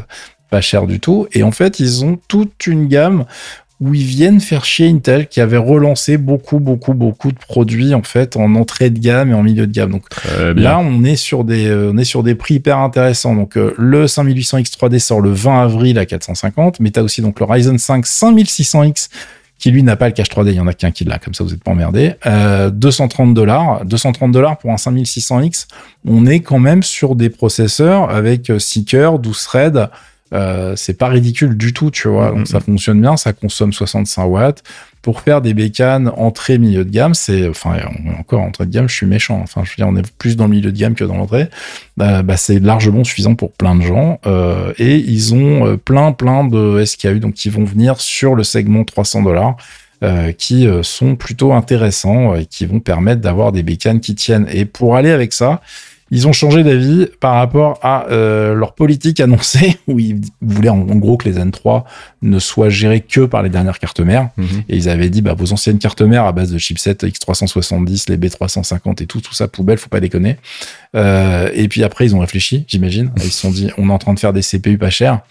pas 0.49 0.61
cher 0.61 0.87
du 0.87 0.99
tout. 0.99 1.27
Et 1.33 1.43
en 1.43 1.51
fait, 1.51 1.79
ils 1.79 2.03
ont 2.03 2.19
toute 2.27 2.65
une 2.67 2.87
gamme 2.87 3.25
où 3.79 3.93
ils 3.93 4.03
viennent 4.03 4.39
faire 4.39 4.65
chier 4.65 4.87
Intel 4.87 5.27
qui 5.27 5.39
avait 5.39 5.57
relancé 5.57 6.17
beaucoup, 6.17 6.59
beaucoup, 6.59 6.93
beaucoup 6.93 7.31
de 7.31 7.37
produits 7.37 7.93
en 7.93 8.01
fait 8.01 8.35
en 8.35 8.55
entrée 8.55 8.89
de 8.89 8.97
gamme 8.99 9.29
et 9.29 9.33
en 9.35 9.43
milieu 9.43 9.67
de 9.67 9.71
gamme. 9.71 9.91
Donc 9.91 10.03
là, 10.55 10.79
on 10.79 11.03
est 11.03 11.15
sur 11.15 11.43
des, 11.43 11.67
euh, 11.67 11.91
on 11.93 11.97
est 11.97 12.03
sur 12.03 12.23
des 12.23 12.33
prix 12.33 12.55
hyper 12.55 12.79
intéressants. 12.79 13.35
Donc 13.35 13.55
euh, 13.55 13.75
le 13.77 14.05
5800X3D 14.05 14.97
sort 14.99 15.21
le 15.21 15.31
20 15.31 15.61
avril 15.61 15.99
à 15.99 16.07
450, 16.07 16.79
mais 16.79 16.89
tu 16.89 16.99
as 16.99 17.03
aussi 17.03 17.21
donc 17.21 17.39
le 17.39 17.45
Ryzen 17.45 17.77
5 17.77 18.05
5600X 18.05 19.09
qui 19.59 19.71
lui 19.71 19.81
n'a 19.81 19.95
pas 19.95 20.05
le 20.07 20.13
cache 20.13 20.29
3D, 20.29 20.49
il 20.49 20.55
y 20.55 20.59
en 20.59 20.67
a 20.67 20.73
qu'un 20.73 20.91
qui 20.91 21.03
l'a, 21.03 21.17
comme 21.17 21.33
ça 21.33 21.43
vous 21.43 21.51
êtes 21.51 21.63
pas 21.63 21.71
emmerdé. 21.71 22.13
Euh, 22.27 22.69
230 22.69 23.33
dollars, 23.33 23.85
230 23.85 24.31
dollars 24.31 24.59
pour 24.59 24.69
un 24.69 24.75
5600X, 24.75 25.65
on 26.05 26.27
est 26.27 26.41
quand 26.41 26.59
même 26.59 26.83
sur 26.83 27.15
des 27.15 27.31
processeurs 27.31 28.11
avec 28.11 28.51
6 28.55 28.85
cœurs, 28.85 29.17
12 29.17 29.43
threads, 29.43 29.89
euh, 30.33 30.75
c'est 30.75 30.97
pas 30.97 31.07
ridicule 31.07 31.57
du 31.57 31.73
tout, 31.73 31.91
tu 31.91 32.07
vois. 32.07 32.31
Donc 32.31 32.47
ça 32.47 32.59
fonctionne 32.59 33.01
bien, 33.01 33.17
ça 33.17 33.33
consomme 33.33 33.73
65 33.73 34.25
watts. 34.25 34.63
Pour 35.01 35.21
faire 35.21 35.41
des 35.41 35.53
bécanes 35.53 36.11
entrée 36.17 36.57
milieu 36.57 36.83
de 36.83 36.89
gamme, 36.89 37.13
c'est 37.13 37.47
enfin 37.47 37.77
encore 38.19 38.41
entrée 38.41 38.65
de 38.65 38.71
gamme, 38.71 38.89
je 38.89 38.95
suis 38.95 39.05
méchant. 39.05 39.39
Enfin, 39.41 39.61
je 39.63 39.71
veux 39.71 39.75
dire, 39.77 39.87
on 39.87 39.95
est 39.95 40.11
plus 40.17 40.35
dans 40.35 40.45
le 40.45 40.51
milieu 40.51 40.71
de 40.71 40.77
gamme 40.77 40.95
que 40.95 41.05
dans 41.05 41.15
l'entrée. 41.15 41.47
Bah, 41.95 42.23
bah 42.23 42.35
c'est 42.35 42.59
largement 42.59 43.03
suffisant 43.03 43.35
pour 43.35 43.53
plein 43.53 43.75
de 43.75 43.83
gens. 43.83 44.19
Euh, 44.25 44.73
et 44.77 44.97
ils 44.97 45.33
ont 45.33 45.65
euh, 45.65 45.77
plein 45.77 46.11
plein 46.11 46.43
de 46.43 46.83
SKU 46.83 47.19
donc 47.19 47.35
qui 47.35 47.49
vont 47.49 47.63
venir 47.63 48.01
sur 48.01 48.35
le 48.35 48.43
segment 48.43 48.83
300 48.83 49.21
dollars. 49.21 49.55
Euh, 50.03 50.31
qui 50.31 50.67
euh, 50.67 50.83
sont 50.83 51.15
plutôt 51.15 51.53
intéressants 51.53 52.35
et 52.35 52.45
qui 52.45 52.67
vont 52.67 52.79
permettre 52.79 53.19
d'avoir 53.19 53.51
des 53.51 53.63
bécanes 53.63 53.99
qui 53.99 54.13
tiennent. 54.13 54.45
Et 54.51 54.65
pour 54.65 54.95
aller 54.95 55.09
avec 55.09 55.33
ça, 55.33 55.59
ils 56.11 56.27
ont 56.27 56.33
changé 56.33 56.63
d'avis 56.63 57.07
par 57.19 57.35
rapport 57.35 57.79
à 57.81 58.07
euh, 58.09 58.53
leur 58.53 58.73
politique 58.73 59.19
annoncée, 59.19 59.77
où 59.87 59.99
ils 59.99 60.21
voulaient 60.41 60.69
en, 60.69 60.79
gros 60.79 61.17
que 61.17 61.27
les 61.27 61.37
N3 61.37 61.83
ne 62.21 62.39
soient 62.39 62.69
gérés 62.69 63.01
que 63.01 63.21
par 63.21 63.43
les 63.43 63.49
dernières 63.49 63.79
cartes 63.79 63.99
mères. 63.99 64.29
Mhm. 64.37 64.63
Et 64.69 64.77
ils 64.77 64.89
avaient 64.89 65.09
dit, 65.09 65.21
bah, 65.21 65.33
vos 65.33 65.53
anciennes 65.53 65.79
cartes 65.79 66.01
mères 66.01 66.25
à 66.25 66.31
base 66.31 66.51
de 66.51 66.57
chipset 66.57 66.93
X370, 66.93 68.09
les 68.09 68.17
B350 68.17 69.03
et 69.03 69.05
tout, 69.05 69.21
tout 69.21 69.33
ça, 69.33 69.47
poubelle, 69.47 69.77
faut 69.77 69.89
pas 69.89 69.99
déconner. 69.99 70.37
Euh, 70.95 71.49
et 71.53 71.67
puis 71.67 71.83
après, 71.83 72.05
ils 72.05 72.15
ont 72.15 72.19
réfléchi, 72.19 72.65
j'imagine. 72.67 73.11
Ils 73.17 73.23
se 73.23 73.41
sont 73.41 73.51
dit, 73.51 73.69
on 73.77 73.89
est 73.89 73.93
en 73.93 73.97
train 73.97 74.13
de 74.13 74.19
faire 74.19 74.33
des 74.33 74.41
CPU 74.41 74.77
pas 74.77 74.89
chers 74.89 75.21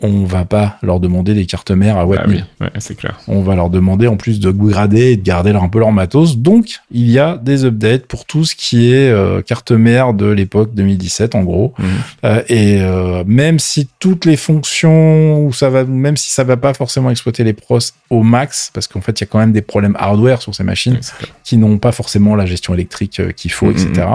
on 0.00 0.24
va 0.24 0.44
pas 0.44 0.76
leur 0.82 1.00
demander 1.00 1.34
des 1.34 1.44
cartes 1.46 1.70
mères 1.72 1.96
à 1.98 2.06
Watt 2.06 2.20
Ah 2.22 2.28
oui, 2.28 2.42
ouais, 2.60 2.70
c'est 2.78 2.96
clair. 2.96 3.18
On 3.26 3.40
va 3.42 3.54
leur 3.56 3.68
demander 3.70 4.06
en 4.06 4.16
plus 4.16 4.38
de 4.40 4.50
grader 4.50 5.12
et 5.12 5.16
de 5.16 5.22
garder 5.22 5.52
leur, 5.52 5.62
un 5.64 5.68
peu 5.68 5.80
leur 5.80 5.90
matos. 5.92 6.36
Donc, 6.38 6.78
il 6.90 7.10
y 7.10 7.18
a 7.18 7.36
des 7.36 7.64
updates 7.64 8.06
pour 8.06 8.24
tout 8.24 8.44
ce 8.44 8.54
qui 8.54 8.92
est 8.92 9.10
euh, 9.10 9.42
carte 9.42 9.72
mère 9.72 10.14
de 10.14 10.26
l'époque 10.26 10.74
2017, 10.74 11.34
en 11.34 11.42
gros. 11.42 11.74
Mhm. 11.78 11.86
Euh, 12.24 12.42
et 12.48 12.80
euh, 12.80 13.24
même 13.26 13.58
si 13.58 13.88
toutes 13.98 14.24
les 14.24 14.36
fonctions, 14.36 15.44
ou 15.44 15.52
ça 15.52 15.68
va, 15.70 15.84
même 15.84 16.16
si 16.16 16.30
ça 16.32 16.44
va 16.44 16.56
pas 16.56 16.74
forcément 16.74 17.10
exploiter 17.10 17.42
les 17.44 17.52
pros 17.52 17.78
au 18.10 18.22
max, 18.22 18.70
parce 18.72 18.86
qu'en 18.86 19.00
fait, 19.00 19.20
il 19.20 19.24
y 19.24 19.24
a 19.24 19.26
quand 19.26 19.38
même 19.38 19.52
des 19.52 19.62
problèmes 19.62 19.96
hardware 19.98 20.40
sur 20.42 20.54
ces 20.54 20.64
machines 20.64 21.00
qui 21.44 21.56
n'ont 21.56 21.78
pas 21.78 21.92
forcément 21.92 22.36
la 22.36 22.46
gestion 22.46 22.74
électrique 22.74 23.20
euh, 23.20 23.32
qu'il 23.32 23.50
faut, 23.50 23.66
Mhm. 23.66 23.72
etc. 23.72 24.06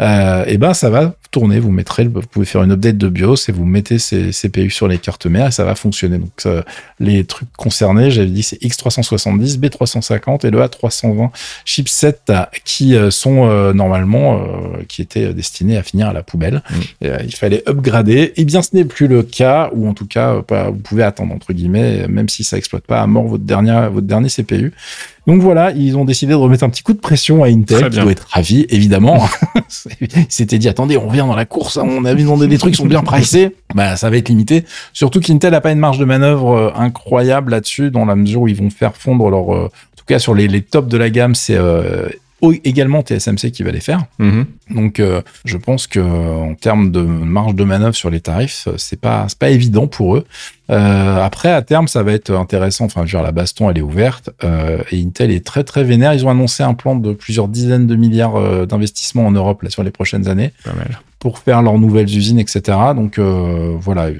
Euh, 0.00 0.44
et 0.46 0.58
ben, 0.58 0.74
ça 0.74 0.90
va 0.90 1.14
tourner. 1.34 1.58
Vous 1.58 1.72
mettrez, 1.72 2.04
vous 2.06 2.20
pouvez 2.22 2.46
faire 2.46 2.62
une 2.62 2.70
update 2.70 2.96
de 2.96 3.08
BIOS 3.08 3.48
et 3.48 3.52
vous 3.52 3.64
mettez 3.64 3.98
ces 3.98 4.30
CPU 4.30 4.70
sur 4.70 4.86
les 4.86 4.98
cartes 4.98 5.26
mères 5.26 5.48
et 5.48 5.50
ça 5.50 5.64
va 5.64 5.74
fonctionner. 5.74 6.18
Donc, 6.18 6.30
ça- 6.38 6.64
les 7.00 7.24
trucs 7.24 7.52
concernés, 7.56 8.12
j'avais 8.12 8.28
dit, 8.28 8.44
c'est 8.44 8.60
X370, 8.62 9.58
B350 9.58 10.46
et 10.46 10.50
le 10.50 10.60
A320 10.60 11.30
chipset 11.64 12.18
euh, 12.30 12.44
qui 12.64 12.94
euh, 12.94 13.10
sont 13.10 13.48
euh, 13.48 13.72
normalement, 13.72 14.36
euh, 14.38 14.82
qui 14.86 15.02
étaient 15.02 15.34
destinés 15.34 15.76
à 15.76 15.82
finir 15.82 16.06
à 16.08 16.12
la 16.12 16.22
poubelle. 16.22 16.62
Mm. 16.70 16.74
Et, 17.04 17.10
euh, 17.10 17.18
il 17.24 17.34
fallait 17.34 17.68
upgrader. 17.68 18.32
Et 18.36 18.44
bien, 18.44 18.62
ce 18.62 18.68
n'est 18.74 18.84
plus 18.84 19.08
le 19.08 19.24
cas, 19.24 19.70
ou 19.74 19.88
en 19.88 19.94
tout 19.94 20.06
cas, 20.06 20.40
pas, 20.42 20.70
vous 20.70 20.78
pouvez 20.78 21.02
attendre, 21.02 21.34
entre 21.34 21.52
guillemets, 21.52 22.06
même 22.06 22.28
si 22.28 22.44
ça 22.44 22.56
exploite 22.56 22.84
pas 22.86 23.00
à 23.02 23.06
mort 23.08 23.26
votre 23.26 23.44
dernier, 23.44 23.88
votre 23.92 24.06
dernier 24.06 24.28
CPU. 24.28 24.72
Donc 25.26 25.40
voilà, 25.40 25.70
ils 25.70 25.96
ont 25.96 26.04
décidé 26.04 26.32
de 26.32 26.36
remettre 26.36 26.64
un 26.64 26.68
petit 26.68 26.82
coup 26.82 26.92
de 26.92 26.98
pression 26.98 27.42
à 27.42 27.48
Intel, 27.48 27.88
qui 27.88 27.98
doit 27.98 28.12
être 28.12 28.26
ravi, 28.30 28.66
évidemment. 28.68 29.26
Ils 30.00 30.26
s'étaient 30.28 30.58
dit, 30.58 30.68
attendez, 30.68 30.98
on 30.98 31.08
revient 31.08 31.24
dans 31.26 31.34
la 31.34 31.46
course, 31.46 31.78
hein, 31.78 31.84
on 31.86 32.04
avait 32.04 32.22
demandé 32.22 32.46
des 32.46 32.58
trucs 32.58 32.74
qui 32.74 32.82
sont 32.82 32.86
bien 32.86 33.02
pricés. 33.02 33.56
Bah, 33.74 33.96
ça 33.96 34.10
va 34.10 34.18
être 34.18 34.28
limité. 34.28 34.64
Surtout 34.92 35.20
qu'Intel 35.20 35.54
a 35.54 35.60
pas 35.60 35.72
une 35.72 35.78
marge 35.78 35.98
de 35.98 36.04
manœuvre 36.04 36.50
euh, 36.52 36.70
incroyable 36.76 37.52
là-dessus, 37.52 37.90
dans 37.90 38.04
la 38.04 38.16
mesure 38.16 38.42
où 38.42 38.48
ils 38.48 38.56
vont 38.56 38.70
faire 38.70 38.94
fondre 38.96 39.30
leur, 39.30 39.54
euh, 39.54 39.64
en 39.66 39.96
tout 39.96 40.04
cas 40.06 40.18
sur 40.18 40.34
les, 40.34 40.46
les 40.46 40.60
tops 40.60 40.88
de 40.88 40.98
la 40.98 41.08
gamme, 41.08 41.34
c'est 41.34 41.56
euh, 41.56 42.08
également 42.52 43.02
TSMC 43.02 43.50
qui 43.52 43.62
va 43.62 43.70
les 43.70 43.80
faire. 43.80 44.06
Mhm. 44.18 44.46
Donc, 44.70 45.00
euh, 45.00 45.22
je 45.44 45.56
pense 45.56 45.86
que 45.86 46.00
en 46.00 46.54
termes 46.54 46.90
de 46.90 47.00
marge 47.00 47.54
de 47.54 47.64
manœuvre 47.64 47.94
sur 47.94 48.10
les 48.10 48.20
tarifs, 48.20 48.66
euh, 48.66 48.74
c'est 48.76 49.00
pas 49.00 49.26
c'est 49.28 49.38
pas 49.38 49.50
évident 49.50 49.86
pour 49.86 50.16
eux. 50.16 50.24
Euh, 50.70 51.22
après, 51.22 51.50
à 51.50 51.62
terme, 51.62 51.88
ça 51.88 52.02
va 52.02 52.12
être 52.12 52.30
intéressant. 52.32 52.86
Enfin, 52.86 53.02
je 53.04 53.12
veux 53.12 53.18
dire, 53.18 53.22
la 53.22 53.32
baston, 53.32 53.70
elle 53.70 53.78
est 53.78 53.82
ouverte 53.82 54.30
euh, 54.42 54.82
et 54.90 55.00
Intel 55.00 55.30
est 55.30 55.44
très 55.44 55.64
très 55.64 55.84
vénère. 55.84 56.14
Ils 56.14 56.24
ont 56.26 56.30
annoncé 56.30 56.62
un 56.62 56.74
plan 56.74 56.96
de 56.96 57.12
plusieurs 57.12 57.48
dizaines 57.48 57.86
de 57.86 57.96
milliards 57.96 58.66
d'investissements 58.66 59.26
en 59.26 59.30
Europe 59.30 59.62
là 59.62 59.70
sur 59.70 59.82
les 59.82 59.90
prochaines 59.90 60.28
années 60.28 60.52
Pas 60.64 60.72
mal. 60.72 60.98
Pour 61.24 61.38
faire 61.38 61.62
leurs 61.62 61.78
nouvelles 61.78 62.14
usines, 62.14 62.38
etc. 62.38 62.60
Donc 62.94 63.18
euh, 63.18 63.74
voilà, 63.80 64.08
euh, 64.08 64.14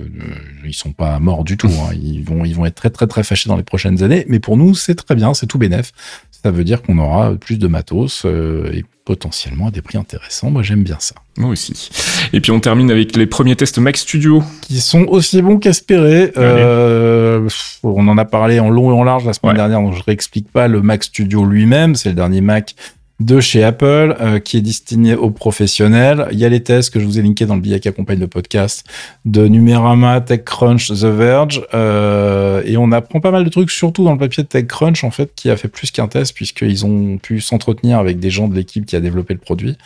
ils 0.65 0.73
sont 0.73 0.93
pas 0.93 1.19
morts 1.19 1.45
du 1.45 1.59
tout. 1.59 1.69
hein. 1.69 1.93
Ils 2.03 2.25
vont 2.25 2.47
ils 2.47 2.55
vont 2.55 2.65
être 2.65 2.77
très 2.77 2.89
très 2.89 3.07
très 3.07 3.23
fâchés 3.23 3.51
dans 3.51 3.59
les 3.59 3.63
prochaines 3.63 4.03
années. 4.03 4.25
Mais 4.27 4.39
pour 4.39 4.57
nous, 4.57 4.75
c'est 4.75 4.95
très 4.95 5.15
bien, 5.15 5.35
c'est 5.35 5.47
tout 5.47 5.59
bénef. 5.59 5.93
Ça 6.31 6.51
veut 6.51 6.65
dire 6.65 6.81
qu'on 6.81 6.97
aura 6.97 7.35
plus 7.35 7.59
de 7.59 7.67
matos 7.67 8.23
euh, 8.25 8.73
et 8.73 8.87
potentiellement 9.05 9.67
à 9.67 9.71
des 9.71 9.83
prix 9.83 9.99
intéressants. 9.99 10.51
Moi, 10.51 10.63
j'aime 10.63 10.83
bien 10.83 10.97
ça. 10.99 11.15
Moi 11.37 11.51
aussi. 11.51 11.91
Et 12.33 12.41
puis 12.41 12.53
on 12.53 12.61
termine 12.61 12.91
avec 12.91 13.17
les 13.17 13.27
premiers 13.27 13.55
tests 13.55 13.77
Mac 13.79 13.99
Studio. 13.99 14.43
Qui 14.63 14.81
sont 14.81 15.03
aussi 15.09 15.43
bons 15.43 15.59
qu'espérés. 15.59 16.33
Euh, 16.39 17.47
on 17.83 18.09
en 18.09 18.17
a 18.17 18.25
parlé 18.25 18.61
en 18.61 18.71
long 18.71 18.91
et 18.91 18.95
en 18.99 19.05
large 19.05 19.27
la 19.27 19.35
semaine 19.35 19.53
Ouais. 19.53 19.57
dernière, 19.59 19.81
donc 19.83 19.95
je 19.95 20.03
réexplique 20.03 20.51
pas 20.51 20.69
le 20.69 20.81
Mac 20.81 21.05
Studio 21.05 21.45
lui-même. 21.45 21.97
C'est 21.97 22.09
le 22.09 22.15
dernier 22.15 22.41
Mac 22.41 22.75
de 23.21 23.39
chez 23.39 23.63
Apple 23.63 24.17
euh, 24.21 24.41
qui 24.41 24.57
est 24.57 24.61
destiné 24.61 25.15
aux 25.15 25.31
professionnels. 25.31 26.27
Il 26.33 26.39
y 26.39 26.45
a 26.45 26.49
les 26.49 26.63
tests 26.63 26.93
que 26.93 26.99
je 26.99 27.05
vous 27.05 27.19
ai 27.19 27.23
linkés 27.23 27.47
dans 27.47 27.55
le 27.55 27.61
billet 27.61 27.79
qui 27.79 27.87
accompagne 27.87 28.19
le 28.19 28.27
podcast 28.27 28.85
de 29.25 29.47
Numérama, 29.47 30.21
TechCrunch, 30.21 30.89
The 30.89 31.05
Verge. 31.05 31.63
euh, 31.75 32.63
et 32.65 32.77
on 32.77 32.91
apprend 32.91 33.21
pas 33.21 33.31
mal 33.31 33.45
de 33.45 33.51
trucs, 33.51 33.71
surtout 33.71 34.05
dans 34.05 34.13
le 34.13 34.19
papier 34.19 34.43
de 34.43 34.49
TechCrunch, 34.49 35.05
en 35.05 35.13
fait, 35.13 35.33
qui 35.37 35.49
a 35.49 35.57
fait 35.57 35.69
plus 35.69 35.93
qu'un 35.93 36.09
test, 36.09 36.35
puisqu'ils 36.35 36.85
ont 36.85 37.19
pu 37.19 37.41
s'entretenir 37.41 37.99
avec 37.99 38.19
des 38.19 38.31
gens 38.31 38.49
de 38.49 38.55
l'équipe 38.57 38.85
qui 38.85 38.97
a 38.97 39.01
développé 39.01 39.33
le 39.33 39.41
produit. 39.41 39.77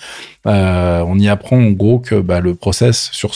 Euh, 0.46 1.04
on 1.06 1.18
y 1.18 1.28
apprend 1.28 1.58
en 1.58 1.70
gros 1.70 1.98
que 1.98 2.14
bah, 2.14 2.40
le 2.40 2.54
process 2.54 3.10
sur 3.12 3.34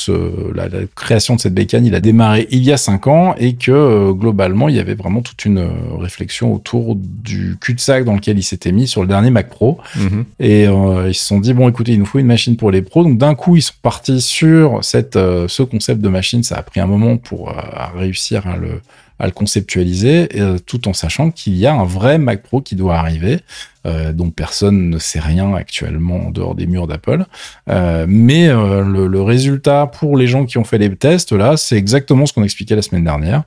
la, 0.54 0.68
création 0.96 1.36
de 1.36 1.40
cette 1.40 1.54
bécane, 1.54 1.84
il 1.84 1.94
a 1.94 2.00
démarré 2.00 2.48
il 2.50 2.62
y 2.62 2.72
a 2.72 2.78
cinq 2.78 3.06
ans 3.08 3.34
et 3.36 3.54
que 3.54 4.12
globalement, 4.12 4.70
il 4.70 4.76
y 4.76 4.80
avait 4.80 4.94
vraiment 4.94 5.20
toute 5.20 5.44
une 5.44 5.68
réflexion 5.98 6.54
autour 6.54 6.96
du 6.96 7.56
cul-de-sac 7.60 8.04
dans 8.04 8.14
lequel 8.14 8.38
il 8.38 8.42
s'était 8.42 8.72
mis 8.72 8.86
sur 8.88 9.02
le 9.02 9.08
dernier 9.08 9.30
Mac 9.30 9.50
Pro. 9.50 9.81
Mhm. 9.96 10.24
Et 10.38 10.66
euh, 10.66 11.08
ils 11.08 11.14
se 11.14 11.24
sont 11.24 11.40
dit 11.40 11.52
bon 11.52 11.68
écoutez 11.68 11.92
il 11.92 11.98
nous 11.98 12.06
faut 12.06 12.18
une 12.18 12.26
machine 12.26 12.56
pour 12.56 12.70
les 12.70 12.82
pros. 12.82 13.04
Donc 13.04 13.18
d'un 13.18 13.34
coup 13.34 13.56
ils 13.56 13.62
sont 13.62 13.74
partis 13.82 14.20
sur 14.20 14.80
euh, 14.94 15.48
ce 15.48 15.62
concept 15.62 16.00
de 16.00 16.08
machine. 16.08 16.42
Ça 16.42 16.56
a 16.56 16.62
pris 16.62 16.80
un 16.80 16.86
moment 16.86 17.16
pour 17.16 17.50
euh, 17.50 17.54
réussir 17.96 18.46
à 18.46 18.56
le 18.56 18.80
à 19.18 19.26
le 19.26 19.32
conceptualiser 19.32 20.28
tout 20.66 20.88
en 20.88 20.92
sachant 20.92 21.30
qu'il 21.30 21.54
y 21.54 21.64
a 21.64 21.72
un 21.72 21.84
vrai 21.84 22.18
Mac 22.18 22.42
Pro 22.42 22.60
qui 22.60 22.74
doit 22.74 22.96
arriver 22.96 23.38
euh, 23.84 24.12
dont 24.12 24.30
personne 24.30 24.90
ne 24.90 24.98
sait 24.98 25.18
rien 25.18 25.54
actuellement 25.54 26.28
en 26.28 26.30
dehors 26.30 26.54
des 26.54 26.66
murs 26.66 26.86
d'Apple 26.86 27.24
Euh, 27.68 28.06
mais 28.08 28.48
euh, 28.48 28.82
le, 28.82 29.06
le 29.06 29.22
résultat 29.22 29.86
pour 29.86 30.16
les 30.16 30.26
gens 30.26 30.44
qui 30.44 30.58
ont 30.58 30.64
fait 30.64 30.78
les 30.78 30.94
tests 30.94 31.32
là 31.32 31.56
c'est 31.56 31.76
exactement 31.76 32.26
ce 32.26 32.32
qu'on 32.32 32.44
expliquait 32.44 32.76
la 32.76 32.82
semaine 32.82 33.04
dernière 33.04 33.42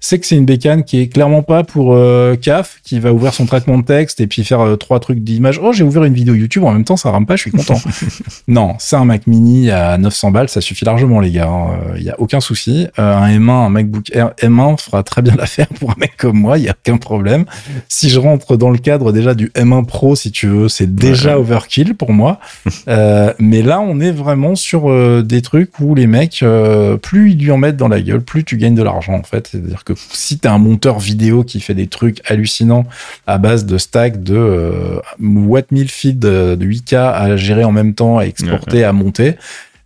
c'est 0.00 0.18
que 0.18 0.26
c'est 0.26 0.36
une 0.36 0.44
bécane 0.44 0.84
qui 0.84 1.00
est 1.00 1.08
clairement 1.08 1.42
pas 1.42 1.62
pour 1.64 1.96
CAF, 2.40 2.80
qui 2.82 3.00
va 3.00 3.12
ouvrir 3.12 3.34
son 3.34 3.46
traitement 3.46 3.78
de 3.78 3.84
texte 3.84 4.20
et 4.20 4.26
puis 4.26 4.44
faire 4.44 4.78
trois 4.78 4.98
trucs 4.98 5.18
d'image. 5.20 5.60
Oh, 5.62 5.72
j'ai 5.72 5.84
ouvert 5.84 6.04
une 6.04 6.14
vidéo 6.14 6.34
YouTube 6.34 6.64
en 6.64 6.72
même 6.72 6.84
temps, 6.84 6.96
ça 6.96 7.10
rame 7.10 7.26
pas, 7.26 7.36
je 7.36 7.42
suis 7.42 7.50
content. 7.50 7.78
non, 8.48 8.76
c'est 8.78 8.96
un 8.96 9.04
Mac 9.04 9.26
Mini 9.26 9.70
à 9.70 9.98
900 9.98 10.30
balles, 10.30 10.48
ça 10.48 10.62
suffit 10.62 10.86
largement, 10.86 11.20
les 11.20 11.30
gars. 11.30 11.50
Il 11.96 12.02
y 12.02 12.08
a 12.08 12.18
aucun 12.18 12.40
souci. 12.40 12.86
Un 12.96 13.28
M1, 13.28 13.50
un 13.50 13.68
MacBook 13.68 14.10
Air 14.14 14.32
M1 14.40 14.80
fera 14.80 15.02
très 15.02 15.20
bien 15.20 15.34
l'affaire 15.36 15.68
pour 15.68 15.90
un 15.90 15.96
mec 15.98 16.16
comme 16.16 16.38
moi, 16.38 16.56
il 16.56 16.64
y 16.64 16.68
a 16.68 16.74
aucun 16.78 16.96
problème. 16.96 17.44
Si 17.88 18.08
je 18.08 18.18
rentre 18.18 18.56
dans 18.56 18.70
le 18.70 18.78
cadre 18.78 19.12
déjà 19.12 19.34
du 19.34 19.48
M1 19.48 19.79
Pro, 19.84 20.16
si 20.16 20.30
tu 20.30 20.46
veux, 20.46 20.68
c'est 20.68 20.94
déjà 20.94 21.30
Ouais. 21.30 21.40
overkill 21.40 21.94
pour 21.94 22.12
moi. 22.12 22.38
Euh, 22.88 23.32
mais 23.38 23.62
là, 23.62 23.80
on 23.80 24.00
est 24.00 24.10
vraiment 24.10 24.54
sur 24.56 24.90
euh, 24.90 25.22
des 25.22 25.42
trucs 25.42 25.78
où 25.80 25.94
les 25.94 26.06
mecs, 26.06 26.42
euh, 26.42 26.96
plus 26.96 27.32
ils 27.32 27.38
lui 27.38 27.50
en 27.50 27.58
mettent 27.58 27.76
dans 27.76 27.88
la 27.88 28.00
gueule, 28.00 28.20
plus 28.22 28.42
tu 28.42 28.56
gagnes 28.56 28.74
de 28.74 28.82
l'argent 28.82 29.12
en 29.14 29.22
fait. 29.22 29.48
C'est-à-dire 29.48 29.84
que 29.84 29.92
si 29.96 30.38
t'es 30.38 30.48
un 30.48 30.58
monteur 30.58 30.98
vidéo 30.98 31.44
qui 31.44 31.60
fait 31.60 31.74
des 31.74 31.86
trucs 31.86 32.20
hallucinants 32.28 32.84
à 33.26 33.38
base 33.38 33.66
de 33.66 33.78
stack 33.78 34.22
de 34.22 35.00
watt 35.20 35.70
1000 35.70 35.88
feeds 35.90 36.18
de, 36.18 36.56
de 36.56 36.66
8K 36.66 36.96
à 36.96 37.36
gérer 37.36 37.64
en 37.64 37.72
même 37.72 37.94
temps, 37.94 38.18
à 38.18 38.24
exporter, 38.24 38.82
à 38.84 38.92
monter, 38.92 39.36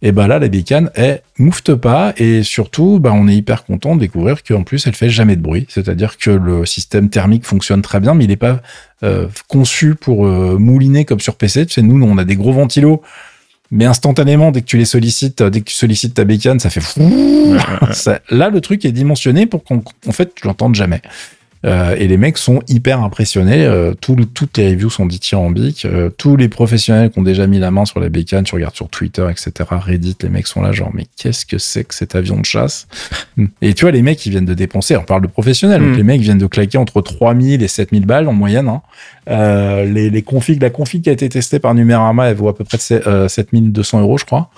et 0.06 0.12
ben 0.12 0.26
là 0.28 0.38
la 0.38 0.48
bécane 0.48 0.90
elle 0.94 1.22
moufte 1.38 1.74
pas 1.74 2.12
et 2.18 2.42
surtout 2.44 3.00
bah 3.00 3.10
on 3.14 3.26
est 3.26 3.34
hyper 3.34 3.64
content 3.64 3.94
de 3.96 4.00
découvrir 4.00 4.44
qu'en 4.44 4.62
plus 4.62 4.86
elle 4.86 4.94
fait 4.94 5.08
jamais 5.08 5.34
de 5.34 5.40
bruit. 5.40 5.66
C'est-à-dire 5.70 6.18
que 6.18 6.30
le 6.30 6.66
système 6.66 7.08
thermique 7.08 7.44
fonctionne 7.46 7.80
très 7.82 7.98
bien 8.00 8.14
mais 8.14 8.24
il 8.24 8.30
est 8.30 8.36
pas 8.36 8.60
euh, 9.02 9.26
conçu 9.48 9.94
pour 9.94 10.26
euh, 10.26 10.58
mouliner 10.58 11.04
comme 11.06 11.20
sur 11.20 11.36
PC 11.36 11.64
tu 11.66 11.72
sais 11.72 11.82
nous 11.82 12.00
on 12.06 12.18
a 12.18 12.24
des 12.24 12.36
gros 12.36 12.52
ventilos. 12.52 13.02
Mais 13.70 13.86
instantanément 13.86 14.50
dès 14.52 14.60
que 14.60 14.66
tu 14.66 14.76
les 14.76 14.84
sollicites 14.84 15.42
dès 15.42 15.60
que 15.60 15.64
tu 15.64 15.74
sollicites 15.74 16.12
ta 16.14 16.24
bécane 16.24 16.60
ça 16.60 16.68
fait 16.68 16.82
fou. 16.82 17.56
Ça- 17.92 18.20
là 18.28 18.50
le 18.50 18.60
truc 18.60 18.84
est 18.84 18.92
dimensionné 18.92 19.46
pour 19.46 19.64
qu'en 19.64 19.82
en 20.06 20.12
fait 20.12 20.34
tu 20.34 20.46
l'entendes 20.46 20.74
jamais 20.74 21.00
euh, 21.64 21.96
et 21.98 22.06
les 22.06 22.16
mecs 22.16 22.36
sont 22.36 22.60
hyper 22.68 23.00
impressionnés. 23.00 23.64
Euh, 23.64 23.94
tout 23.98 24.16
toutes 24.34 24.58
les 24.58 24.70
reviews 24.70 24.90
sont 24.90 25.06
dithyrambiques. 25.06 25.86
Euh, 25.86 26.10
tous 26.10 26.36
les 26.36 26.48
professionnels 26.48 27.10
qui 27.10 27.18
ont 27.18 27.22
déjà 27.22 27.46
mis 27.46 27.58
la 27.58 27.70
main 27.70 27.84
sur 27.84 28.00
la 28.00 28.10
bécane, 28.10 28.44
tu 28.44 28.54
regardes 28.54 28.74
sur 28.74 28.88
Twitter, 28.88 29.26
etc., 29.30 29.52
Reddit, 29.70 30.16
les 30.22 30.28
mecs 30.28 30.46
sont 30.46 30.60
là 30.60 30.72
genre, 30.72 30.90
mais 30.92 31.06
qu'est-ce 31.16 31.46
que 31.46 31.58
c'est 31.58 31.84
que 31.84 31.94
cet 31.94 32.14
avion 32.14 32.38
de 32.38 32.44
chasse 32.44 32.86
Et 33.62 33.72
tu 33.72 33.84
vois, 33.84 33.92
les 33.92 34.02
mecs, 34.02 34.24
ils 34.26 34.30
viennent 34.30 34.44
de 34.44 34.54
dépenser, 34.54 34.96
on 34.96 35.02
parle 35.02 35.22
de 35.22 35.26
professionnels, 35.26 35.80
donc 35.80 35.94
Mm. 35.94 35.96
les 35.96 36.02
mecs 36.02 36.20
viennent 36.20 36.38
de 36.38 36.46
claquer 36.46 36.78
entre 36.78 37.00
3000 37.00 37.62
et 37.62 37.68
7000 37.68 38.06
balles 38.06 38.28
en 38.28 38.32
moyenne. 38.32 38.68
Hein. 38.68 38.82
Euh, 39.28 39.84
les, 39.84 40.10
les 40.10 40.22
configs, 40.22 40.60
la 40.60 40.70
config 40.70 41.02
qui 41.02 41.08
a 41.10 41.12
été 41.12 41.28
testée 41.28 41.58
par 41.58 41.74
Numérama, 41.74 42.28
elle 42.28 42.36
vaut 42.36 42.48
à 42.48 42.54
peu 42.54 42.64
près 42.64 42.78
se- 42.78 42.94
euh, 43.08 43.28
7200 43.28 44.00
euros, 44.00 44.18
je 44.18 44.24
crois. 44.24 44.50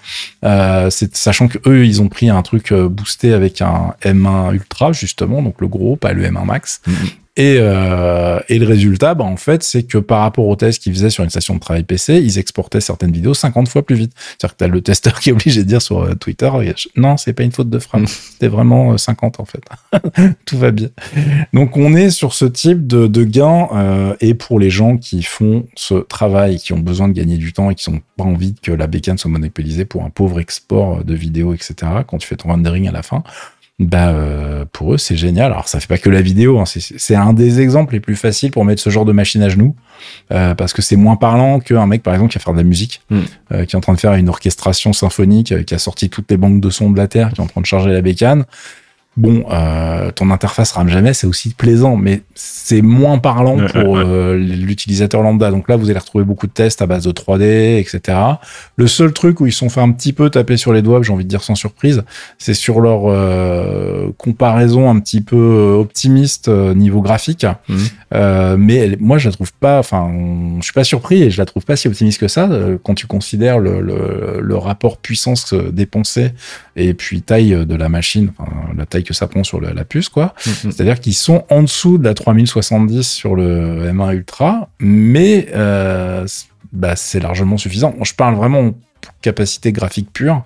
Euh, 0.44 0.90
sachant 1.12 1.48
que 1.48 1.58
eux, 1.66 1.84
ils 1.86 2.02
ont 2.02 2.08
pris 2.08 2.28
un 2.30 2.42
truc 2.42 2.72
euh, 2.72 2.88
boosté 2.88 3.32
avec 3.32 3.60
un 3.62 3.94
M1 4.02 4.52
Ultra, 4.54 4.92
justement, 4.92 5.42
donc 5.42 5.60
le 5.60 5.68
gros, 5.68 5.96
pas 5.96 6.12
le 6.12 6.24
M1 6.24 6.44
Max. 6.44 6.80
Mhm. 6.86 6.94
Et, 7.36 7.56
euh, 7.58 8.40
et 8.48 8.58
le 8.58 8.66
résultat, 8.66 9.14
bah, 9.14 9.24
en 9.24 9.36
fait, 9.36 9.62
c'est 9.62 9.82
que 9.82 9.98
par 9.98 10.20
rapport 10.20 10.46
au 10.46 10.56
test 10.56 10.82
qu'ils 10.82 10.94
faisaient 10.94 11.10
sur 11.10 11.22
une 11.22 11.30
station 11.30 11.54
de 11.54 11.60
travail 11.60 11.82
PC, 11.84 12.20
ils 12.22 12.38
exportaient 12.38 12.80
certaines 12.80 13.12
vidéos 13.12 13.34
50 13.34 13.68
fois 13.68 13.84
plus 13.84 13.96
vite. 13.96 14.12
C'est-à-dire 14.16 14.54
que 14.54 14.58
t'as 14.58 14.68
le 14.68 14.80
testeur 14.80 15.20
qui 15.20 15.28
est 15.28 15.32
obligé 15.32 15.62
de 15.62 15.68
dire 15.68 15.82
sur 15.82 16.02
euh, 16.02 16.14
Twitter, 16.14 16.50
non, 16.96 17.16
c'est 17.16 17.32
pas 17.32 17.42
une 17.42 17.52
faute 17.52 17.68
de 17.70 17.78
frappe, 17.78 18.02
Mhm. 18.02 18.06
c'était 18.06 18.48
vraiment 18.48 18.92
euh, 18.92 18.98
50 18.98 19.40
en 19.40 19.44
fait. 19.44 19.60
Tout 20.46 20.58
va 20.58 20.70
bien. 20.70 20.88
Donc 21.52 21.76
on 21.76 21.94
est 21.94 22.10
sur 22.10 22.32
ce 22.34 22.44
type 22.44 22.86
de, 22.86 23.06
de 23.06 23.24
gain 23.24 23.68
euh, 23.74 24.14
et 24.20 24.34
pour 24.34 24.58
les 24.58 24.70
gens 24.70 24.96
qui 24.96 25.22
font 25.22 25.66
ce 25.74 25.94
travail, 25.94 26.58
qui 26.58 26.72
ont 26.72 26.78
besoin 26.78 27.08
de 27.08 27.12
gagner 27.12 27.36
du 27.36 27.52
temps 27.52 27.70
et 27.70 27.74
qui 27.74 27.90
n'ont 27.90 28.00
pas 28.16 28.24
envie 28.24 28.54
que 28.54 28.72
la 28.72 28.86
bécane 28.86 29.18
soit 29.18 29.30
monopolisée 29.30 29.84
pour 29.84 30.04
un 30.04 30.10
pauvre 30.10 30.40
export 30.40 31.04
de 31.04 31.14
vidéos, 31.14 31.54
etc. 31.54 31.74
Quand 32.06 32.18
tu 32.18 32.26
fais 32.26 32.36
ton 32.36 32.48
rendering 32.48 32.88
à 32.88 32.92
la 32.92 33.02
fin, 33.02 33.22
bah 33.78 34.08
euh, 34.08 34.64
pour 34.72 34.94
eux 34.94 34.98
c'est 34.98 35.16
génial. 35.16 35.52
Alors 35.52 35.68
ça 35.68 35.80
fait 35.80 35.86
pas 35.86 35.98
que 35.98 36.08
la 36.08 36.22
vidéo, 36.22 36.58
hein, 36.58 36.64
c'est- 36.66 37.14
un 37.14 37.32
des 37.34 37.60
exemples 37.60 37.92
les 37.94 38.00
plus 38.00 38.16
faciles 38.16 38.50
pour 38.50 38.64
mettre 38.64 38.80
ce 38.82 38.88
genre 38.90 39.04
de 39.04 39.12
machine 39.12 39.42
à 39.42 39.48
genoux 39.50 39.76
euh, 40.32 40.54
parce 40.54 40.72
que 40.72 40.80
c'est 40.80 40.96
moins 40.96 41.16
parlant 41.16 41.60
qu'un 41.60 41.86
mec 41.86 42.02
par 42.02 42.14
exemple 42.14 42.32
qui 42.32 42.38
va 42.38 42.44
faire 42.44 42.52
de 42.54 42.58
la 42.58 42.64
musique, 42.64 43.02
Mm. 43.10 43.20
euh, 43.52 43.64
qui 43.66 43.76
est 43.76 43.78
en 43.78 43.80
train 43.82 43.92
de 43.94 44.00
faire 44.00 44.14
une 44.14 44.28
orchestration 44.30 44.92
symphonique, 44.94 45.64
qui 45.66 45.74
a 45.74 45.78
sorti 45.78 46.08
toutes 46.08 46.30
les 46.30 46.36
banques 46.38 46.60
de 46.60 46.70
sons 46.70 46.90
de 46.90 46.96
la 46.96 47.06
terre, 47.08 47.30
qui 47.32 47.40
est 47.40 47.44
en 47.44 47.46
train 47.48 47.60
de 47.60 47.66
charger 47.66 47.90
la 47.90 48.00
bécane 48.00 48.44
bon, 49.16 49.44
euh, 49.50 50.10
ton 50.10 50.30
interface 50.30 50.72
rame 50.72 50.88
jamais, 50.88 51.14
c'est 51.14 51.26
aussi 51.26 51.50
plaisant, 51.54 51.96
mais 51.96 52.22
c'est 52.34 52.82
moins 52.82 53.18
parlant 53.18 53.56
pour 53.56 53.96
euh, 53.96 54.36
l'utilisateur 54.36 55.22
lambda. 55.22 55.50
Donc 55.50 55.68
là, 55.68 55.76
vous 55.76 55.90
allez 55.90 55.98
retrouver 55.98 56.24
beaucoup 56.24 56.46
de 56.46 56.52
tests 56.52 56.82
à 56.82 56.86
base 56.86 57.04
de 57.04 57.12
3D, 57.12 57.78
etc. 57.78 58.18
Le 58.76 58.86
seul 58.86 59.12
truc 59.12 59.40
où 59.40 59.46
ils 59.46 59.52
sont 59.52 59.68
fait 59.68 59.80
un 59.80 59.90
petit 59.92 60.12
peu 60.12 60.28
taper 60.28 60.56
sur 60.56 60.72
les 60.72 60.82
doigts, 60.82 61.02
j'ai 61.02 61.12
envie 61.12 61.24
de 61.24 61.28
dire 61.28 61.42
sans 61.42 61.54
surprise, 61.54 62.02
c'est 62.38 62.54
sur 62.54 62.80
leur 62.80 63.02
euh, 63.06 64.10
comparaison 64.18 64.90
un 64.90 65.00
petit 65.00 65.22
peu 65.22 65.76
optimiste 65.78 66.48
niveau 66.48 67.00
graphique. 67.00 67.46
Mhm. 67.68 68.56
mais 68.58 68.96
moi, 69.00 69.18
je 69.18 69.28
la 69.28 69.32
trouve 69.32 69.52
pas, 69.54 69.78
enfin, 69.78 70.10
je 70.58 70.64
suis 70.64 70.72
pas 70.72 70.84
surpris 70.84 71.22
et 71.22 71.30
je 71.30 71.38
la 71.38 71.46
trouve 71.46 71.64
pas 71.64 71.76
si 71.76 71.88
optimiste 71.88 72.20
que 72.20 72.28
ça 72.28 72.48
quand 72.82 72.94
tu 72.94 73.06
considères 73.06 73.58
le, 73.58 73.80
le, 73.80 74.40
le 74.40 74.56
rapport 74.56 74.98
puissance 74.98 75.54
dépensée 75.54 76.32
et 76.76 76.92
puis 76.94 77.22
taille 77.22 77.66
de 77.66 77.74
la 77.74 77.88
machine, 77.88 78.32
enfin, 78.36 78.50
la 78.76 78.86
taille 78.86 79.02
que 79.02 79.14
ça 79.14 79.26
prend 79.26 79.42
sur 79.42 79.60
la, 79.60 79.84
puce, 79.84 80.08
quoi. 80.08 80.34
Mhm. 80.46 80.52
C'est-à-dire 80.70 81.00
qu'ils 81.00 81.14
sont 81.14 81.44
en 81.50 81.62
dessous 81.62 81.98
de 81.98 82.04
la 82.04 82.14
3070 82.14 83.08
sur 83.08 83.34
le 83.34 83.90
M1 83.90 84.14
Ultra, 84.14 84.68
mais 84.78 85.48
euh, 85.54 86.26
bah, 86.72 86.94
c'est 86.94 87.20
largement 87.20 87.56
suffisant. 87.56 87.94
Je 88.02 88.14
parle 88.14 88.34
vraiment 88.34 88.74
capacité 89.22 89.72
graphique 89.72 90.12
pure, 90.12 90.44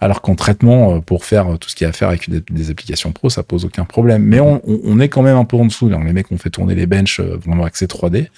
alors 0.00 0.20
qu'en 0.22 0.34
traitement, 0.34 0.96
euh, 0.96 1.00
pour 1.00 1.24
faire 1.24 1.58
tout 1.60 1.68
ce 1.68 1.74
qui 1.74 1.84
a 1.84 1.88
à 1.88 1.92
faire 1.92 2.08
avec 2.08 2.28
des, 2.28 2.70
applications 2.70 3.12
pro, 3.12 3.30
ça 3.30 3.42
pose 3.42 3.64
aucun 3.64 3.84
problème. 3.84 4.22
Mais 4.22 4.40
on, 4.40 5.00
est 5.00 5.08
quand 5.08 5.22
même 5.22 5.36
un 5.36 5.44
peu 5.44 5.56
en 5.56 5.66
dessous. 5.66 5.88
Les 5.88 6.12
mecs 6.12 6.32
ont 6.32 6.38
fait 6.38 6.50
tourner 6.50 6.74
les 6.74 6.86
benches 6.86 7.20
euh, 7.20 7.38
vraiment 7.44 7.64
accès 7.64 7.86
3D. 7.86 8.28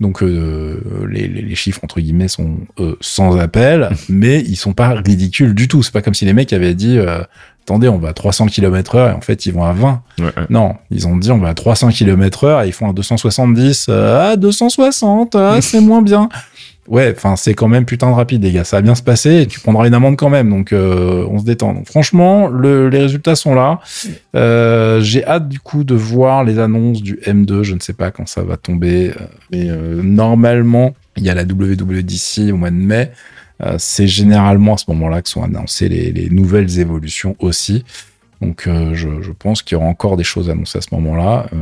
Donc 0.00 0.22
les, 0.22 1.54
chiffres, 1.54 1.80
entre 1.82 2.00
guillemets, 2.00 2.28
sont 2.28 2.58
sans 3.00 3.36
appel, 3.36 3.90
mais 4.08 4.40
ils 4.40 4.56
sont 4.56 4.72
pas 4.72 4.94
ridicules 4.94 5.54
du 5.54 5.68
tout. 5.68 5.82
C'est 5.82 5.92
pas 5.92 6.02
comme 6.02 6.14
si 6.14 6.24
les 6.24 6.32
mecs 6.32 6.52
avaient 6.52 6.74
dit 6.74 6.98
attendez, 7.64 7.88
on 7.88 7.96
va 7.96 8.10
à 8.10 8.12
300 8.12 8.46
km 8.46 8.94
heure 8.94 9.10
et 9.10 9.12
en 9.12 9.22
fait, 9.22 9.46
ils 9.46 9.52
vont 9.52 9.64
à 9.64 9.72
20. 9.72 10.02
Non, 10.50 10.74
ils 10.90 11.06
ont 11.06 11.16
dit, 11.16 11.30
on 11.30 11.38
va 11.38 11.48
à 11.48 11.54
300 11.54 11.90
km 11.90 12.44
heure 12.44 12.62
et 12.62 12.66
ils 12.66 12.72
font 12.72 12.90
à 12.90 12.92
270. 12.92 13.86
Euh, 13.88 14.32
ah, 14.32 14.36
260, 14.36 15.34
ah, 15.34 15.60
c'est 15.62 15.80
moins 15.80 16.02
bien. 16.02 16.28
Ouais, 16.88 17.14
enfin, 17.16 17.36
c'est 17.36 17.54
quand 17.54 17.68
même 17.68 17.84
putain 17.84 18.08
de 18.10 18.14
rapide, 18.14 18.42
les 18.42 18.52
gars. 18.52 18.64
Ça 18.64 18.76
va 18.76 18.82
bien 18.82 18.94
se 18.94 19.02
passer 19.02 19.42
et 19.42 19.46
tu 19.46 19.60
prendras 19.60 19.86
une 19.86 19.94
amende 19.94 20.16
quand 20.16 20.30
même. 20.30 20.50
Donc, 20.50 20.72
euh, 20.72 21.26
on 21.30 21.38
se 21.38 21.44
détend. 21.44 21.72
Donc, 21.72 21.86
franchement, 21.86 22.48
les 22.48 22.98
résultats 22.98 23.36
sont 23.36 23.54
là. 23.54 23.80
Euh, 24.36 25.00
j'ai 25.00 25.24
hâte, 25.24 25.48
du 25.48 25.60
coup, 25.60 25.84
de 25.84 25.94
voir 25.94 26.44
les 26.44 26.58
annonces 26.58 27.02
du 27.02 27.18
M2. 27.24 27.62
Je 27.62 27.74
ne 27.74 27.80
sais 27.80 27.94
pas 27.94 28.10
quand 28.10 28.28
ça 28.28 28.42
va 28.42 28.56
tomber. 28.56 29.12
Mais 29.50 29.64
normalement, 30.02 30.94
il 31.16 31.24
y 31.24 31.30
a 31.30 31.34
la 31.34 31.44
WWDC 31.44 32.52
au 32.52 32.56
mois 32.56 32.70
de 32.70 32.76
mai. 32.76 33.10
Euh, 33.62 33.76
c'est 33.78 34.06
généralement 34.06 34.74
à 34.74 34.78
ce 34.78 34.84
moment-là 34.88 35.22
que 35.22 35.28
sont 35.28 35.42
annoncées 35.42 35.88
les, 35.88 36.28
nouvelles 36.30 36.78
évolutions 36.80 37.36
aussi. 37.38 37.84
Donc 38.44 38.66
euh, 38.66 38.94
je, 38.94 39.32
pense 39.32 39.62
qu'il 39.62 39.76
y 39.76 39.80
aura 39.80 39.88
encore 39.88 40.16
des 40.16 40.24
choses 40.24 40.50
annoncées 40.50 40.78
à 40.78 40.80
ce 40.80 40.88
moment-là. 40.92 41.46
Euh, 41.52 41.56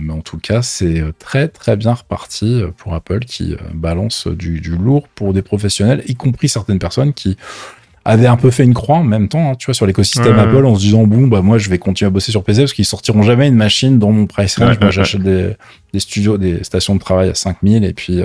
mais 0.00 0.12
en 0.12 0.20
tout 0.20 0.38
cas, 0.38 0.62
c'est 0.62 1.02
très 1.18 1.48
très 1.48 1.76
bien 1.76 1.94
reparti 1.94 2.62
pour 2.76 2.94
Apple 2.94 3.20
qui 3.20 3.56
balance 3.72 4.26
du, 4.26 4.60
lourd 4.60 5.08
pour 5.08 5.32
des 5.32 5.42
professionnels, 5.42 6.02
y 6.06 6.14
compris 6.14 6.48
certaines 6.48 6.78
personnes 6.78 7.12
qui 7.12 7.36
avaient 8.04 8.26
un 8.26 8.36
peu 8.36 8.50
fait 8.50 8.64
une 8.64 8.74
croix 8.74 8.96
en 8.96 9.04
même 9.04 9.28
temps, 9.28 9.50
hein, 9.50 9.54
tu 9.54 9.66
vois, 9.66 9.74
sur 9.74 9.84
l'écosystème 9.84 10.38
Apple 10.38 10.64
en 10.64 10.74
se 10.74 10.80
disant 10.80 11.04
bon 11.04 11.26
bah 11.26 11.42
moi 11.42 11.58
je 11.58 11.68
vais 11.68 11.78
continuer 11.78 12.06
à 12.06 12.10
bosser 12.10 12.30
sur 12.30 12.42
PC 12.42 12.62
parce 12.62 12.72
qu'ils 12.72 12.86
sortiront 12.86 13.22
jamais 13.22 13.48
une 13.48 13.54
machine 13.54 13.98
dans 13.98 14.12
mon 14.12 14.26
price 14.26 14.58
range. 14.58 14.80
moi 14.80 14.90
j'achète 14.90 15.22
des, 15.22 15.54
des, 15.92 16.00
studios, 16.00 16.38
des 16.38 16.64
stations 16.64 16.94
de 16.94 17.00
travail 17.00 17.30
à 17.30 17.34
5000 17.34 17.84
et 17.84 17.92
puis 17.92 18.22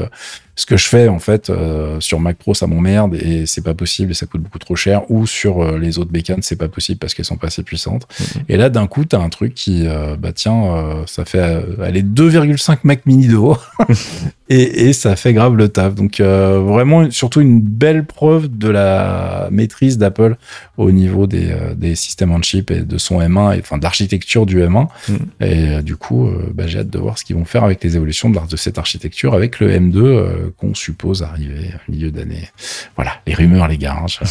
ce 0.56 0.66
que 0.68 0.78
je 0.78 0.88
fais 0.88 1.08
en 1.08 1.18
fait 1.18 1.50
euh, 1.50 2.00
sur 2.00 2.20
Mac 2.20 2.38
Pro 2.38 2.54
ça 2.54 2.68
m'emmerde 2.68 3.16
et 3.16 3.46
c'est 3.48 3.64
pas 3.64 3.74
possible 3.74 4.12
et 4.12 4.14
ça 4.14 4.28
coûte 4.28 4.42
beaucoup 4.42 4.60
trop 4.60 4.76
cher 4.76 5.10
ou 5.10 5.26
sur 5.26 5.64
euh, 5.64 5.80
les 5.80 5.98
autres 5.98 6.12
bécanes 6.12 6.44
c'est 6.44 6.58
pas 6.58 6.68
possible 6.68 7.00
parce 7.00 7.16
qu'elles 7.16 7.26
sont 7.26 7.38
pas 7.38 7.48
assez 7.48 7.64
puissantes. 7.64 8.04
Mm-hmm. 8.04 8.42
et 8.50 8.58
là 8.58 8.70
d'un 8.70 8.86
coup 8.86 9.04
t'as 9.04 9.20
un 9.20 9.30
truc 9.30 9.56
qui 9.56 9.88
euh, 9.88 10.16
bah 10.16 10.32
tiens 10.32 11.04
ça 11.08 11.26
fait 11.26 11.64
aller 11.82 12.04
2,5 12.04 12.80
Mac 12.84 13.06
mini 13.06 13.28
de 13.28 13.36
haut 13.36 13.58
et, 14.50 14.88
et, 14.88 14.94
ça 14.94 15.16
fait 15.16 15.34
grave 15.34 15.56
le 15.56 15.70
taf. 15.70 15.96
Donc 15.96 16.20
vraiment 16.20 17.10
surtout 17.10 17.42
une 17.42 17.62
belle 17.62 18.06
preuve 18.06 18.56
de 18.56 18.70
la 18.70 19.48
maîtrise 19.52 19.98
d'Apple 19.98 20.36
au 20.78 20.92
niveau 20.92 21.28
des, 21.28 21.54
des 21.76 21.96
systèmes 21.96 22.32
en 22.32 22.42
chip 22.42 22.70
et 22.72 22.82
de 22.82 22.98
son 22.98 23.20
M1 23.20 23.58
et 23.58 23.60
enfin 23.60 23.78
d'architecture 23.78 24.46
du 24.46 24.60
M1 24.60 24.88
mm. 25.08 25.16
et 25.42 25.82
du 25.82 25.96
coup 25.96 26.30
bah, 26.54 26.68
j'ai 26.68 26.80
hâte 26.80 26.90
de 26.90 27.00
voir 27.00 27.18
ce 27.18 27.26
qu'ils 27.26 27.36
vont 27.36 27.46
faire 27.46 27.53
avec 27.62 27.84
les 27.84 27.96
évolutions 27.96 28.30
de, 28.30 28.40
de 28.50 28.56
cette 28.56 28.78
architecture 28.78 29.34
avec 29.34 29.60
le 29.60 29.70
M2 29.70 30.52
qu'on 30.58 30.74
suppose 30.74 31.22
arriver 31.22 31.72
milieu 31.88 32.10
d'année. 32.10 32.50
Voilà, 32.96 33.12
les 33.28 33.34
rumeurs, 33.34 33.68
les 33.68 33.78
gars. 33.78 33.98
Hein, 34.02 34.26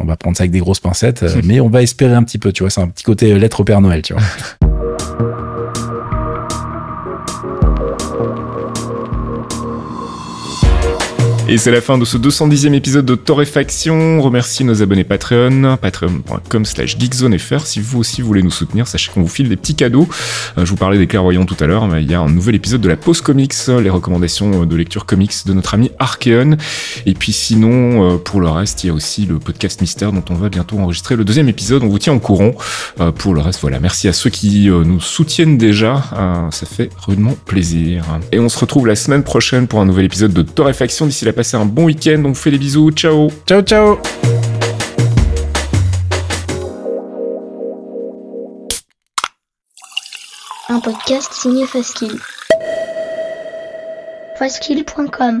on 0.00 0.04
va 0.04 0.16
prendre 0.16 0.36
ça 0.36 0.42
avec 0.42 0.50
des 0.50 0.60
grosses 0.60 0.80
pincettes, 0.80 1.22
euh, 1.22 1.40
mais 1.44 1.60
on 1.60 1.68
va 1.68 1.82
espérer 1.82 2.14
un 2.14 2.22
petit 2.22 2.38
peu, 2.38 2.52
tu 2.52 2.62
vois. 2.62 2.70
C'est 2.70 2.80
un 2.80 2.88
petit 2.88 3.04
côté 3.04 3.38
lettre 3.38 3.60
au 3.60 3.64
Père 3.64 3.80
Noël, 3.80 4.02
tu 4.02 4.14
vois. 4.14 4.22
Et 11.52 11.58
c'est 11.58 11.72
la 11.72 11.80
fin 11.80 11.98
de 11.98 12.04
ce 12.04 12.16
210e 12.16 12.74
épisode 12.74 13.04
de 13.04 13.16
Torréfaction. 13.16 14.22
Remercie 14.22 14.62
nos 14.62 14.82
abonnés 14.82 15.02
Patreon, 15.02 15.76
patreon.com 15.78 16.64
slash 16.64 16.96
geekzonefr. 16.96 17.66
Si 17.66 17.80
vous 17.80 17.98
aussi 17.98 18.22
voulez 18.22 18.44
nous 18.44 18.52
soutenir, 18.52 18.86
sachez 18.86 19.10
qu'on 19.10 19.22
vous 19.22 19.28
file 19.28 19.48
des 19.48 19.56
petits 19.56 19.74
cadeaux. 19.74 20.06
Euh, 20.58 20.64
je 20.64 20.70
vous 20.70 20.76
parlais 20.76 20.96
des 20.96 21.08
clairvoyants 21.08 21.44
tout 21.46 21.56
à 21.58 21.66
l'heure, 21.66 21.88
mais 21.88 22.04
il 22.04 22.10
y 22.10 22.14
a 22.14 22.20
un 22.20 22.28
nouvel 22.28 22.54
épisode 22.54 22.80
de 22.80 22.88
la 22.88 22.96
pause 22.96 23.20
comics, 23.20 23.52
les 23.66 23.90
recommandations 23.90 24.64
de 24.64 24.76
lecture 24.76 25.06
comics 25.06 25.32
de 25.44 25.52
notre 25.52 25.74
ami 25.74 25.90
Archeon. 25.98 26.56
Et 27.04 27.14
puis 27.14 27.32
sinon, 27.32 28.14
euh, 28.14 28.16
pour 28.18 28.40
le 28.40 28.48
reste, 28.48 28.84
il 28.84 28.86
y 28.86 28.90
a 28.90 28.92
aussi 28.92 29.26
le 29.26 29.40
podcast 29.40 29.80
mystère 29.80 30.12
dont 30.12 30.22
on 30.30 30.34
va 30.34 30.50
bientôt 30.50 30.78
enregistrer 30.78 31.16
le 31.16 31.24
deuxième 31.24 31.48
épisode. 31.48 31.82
On 31.82 31.88
vous 31.88 31.98
tient 31.98 32.14
au 32.14 32.20
courant. 32.20 32.52
Euh, 33.00 33.10
pour 33.10 33.34
le 33.34 33.40
reste, 33.40 33.60
voilà. 33.60 33.80
Merci 33.80 34.06
à 34.06 34.12
ceux 34.12 34.30
qui 34.30 34.68
nous 34.68 35.00
soutiennent 35.00 35.58
déjà. 35.58 36.04
Ça 36.52 36.64
fait 36.64 36.90
rudement 36.96 37.34
plaisir. 37.44 38.04
Et 38.30 38.38
on 38.38 38.48
se 38.48 38.56
retrouve 38.56 38.86
la 38.86 38.94
semaine 38.94 39.24
prochaine 39.24 39.66
pour 39.66 39.80
un 39.80 39.84
nouvel 39.84 40.04
épisode 40.04 40.32
de 40.32 40.42
Torréfaction. 40.42 41.06
D'ici 41.06 41.24
là, 41.24 41.32
passez 41.40 41.56
un 41.56 41.64
bon 41.64 41.84
week-end. 41.84 42.20
On 42.26 42.28
vous 42.28 42.34
fait 42.34 42.50
des 42.50 42.58
bisous. 42.58 42.90
Ciao. 42.90 43.30
Ciao, 43.46 43.62
ciao. 43.62 43.98
Un 50.68 50.80
podcast 50.80 51.32
signé 51.32 51.66
Faskill. 51.66 52.18
Faskill.com 54.38 55.40